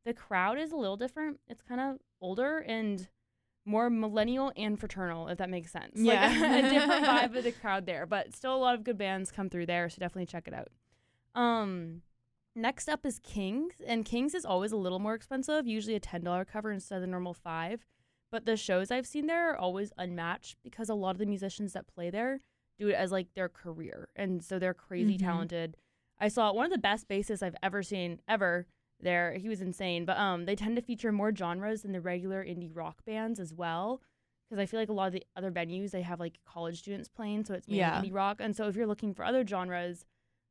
The 0.06 0.14
crowd 0.14 0.58
is 0.60 0.72
a 0.72 0.78
little 0.78 0.96
different. 0.96 1.42
It's 1.50 1.62
kind 1.62 1.82
of 1.82 1.98
older 2.22 2.60
and 2.60 3.10
more 3.68 3.90
millennial 3.90 4.52
and 4.56 4.80
fraternal, 4.80 5.28
if 5.28 5.38
that 5.40 5.50
makes 5.50 5.72
sense. 5.72 5.92
Yeah. 5.96 6.28
Like 6.30 6.64
a 6.66 6.70
different 6.70 7.06
vibe 7.06 7.38
of 7.38 7.44
the 7.44 7.52
crowd 7.52 7.86
there, 7.86 8.06
but 8.06 8.34
still 8.36 8.56
a 8.56 8.58
lot 8.58 8.76
of 8.76 8.84
good 8.84 8.98
bands 8.98 9.32
come 9.32 9.50
through 9.50 9.66
there, 9.68 9.90
so 9.90 9.98
definitely 10.00 10.26
check 10.26 10.48
it 10.48 10.54
out. 10.54 10.70
Um, 11.36 12.02
next 12.56 12.88
up 12.90 13.06
is 13.06 13.20
Kings, 13.20 13.74
and 13.86 14.06
Kings 14.06 14.34
is 14.34 14.46
always 14.46 14.72
a 14.72 14.78
little 14.78 15.00
more 15.00 15.14
expensive, 15.14 15.68
usually 15.68 15.96
a 15.96 16.00
ten 16.00 16.24
dollar 16.24 16.46
cover 16.46 16.72
instead 16.72 16.96
of 16.96 17.02
the 17.02 17.08
normal 17.08 17.34
five. 17.34 17.86
But 18.32 18.46
the 18.46 18.58
shows 18.58 18.92
I've 18.92 19.08
seen 19.08 19.28
there 19.28 19.52
are 19.52 19.58
always 19.58 19.92
unmatched 19.98 20.58
because 20.64 20.90
a 20.90 20.94
lot 20.96 21.12
of 21.12 21.18
the 21.20 21.26
musicians 21.26 21.74
that 21.74 21.88
play 21.88 22.10
there 22.10 22.42
do 22.78 22.90
it 22.90 22.94
as 22.94 23.12
like 23.12 23.28
their 23.36 23.50
career, 23.50 24.10
and 24.16 24.44
so 24.44 24.60
they're 24.60 24.74
crazy 24.74 25.16
Mhm. 25.18 25.22
talented. 25.22 25.78
I 26.20 26.28
saw 26.30 26.52
one 26.52 26.66
of 26.66 26.72
the 26.72 26.78
best 26.78 27.08
bassists 27.08 27.44
I've 27.44 27.56
ever 27.62 27.84
seen 27.84 28.22
ever 28.28 28.66
there. 29.02 29.34
He 29.34 29.48
was 29.50 29.62
insane, 29.62 30.06
but 30.06 30.18
um, 30.18 30.46
they 30.46 30.56
tend 30.56 30.76
to 30.76 30.82
feature 30.82 31.12
more 31.12 31.34
genres 31.36 31.82
than 31.82 31.92
the 31.92 32.02
regular 32.02 32.44
indie 32.44 32.72
rock 32.74 33.04
bands 33.06 33.40
as 33.40 33.54
well. 33.54 34.02
Because 34.50 34.62
I 34.62 34.66
feel 34.66 34.80
like 34.80 34.90
a 34.90 34.94
lot 34.94 35.08
of 35.08 35.14
the 35.14 35.24
other 35.36 35.52
venues 35.52 35.92
they 35.92 36.02
have 36.04 36.20
like 36.20 36.40
college 36.46 36.80
students 36.80 37.10
playing, 37.10 37.44
so 37.46 37.54
it's 37.54 37.68
mainly 37.68 37.80
Yeah. 37.82 38.02
indie 38.02 38.14
rock. 38.14 38.38
And 38.40 38.56
so 38.56 38.68
if 38.68 38.76
you're 38.76 38.88
looking 38.88 39.14
for 39.14 39.26
other 39.26 39.46
genres, 39.46 40.06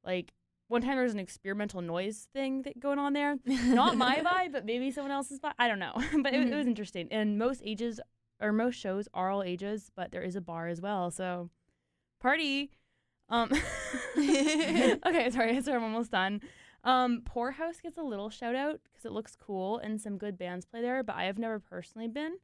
like 0.05 0.33
one 0.69 0.83
time 0.83 0.97
there 0.97 1.05
was 1.05 1.15
an 1.15 1.19
experimental 1.21 1.81
noise 1.81 2.29
thing 2.35 2.63
that 2.63 2.79
going 2.79 2.99
on 2.99 3.13
there. 3.15 3.37
Not 3.47 3.97
my 3.97 4.21
vibe, 4.25 4.53
but 4.53 4.65
maybe 4.67 4.91
someone 4.91 5.13
else's 5.13 5.41
vibe. 5.41 5.53
I 5.59 5.67
don't 5.69 5.79
know, 5.79 5.95
but 6.23 6.35
it, 6.35 6.49
it 6.53 6.55
was 6.55 6.67
interesting. 6.67 7.09
And 7.11 7.39
most 7.39 7.63
ages 7.65 8.01
or 8.41 8.53
most 8.53 8.75
shows 8.75 9.09
are 9.15 9.31
all 9.31 9.43
ages, 9.43 9.91
but 9.97 10.11
there 10.13 10.23
is 10.23 10.37
a 10.37 10.41
bar 10.43 10.69
as 10.69 10.81
well. 10.83 11.11
So 11.11 11.49
party. 12.21 12.71
Um, 13.29 13.51
okay, 14.19 15.31
sorry, 15.31 15.61
sorry, 15.63 15.77
I'm 15.77 15.83
almost 15.85 16.11
done. 16.11 16.41
Um, 16.87 17.23
Pour 17.25 17.51
House 17.51 17.81
gets 17.83 17.99
a 17.99 18.03
little 18.03 18.31
shout 18.31 18.55
out 18.55 18.81
because 18.85 19.05
it 19.05 19.11
looks 19.11 19.35
cool 19.35 19.79
and 19.79 20.01
some 20.01 20.19
good 20.19 20.39
bands 20.39 20.65
play 20.65 20.81
there, 20.81 21.03
but 21.03 21.17
I 21.17 21.25
have 21.25 21.37
never 21.37 21.59
personally 21.59 22.07
been, 22.07 22.37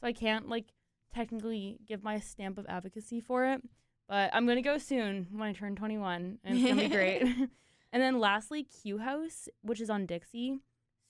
so 0.00 0.06
I 0.06 0.14
can't 0.14 0.48
like 0.48 0.72
technically 1.14 1.78
give 1.86 2.02
my 2.02 2.18
stamp 2.18 2.56
of 2.56 2.64
advocacy 2.66 3.20
for 3.20 3.44
it. 3.44 3.62
But 4.08 4.30
I'm 4.32 4.46
gonna 4.46 4.62
go 4.62 4.78
soon 4.78 5.26
when 5.30 5.48
I 5.48 5.52
turn 5.52 5.76
21, 5.76 6.38
and 6.42 6.56
it's 6.56 6.66
gonna 6.66 6.80
be 6.80 6.88
great. 6.88 7.22
and 7.92 8.02
then 8.02 8.18
lastly, 8.18 8.62
Q 8.62 8.98
House, 8.98 9.50
which 9.60 9.82
is 9.82 9.90
on 9.90 10.06
Dixie, 10.06 10.56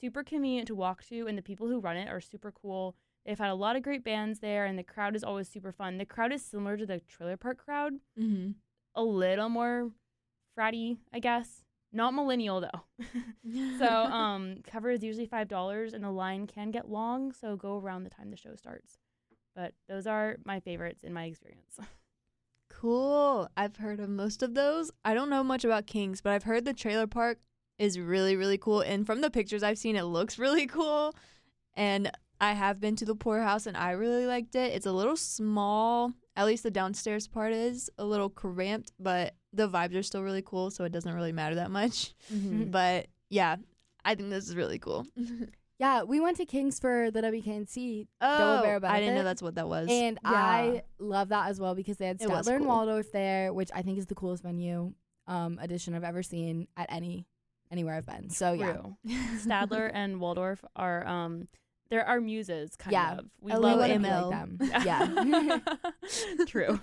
super 0.01 0.25
convenient 0.25 0.67
to 0.67 0.75
walk 0.75 1.05
to, 1.07 1.29
and 1.29 1.39
the 1.39 1.43
people 1.43 1.69
who 1.69 1.79
run 1.79 1.97
it 1.97 2.09
are 2.09 2.21
super 2.21 2.51
cool. 2.51 2.97
They've 3.25 3.39
had 3.39 3.51
a 3.51 3.55
lot 3.55 3.77
of 3.77 3.85
great 3.85 4.03
bands 4.03 4.41
there, 4.41 4.65
and 4.65 4.77
the 4.77 4.83
crowd 4.83 5.15
is 5.15 5.23
always 5.23 5.49
super 5.49 5.71
fun. 5.71 5.99
The 5.99 6.05
crowd 6.05 6.33
is 6.33 6.43
similar 6.43 6.77
to 6.77 6.87
the 6.87 6.99
Trailer 6.99 7.37
Park 7.37 7.59
crowd, 7.59 7.93
mm-hmm. 8.19 8.51
a 8.97 9.03
little 9.05 9.49
more 9.49 9.93
fratty, 10.59 10.97
I 11.13 11.21
guess. 11.21 11.63
Not 11.93 12.15
millennial 12.15 12.61
though. 12.61 13.05
so 13.79 13.87
um, 14.13 14.57
cover 14.67 14.91
is 14.91 15.03
usually 15.03 15.27
five 15.27 15.49
dollars, 15.49 15.93
and 15.93 16.05
the 16.05 16.11
line 16.11 16.47
can 16.47 16.71
get 16.71 16.89
long. 16.89 17.33
So 17.33 17.57
go 17.57 17.79
around 17.79 18.05
the 18.05 18.11
time 18.11 18.31
the 18.31 18.37
show 18.37 18.55
starts. 18.55 18.99
But 19.55 19.75
those 19.89 20.07
are 20.07 20.37
my 20.45 20.61
favorites 20.61 21.03
in 21.05 21.13
my 21.13 21.25
experience. 21.25 21.79
Cool. 22.73 23.47
I've 23.59 23.77
heard 23.77 24.01
of 24.01 24.09
most 24.09 24.43
of 24.43 24.55
those. 24.55 24.91
I 25.05 25.13
don't 25.13 25.29
know 25.29 25.45
much 25.45 25.67
about 25.67 25.87
Kings, 25.87 26.23
but 26.23 26.33
I've 26.33 26.45
heard 26.45 26.65
the 26.65 26.73
trailer 26.73 27.07
park 27.07 27.39
is 27.79 27.99
really, 27.99 28.37
really 28.37 28.57
cool. 28.57 28.81
And 28.81 29.05
from 29.05 29.21
the 29.21 29.31
pictures 29.31 29.63
I've 29.63 29.77
seen, 29.77 29.97
it 29.97 30.05
looks 30.05 30.39
really 30.39 30.67
cool. 30.67 31.15
And 31.75 32.11
I 32.41 32.53
have 32.53 32.81
been 32.81 32.97
to 32.97 33.05
the 33.05 33.15
Pour 33.15 33.41
House 33.41 33.67
and 33.67 33.77
I 33.77 33.91
really 33.91 34.25
liked 34.25 34.55
it. 34.55 34.73
It's 34.73 34.87
a 34.87 34.93
little 34.93 35.17
small. 35.17 36.13
At 36.37 36.47
least 36.47 36.63
the 36.63 36.71
downstairs 36.71 37.29
part 37.29 37.53
is 37.53 37.91
a 37.99 38.05
little 38.05 38.31
cramped, 38.31 38.93
but 38.99 39.35
the 39.53 39.69
vibes 39.69 39.95
are 39.97 40.03
still 40.03 40.23
really 40.23 40.43
cool. 40.43 40.71
So 40.71 40.85
it 40.85 40.93
doesn't 40.93 41.13
really 41.15 41.33
matter 41.33 41.57
that 41.57 41.71
much. 41.71 42.15
Mm-hmm. 42.33 42.65
But 42.71 43.07
yeah, 43.29 43.57
I 44.05 44.15
think 44.15 44.31
this 44.31 44.49
is 44.49 44.57
really 44.57 44.79
cool. 44.79 45.07
Yeah, 45.79 46.03
we 46.03 46.21
went 46.21 46.37
to 46.37 46.45
Kings 46.45 46.79
for 46.79 47.11
the 47.11 47.23
WKNC, 47.23 48.07
oh, 48.21 48.61
Bear 48.63 48.79
I 48.85 49.01
didn't 49.01 49.15
know 49.15 49.25
that's 49.25 49.41
what 49.41 49.55
that 49.55 49.67
was. 49.67 49.89
and 49.91 50.19
Yeah. 50.23 50.31
I 50.31 50.83
love 50.99 51.31
that 51.31 51.49
as 51.49 51.59
well 51.59 51.75
because 51.75 51.97
they 51.97 52.05
had 52.07 52.21
It 52.21 52.29
was 52.29 52.47
Statler 52.47 52.57
and. 52.57 52.67
Waldorf 52.67 53.11
there, 53.13 53.51
which 53.55 53.71
I 53.75 53.81
think 53.81 53.97
is 53.97 54.05
the 54.05 54.15
coolest 54.15 54.43
venue 54.43 54.93
um, 55.27 55.59
addition 55.59 55.95
I've 55.95 56.05
ever 56.05 56.23
seen 56.23 56.69
at 56.77 56.93
any 56.93 57.25
anywhere 57.71 57.95
I've 57.95 58.05
been. 58.05 58.29
So 58.29 58.53
yeah, 58.53 58.73
True. 58.75 58.97
Statler 59.39 59.91
and 59.95 60.21
Waldorf 60.21 60.63
are 60.77 61.07
um, 61.07 61.49
they're 61.89 62.07
our 62.07 62.21
muses, 62.21 62.77
kind 62.77 62.93
Yeah. 62.93 63.15
of. 63.17 63.31
We 63.41 63.51
A 63.53 63.55
we 63.55 63.61
love 63.63 63.79
want 63.79 63.93
to 63.95 63.99
be 64.01 64.05
ML. 64.05 64.31
like 64.31 64.59
them. 64.85 65.65
Yeah. 66.39 66.45
True. 66.45 66.79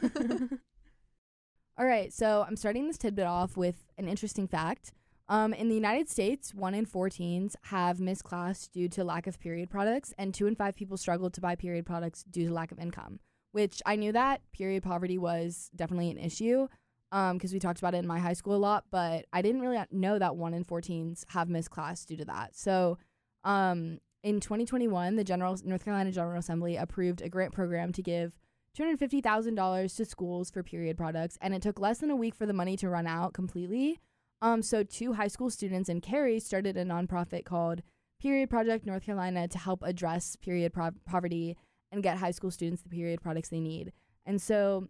All 1.80 1.86
right, 1.86 2.12
so 2.12 2.44
I'm 2.48 2.56
starting 2.56 2.88
this 2.88 2.98
tidbit 2.98 3.28
off 3.28 3.56
with 3.56 3.76
an 4.00 4.08
interesting 4.08 4.48
fact. 4.48 4.94
Um, 5.30 5.54
in 5.54 5.70
the 5.70 5.76
United 5.76 6.10
States, 6.10 6.52
one 6.52 6.74
in 6.74 6.88
four 6.88 7.08
teens 7.08 7.56
have 7.66 8.00
missed 8.00 8.24
class 8.24 8.68
due 8.68 8.90
to 8.90 9.04
lack 9.04 9.28
of 9.28 9.40
period 9.40 9.70
products, 9.70 10.12
and 10.18 10.34
two 10.34 10.48
in 10.48 10.56
five 10.56 10.76
people 10.76 10.98
struggle 10.98 11.30
to 11.30 11.40
buy 11.40 11.54
period 11.54 11.86
products 11.86 12.24
due 12.24 12.48
to 12.48 12.54
lack 12.54 12.72
of 12.72 12.80
income. 12.80 13.20
Which 13.52 13.80
I 13.86 13.96
knew 13.96 14.12
that 14.14 14.42
period 14.54 14.82
poverty 14.82 15.20
was 15.20 15.70
definitely 15.76 16.10
an 16.10 16.18
issue 16.18 16.68
because 17.12 17.54
we 17.54 17.60
talked 17.60 17.78
about 17.78 17.94
it 17.94 18.00
in 18.00 18.08
my 18.08 18.18
high 18.18 18.34
school 18.34 18.56
a 18.56 18.58
lot, 18.58 18.86
but 18.90 19.28
I 19.32 19.44
didn't 19.44 19.62
really 19.62 19.80
know 19.92 20.18
that 20.18 20.36
one 20.36 20.56
in 20.56 20.64
four 20.64 20.82
teens 20.82 21.26
have 21.30 21.48
missed 21.48 21.70
class 21.70 22.06
due 22.06 22.18
to 22.18 22.26
that. 22.26 22.56
So 22.56 22.98
um, 23.44 24.00
in 24.24 24.40
2021, 24.40 25.16
the 25.16 25.24
General 25.24 25.56
North 25.64 25.86
Carolina 25.86 26.12
General 26.12 26.40
Assembly 26.40 26.76
approved 26.76 27.22
a 27.22 27.30
grant 27.30 27.54
program 27.54 27.92
to 27.94 28.02
give 28.02 28.34
$250,000 28.78 29.96
to 29.96 30.06
schools 30.06 30.52
for 30.52 30.64
period 30.64 30.98
products, 30.98 31.38
and 31.42 31.54
it 31.54 31.62
took 31.62 31.80
less 31.80 32.00
than 32.00 32.12
a 32.12 32.16
week 32.16 32.36
for 32.36 32.46
the 32.46 32.54
money 32.54 32.78
to 32.78 32.90
run 32.90 33.08
out 33.08 33.34
completely. 33.34 34.00
Um, 34.42 34.62
so, 34.62 34.84
two 34.84 35.14
high 35.14 35.28
school 35.30 35.50
students 35.50 35.90
in 35.90 36.02
Cary 36.02 36.40
started 36.40 36.78
a 36.78 36.86
nonprofit 36.86 37.44
called 37.44 37.82
Period 38.22 38.50
Project 38.50 38.86
North 38.86 39.04
Carolina 39.04 39.48
to 39.48 39.58
help 39.58 39.82
address 39.84 40.36
period 40.36 40.74
pro- 40.74 40.92
poverty 41.06 41.58
and 41.92 42.04
get 42.04 42.18
high 42.18 42.32
school 42.32 42.52
students 42.52 42.84
the 42.84 42.90
period 42.90 43.22
products 43.22 43.50
they 43.50 43.60
need. 43.60 43.94
And 44.26 44.40
so, 44.42 44.88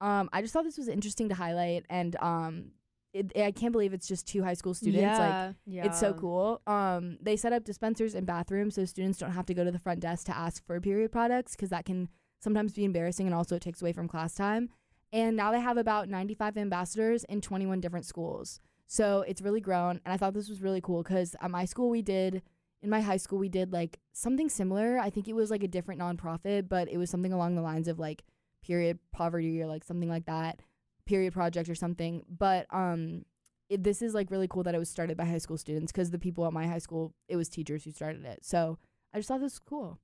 um, 0.00 0.28
I 0.32 0.42
just 0.42 0.52
thought 0.52 0.64
this 0.64 0.78
was 0.78 0.88
interesting 0.88 1.28
to 1.28 1.34
highlight, 1.36 1.84
and 1.88 2.16
um, 2.16 2.72
it, 3.12 3.32
I 3.36 3.52
can't 3.52 3.72
believe 3.72 3.92
it's 3.92 4.08
just 4.08 4.26
two 4.26 4.42
high 4.42 4.54
school 4.54 4.74
students. 4.74 5.18
Like, 5.18 5.54
yeah. 5.64 5.86
it's 5.86 6.00
so 6.00 6.12
cool. 6.12 6.60
Um, 6.66 7.18
they 7.20 7.36
set 7.36 7.52
up 7.52 7.64
dispensers 7.64 8.14
in 8.14 8.24
bathrooms 8.24 8.74
so 8.74 8.84
students 8.84 9.18
don't 9.18 9.32
have 9.32 9.46
to 9.46 9.54
go 9.54 9.64
to 9.64 9.70
the 9.70 9.78
front 9.78 10.00
desk 10.00 10.26
to 10.26 10.36
ask 10.36 10.64
for 10.66 10.80
period 10.80 11.12
products 11.12 11.52
because 11.52 11.70
that 11.70 11.84
can 11.84 12.08
sometimes 12.40 12.72
be 12.72 12.84
embarrassing 12.84 13.26
and 13.26 13.34
also 13.34 13.56
it 13.56 13.62
takes 13.62 13.82
away 13.82 13.92
from 13.92 14.08
class 14.08 14.34
time. 14.34 14.70
And 15.12 15.36
now 15.36 15.52
they 15.52 15.60
have 15.60 15.78
about 15.78 16.08
95 16.08 16.56
ambassadors 16.56 17.24
in 17.24 17.40
21 17.40 17.80
different 17.80 18.06
schools. 18.06 18.60
So 18.86 19.22
it's 19.26 19.42
really 19.42 19.60
grown. 19.60 20.00
And 20.04 20.12
I 20.12 20.16
thought 20.16 20.34
this 20.34 20.48
was 20.48 20.62
really 20.62 20.80
cool 20.80 21.02
because 21.02 21.34
at 21.40 21.50
my 21.50 21.64
school, 21.64 21.90
we 21.90 22.02
did, 22.02 22.42
in 22.82 22.90
my 22.90 23.00
high 23.00 23.16
school, 23.16 23.38
we 23.38 23.48
did 23.48 23.72
like 23.72 23.98
something 24.12 24.48
similar. 24.48 24.98
I 24.98 25.10
think 25.10 25.28
it 25.28 25.34
was 25.34 25.50
like 25.50 25.62
a 25.62 25.68
different 25.68 26.00
nonprofit, 26.00 26.68
but 26.68 26.88
it 26.88 26.98
was 26.98 27.10
something 27.10 27.32
along 27.32 27.54
the 27.54 27.62
lines 27.62 27.88
of 27.88 27.98
like 27.98 28.24
period 28.62 28.98
poverty 29.12 29.62
or 29.62 29.66
like 29.66 29.84
something 29.84 30.08
like 30.08 30.26
that, 30.26 30.60
period 31.06 31.32
project 31.32 31.68
or 31.68 31.74
something. 31.74 32.24
But 32.28 32.66
um, 32.70 33.24
it, 33.68 33.82
this 33.82 34.02
is 34.02 34.14
like 34.14 34.30
really 34.30 34.48
cool 34.48 34.62
that 34.62 34.74
it 34.74 34.78
was 34.78 34.90
started 34.90 35.16
by 35.16 35.24
high 35.24 35.38
school 35.38 35.58
students 35.58 35.92
because 35.92 36.10
the 36.10 36.18
people 36.18 36.46
at 36.46 36.52
my 36.52 36.66
high 36.66 36.78
school, 36.78 37.14
it 37.28 37.36
was 37.36 37.48
teachers 37.48 37.84
who 37.84 37.90
started 37.90 38.24
it. 38.24 38.40
So 38.42 38.78
I 39.12 39.18
just 39.18 39.28
thought 39.28 39.40
this 39.40 39.54
was 39.54 39.58
cool. 39.58 39.98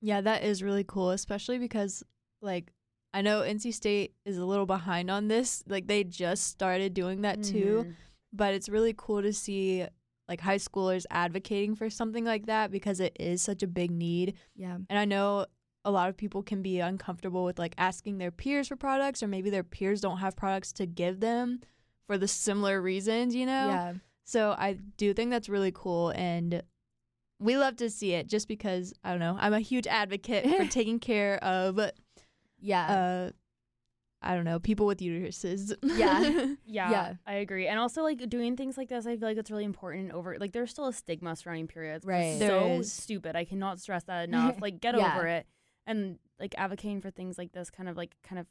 Yeah, 0.00 0.20
that 0.22 0.44
is 0.44 0.62
really 0.62 0.84
cool, 0.84 1.10
especially 1.10 1.58
because 1.58 2.02
like 2.42 2.72
I 3.12 3.22
know 3.22 3.40
NC 3.42 3.74
State 3.74 4.14
is 4.24 4.38
a 4.38 4.44
little 4.44 4.66
behind 4.66 5.10
on 5.10 5.28
this. 5.28 5.62
Like 5.66 5.86
they 5.86 6.04
just 6.04 6.46
started 6.48 6.94
doing 6.94 7.22
that 7.22 7.42
too, 7.42 7.84
Mhm. 7.86 7.94
but 8.32 8.54
it's 8.54 8.68
really 8.68 8.94
cool 8.96 9.20
to 9.22 9.32
see 9.32 9.84
like 10.28 10.40
high 10.40 10.58
schoolers 10.58 11.06
advocating 11.10 11.74
for 11.74 11.90
something 11.90 12.24
like 12.24 12.46
that 12.46 12.70
because 12.70 13.00
it 13.00 13.16
is 13.18 13.42
such 13.42 13.62
a 13.64 13.66
big 13.66 13.90
need. 13.90 14.34
Yeah. 14.54 14.78
And 14.88 14.98
I 14.98 15.04
know 15.04 15.46
a 15.84 15.90
lot 15.90 16.08
of 16.08 16.16
people 16.16 16.42
can 16.42 16.62
be 16.62 16.78
uncomfortable 16.78 17.42
with 17.44 17.58
like 17.58 17.74
asking 17.78 18.18
their 18.18 18.30
peers 18.30 18.68
for 18.68 18.76
products 18.76 19.22
or 19.22 19.26
maybe 19.28 19.50
their 19.50 19.64
peers 19.64 20.00
don't 20.00 20.18
have 20.18 20.36
products 20.36 20.72
to 20.74 20.86
give 20.86 21.18
them 21.20 21.60
for 22.06 22.16
the 22.16 22.28
similar 22.28 22.80
reasons, 22.80 23.34
you 23.34 23.46
know? 23.46 23.68
Yeah. 23.68 23.94
So 24.24 24.54
I 24.56 24.74
do 24.98 25.12
think 25.14 25.30
that's 25.32 25.48
really 25.48 25.72
cool 25.72 26.10
and 26.10 26.62
we 27.40 27.56
love 27.56 27.76
to 27.76 27.90
see 27.90 28.12
it 28.12 28.28
just 28.28 28.46
because 28.46 28.92
I 29.02 29.10
don't 29.10 29.18
know, 29.20 29.36
I'm 29.40 29.52
a 29.54 29.60
huge 29.60 29.86
advocate 29.86 30.46
for 30.56 30.66
taking 30.70 30.98
care 31.00 31.42
of 31.42 31.80
Yeah. 32.60 32.86
uh 32.86 33.30
I 34.22 34.34
don't 34.34 34.44
know, 34.44 34.58
people 34.58 34.84
with 34.84 34.98
uteruses. 34.98 35.74
Yeah. 35.82 36.20
Yeah, 36.66 36.90
Yeah. 36.90 37.14
I 37.26 37.34
agree. 37.36 37.66
And 37.66 37.78
also, 37.78 38.02
like 38.02 38.28
doing 38.28 38.54
things 38.54 38.76
like 38.76 38.88
this, 38.90 39.06
I 39.06 39.16
feel 39.16 39.26
like 39.28 39.38
it's 39.38 39.50
really 39.50 39.64
important. 39.64 40.12
Over 40.12 40.36
like, 40.38 40.52
there's 40.52 40.70
still 40.70 40.88
a 40.88 40.92
stigma 40.92 41.34
surrounding 41.36 41.68
periods. 41.68 42.04
which 42.04 42.14
is 42.14 42.20
Right. 42.32 42.38
There 42.38 42.48
so 42.60 42.66
is. 42.80 42.92
stupid. 42.92 43.34
I 43.34 43.44
cannot 43.46 43.80
stress 43.80 44.04
that 44.04 44.24
enough. 44.28 44.60
Like, 44.60 44.78
get 44.82 44.94
Yeah. 44.94 45.16
over 45.16 45.26
it. 45.26 45.46
And 45.86 46.18
like 46.38 46.54
advocating 46.58 47.00
for 47.00 47.10
things 47.10 47.38
like 47.38 47.52
this, 47.52 47.70
kind 47.70 47.88
of 47.88 47.96
like 47.96 48.14
kind 48.22 48.38
of 48.38 48.46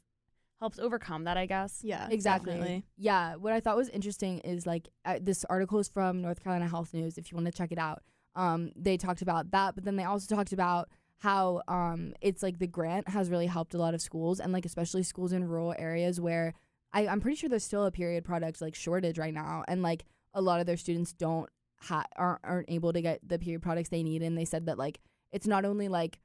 helps 0.58 0.80
overcome 0.80 1.22
that. 1.24 1.36
I 1.36 1.46
guess. 1.46 1.80
yeah, 1.84 2.08
exactly. 2.10 2.52
definitely. 2.54 2.84
Yeah. 2.98 3.36
What 3.36 3.52
I 3.52 3.60
thought 3.60 3.76
was 3.76 3.88
interesting 3.90 4.40
is 4.40 4.66
like 4.66 4.88
uh, 5.04 5.20
this 5.22 5.44
article 5.48 5.78
is 5.78 5.88
from 5.88 6.20
North 6.20 6.42
Carolina 6.42 6.68
Health 6.68 6.92
News. 6.92 7.16
If 7.16 7.30
you 7.30 7.36
want 7.36 7.46
to 7.46 7.52
check 7.52 7.70
it 7.70 7.78
out, 7.78 8.02
um, 8.36 8.70
they 8.76 8.96
talked 8.96 9.22
about 9.22 9.50
that, 9.50 9.74
but 9.74 9.84
then 9.84 9.96
they 9.96 10.04
also 10.04 10.34
talked 10.34 10.52
about 10.52 10.88
how 11.18 11.60
um, 11.68 12.14
it's 12.20 12.42
like 12.42 12.58
the 12.58 12.66
grant 12.66 13.08
has 13.08 13.28
really 13.30 13.46
helped 13.46 13.74
a 13.74 13.78
lot 13.78 13.92
of 13.92 14.00
schools 14.00 14.40
and 14.40 14.52
like 14.52 14.64
especially 14.64 15.02
schools 15.02 15.32
in 15.32 15.46
rural 15.46 15.74
areas 15.78 16.18
where 16.20 16.54
I, 16.92 17.06
I'm 17.06 17.20
pretty 17.20 17.36
sure 17.36 17.48
there's 17.50 17.64
still 17.64 17.84
a 17.84 17.90
period 17.90 18.24
product 18.24 18.60
like 18.62 18.74
shortage 18.74 19.18
right 19.18 19.34
now, 19.34 19.64
and 19.68 19.82
like 19.82 20.04
a 20.34 20.40
lot 20.40 20.60
of 20.60 20.66
their 20.66 20.76
students 20.76 21.12
don't 21.12 21.48
ha- 21.82 22.06
aren't 22.16 22.40
aren't 22.44 22.70
able 22.70 22.92
to 22.92 23.00
get 23.02 23.20
the 23.26 23.38
period 23.38 23.62
products 23.62 23.88
they 23.90 24.02
need, 24.02 24.22
and 24.22 24.36
they 24.38 24.44
said 24.44 24.66
that 24.66 24.78
like 24.78 25.00
it's 25.32 25.46
not 25.46 25.64
only 25.64 25.88
like 25.88 26.18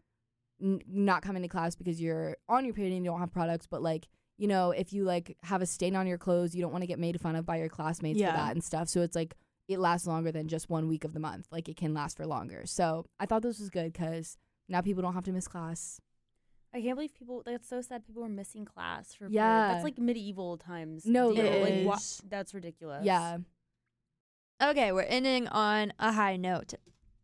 n- 0.62 0.82
not 0.88 1.22
coming 1.22 1.41
to 1.43 1.47
class 1.49 1.76
because 1.76 2.01
you're 2.01 2.38
on 2.47 2.66
your 2.66 2.74
period 2.74 2.93
and 2.93 3.03
you 3.06 3.12
don't 3.12 3.20
have 3.20 3.32
products, 3.32 3.68
but 3.70 3.82
like 3.82 4.08
you 4.38 4.47
know 4.47 4.72
if 4.72 4.91
you 4.93 5.03
like 5.03 5.38
have 5.43 5.62
a 5.62 5.66
stain 5.66 5.95
on 5.95 6.08
your 6.08 6.18
clothes, 6.18 6.56
you 6.56 6.62
don't 6.62 6.72
want 6.72 6.82
to 6.84 6.88
get 6.88 6.99
made 6.99 7.20
fun 7.22 7.36
of 7.36 7.45
by 7.45 7.58
your 7.58 7.70
classmates 7.70 8.20
Yeah. 8.20 8.32
for 8.32 8.38
that 8.38 8.51
and 8.53 8.64
stuff. 8.64 8.88
So 8.88 9.01
it's 9.01 9.16
like 9.16 9.36
it 9.68 9.80
lasts 9.80 10.07
longer 10.07 10.32
than 10.32 10.47
just 10.47 10.70
one 10.70 10.88
week 10.88 11.03
of 11.03 11.13
the 11.13 11.20
month. 11.20 11.47
Like 11.51 11.68
it 11.70 11.78
can 11.78 11.93
last 11.93 12.18
for 12.18 12.26
longer. 12.26 12.63
So 12.66 13.05
I 13.20 13.26
thought 13.26 13.41
this 13.41 13.59
was 13.59 13.70
good 13.70 13.91
because 13.93 14.38
now 14.70 14.82
people 14.82 15.01
don't 15.01 15.13
have 15.13 15.24
to 15.26 15.32
miss 15.32 15.47
class. 15.47 15.99
I 16.74 16.82
can't 16.82 16.95
believe 16.95 17.16
people. 17.18 17.41
That's 17.45 17.68
so 17.70 17.80
sad. 17.82 18.05
People 18.05 18.24
were 18.24 18.30
missing 18.30 18.66
class 18.66 19.13
for. 19.13 19.26
period. 19.26 19.36
Yeah. 19.36 19.68
that's 19.72 19.84
like 19.84 19.97
medieval 19.97 20.57
times. 20.57 21.05
No, 21.05 21.34
deal. 21.34 21.61
like 21.61 21.86
wha- 21.86 21.97
That's 22.30 22.53
ridiculous. 22.53 23.05
Yeah. 23.05 23.38
Okay, 24.61 24.91
we're 24.91 25.01
ending 25.03 25.47
on 25.47 25.93
a 25.99 26.11
high 26.13 26.38
note. 26.38 26.74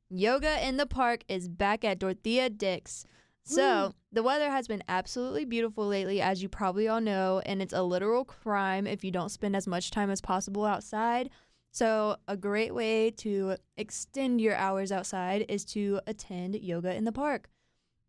Yoga 0.09 0.65
in 0.67 0.77
the 0.77 0.85
park 0.85 1.23
is 1.29 1.47
back 1.47 1.83
at 1.85 1.99
Dorothea 1.99 2.49
Dix. 2.49 3.05
So, 3.43 3.95
the 4.11 4.21
weather 4.21 4.51
has 4.51 4.67
been 4.67 4.83
absolutely 4.87 5.45
beautiful 5.45 5.87
lately, 5.87 6.21
as 6.21 6.43
you 6.43 6.49
probably 6.49 6.87
all 6.87 7.01
know, 7.01 7.41
and 7.45 7.59
it's 7.61 7.73
a 7.73 7.81
literal 7.81 8.23
crime 8.23 8.85
if 8.85 9.03
you 9.03 9.09
don't 9.11 9.29
spend 9.29 9.55
as 9.55 9.65
much 9.67 9.89
time 9.89 10.11
as 10.11 10.21
possible 10.21 10.63
outside. 10.63 11.29
So, 11.71 12.17
a 12.27 12.35
great 12.35 12.75
way 12.75 13.11
to 13.11 13.55
extend 13.77 14.41
your 14.41 14.55
hours 14.55 14.91
outside 14.91 15.45
is 15.47 15.63
to 15.65 16.01
attend 16.05 16.55
yoga 16.55 16.93
in 16.93 17.05
the 17.05 17.13
park. 17.13 17.49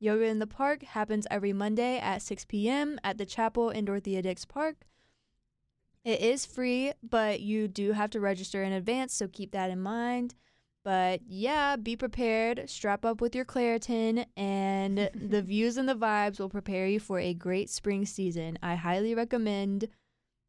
Yoga 0.01 0.25
in 0.25 0.41
the 0.41 0.49
park 0.49 0.83
happens 0.83 1.29
every 1.31 1.53
Monday 1.53 1.99
at 1.99 2.23
6 2.23 2.45
p.m. 2.47 2.99
at 3.05 3.19
the 3.19 3.27
chapel 3.27 3.71
in 3.71 3.85
Dorothea 3.85 4.21
Dix 4.21 4.45
Park. 4.45 4.85
It 6.05 6.21
is 6.21 6.45
free, 6.45 6.93
but 7.09 7.41
you 7.41 7.69
do 7.69 7.93
have 7.93 8.11
to 8.11 8.21
register 8.21 8.65
in 8.65 8.73
advance, 8.73 9.15
so 9.15 9.29
keep 9.29 9.53
that 9.53 9.71
in 9.71 9.81
mind. 9.81 10.35
But 10.85 11.21
yeah, 11.29 11.77
be 11.77 11.95
prepared, 11.95 12.69
strap 12.69 13.05
up 13.05 13.21
with 13.21 13.37
your 13.37 13.45
Claritin, 13.45 14.27
and 14.37 15.09
the 15.15 15.43
views 15.43 15.77
and 15.77 15.89
the 15.89 15.95
vibes 15.95 16.41
will 16.41 16.49
prepare 16.49 16.89
you 16.89 16.99
for 16.99 17.21
a 17.21 17.33
great 17.33 17.71
spring 17.71 18.05
season. 18.05 18.59
I 18.61 18.75
highly 18.75 19.15
recommend 19.15 19.87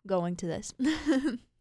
going 0.07 0.35
to 0.37 0.47
this. 0.47 0.73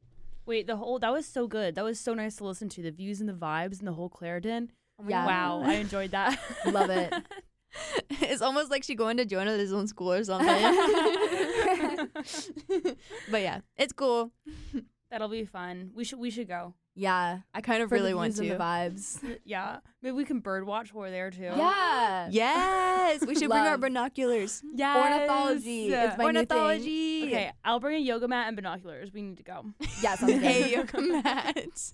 Wait, 0.45 0.67
the 0.67 0.77
whole 0.77 0.99
that 0.99 1.13
was 1.13 1.27
so 1.27 1.47
good. 1.47 1.75
That 1.75 1.85
was 1.85 2.01
so 2.01 2.15
nice 2.15 2.37
to 2.37 2.45
listen 2.45 2.69
to. 2.71 2.83
The 2.83 2.91
views 2.91 3.21
and 3.21 3.29
the 3.29 3.35
vibes 3.35 3.79
and 3.79 3.87
the 3.89 3.93
whole 3.93 4.11
Claritin. 4.11 4.69
Oh 5.01 5.05
yeah. 5.09 5.27
Wow, 5.27 5.63
I 5.65 5.75
enjoyed 5.75 6.11
that. 6.13 6.39
Love 6.67 6.91
it. 6.91 7.13
it's 8.11 8.43
almost 8.43 8.71
like 8.71 8.85
she 8.85 8.95
going 8.95 9.17
to 9.17 9.25
join 9.25 9.47
his 9.47 9.73
own 9.73 9.87
school 9.87 10.13
or 10.13 10.25
something. 10.25 10.49
but 13.31 13.43
yeah, 13.43 13.61
it's 13.77 13.93
cool. 13.93 14.33
That'll 15.13 15.29
be 15.29 15.45
fun. 15.45 15.91
We 15.95 16.05
should 16.05 16.19
we 16.19 16.31
should 16.31 16.49
go. 16.49 16.73
Yeah. 16.95 17.41
I 17.55 17.61
kind 17.61 17.83
of 17.83 17.91
For 17.91 17.97
the 17.99 18.03
really 18.03 18.15
want 18.15 18.33
views 18.33 18.39
and 18.41 18.49
to. 18.49 18.55
the 18.57 18.63
vibes. 18.63 19.39
Yeah. 19.45 19.79
Maybe 20.03 20.13
we 20.13 20.25
can 20.25 20.41
bird 20.41 20.67
watch 20.67 20.93
while 20.93 21.03
we're 21.05 21.11
there 21.11 21.31
too. 21.31 21.43
Yeah. 21.55 22.29
Yes, 22.31 23.21
we 23.27 23.35
should 23.35 23.51
bring 23.51 23.61
our 23.61 23.73
Love. 23.73 23.81
binoculars. 23.83 24.63
Yes. 24.75 24.97
Ornithology. 24.97 25.93
It's 25.93 26.17
my 26.19 26.31
new 26.33 26.45
thing. 26.47 26.59
Ornithology. 26.59 27.25
Okay, 27.27 27.53
I'll 27.65 27.79
bring 27.79 27.97
a 27.97 28.01
yoga 28.01 28.27
mat 28.27 28.47
and 28.49 28.57
binoculars. 28.57 29.13
We 29.13 29.21
need 29.23 29.37
to 29.37 29.43
go. 29.43 29.67
Yeah, 30.03 30.15
sounds 30.17 30.33
good. 30.41 30.43
Hey, 30.43 30.73
yoga 30.75 31.01
mats. 31.01 31.93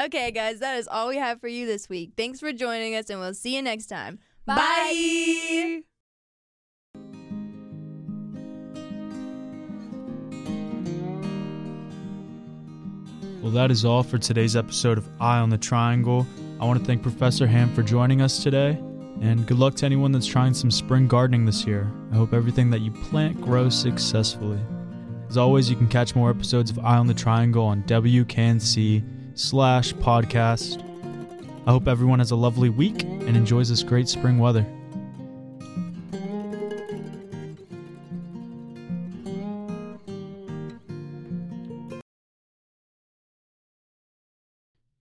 okay, 0.00 0.30
guys, 0.30 0.60
that 0.60 0.78
is 0.78 0.88
all 0.88 1.08
we 1.08 1.16
have 1.18 1.40
for 1.40 1.48
you 1.48 1.66
this 1.66 1.88
week. 1.90 2.12
Thanks 2.16 2.40
for 2.40 2.50
joining 2.52 2.94
us, 2.94 3.10
and 3.10 3.20
we'll 3.20 3.34
see 3.34 3.54
you 3.56 3.62
next 3.62 3.86
time. 3.86 4.18
Bye. 4.46 5.82
Well, 13.42 13.52
that 13.52 13.70
is 13.70 13.84
all 13.84 14.02
for 14.02 14.18
today's 14.18 14.56
episode 14.56 14.98
of 14.98 15.08
Eye 15.20 15.38
on 15.38 15.48
the 15.48 15.58
Triangle. 15.58 16.26
I 16.60 16.64
want 16.64 16.80
to 16.80 16.84
thank 16.84 17.02
Professor 17.02 17.46
Ham 17.46 17.72
for 17.72 17.84
joining 17.84 18.20
us 18.20 18.42
today, 18.42 18.70
and 19.20 19.46
good 19.46 19.60
luck 19.60 19.76
to 19.76 19.86
anyone 19.86 20.10
that's 20.10 20.26
trying 20.26 20.54
some 20.54 20.72
spring 20.72 21.06
gardening 21.06 21.44
this 21.46 21.64
year. 21.64 21.88
I 22.10 22.16
hope 22.16 22.32
everything 22.32 22.68
that 22.70 22.80
you 22.80 22.90
plant 22.90 23.40
grows 23.40 23.80
successfully. 23.80 24.58
As 25.28 25.36
always, 25.36 25.70
you 25.70 25.76
can 25.76 25.86
catch 25.86 26.16
more 26.16 26.30
episodes 26.30 26.72
of 26.72 26.80
Eye 26.80 26.96
on 26.96 27.06
the 27.06 27.14
Triangle 27.14 27.64
on 27.64 27.84
WKNC 27.84 29.38
slash 29.38 29.94
podcast. 29.94 30.82
I 31.64 31.70
hope 31.70 31.86
everyone 31.86 32.18
has 32.18 32.32
a 32.32 32.36
lovely 32.36 32.70
week 32.70 33.04
and 33.04 33.36
enjoys 33.36 33.68
this 33.68 33.84
great 33.84 34.08
spring 34.08 34.38
weather. 34.38 34.66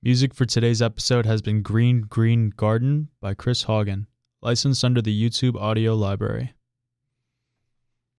Music 0.08 0.34
for 0.34 0.45
today's 0.45 0.82
episode 0.82 1.26
has 1.26 1.41
been 1.41 1.62
Green 1.62 1.99
Green 1.99 2.49
Garden 2.55 3.10
by 3.20 3.34
Chris 3.34 3.64
Hagen, 3.64 4.08
licensed 4.41 4.86
under 4.86 5.01
the 5.01 5.12
YouTube 5.12 5.60
Audio 5.60 5.95
Library. 5.95 6.53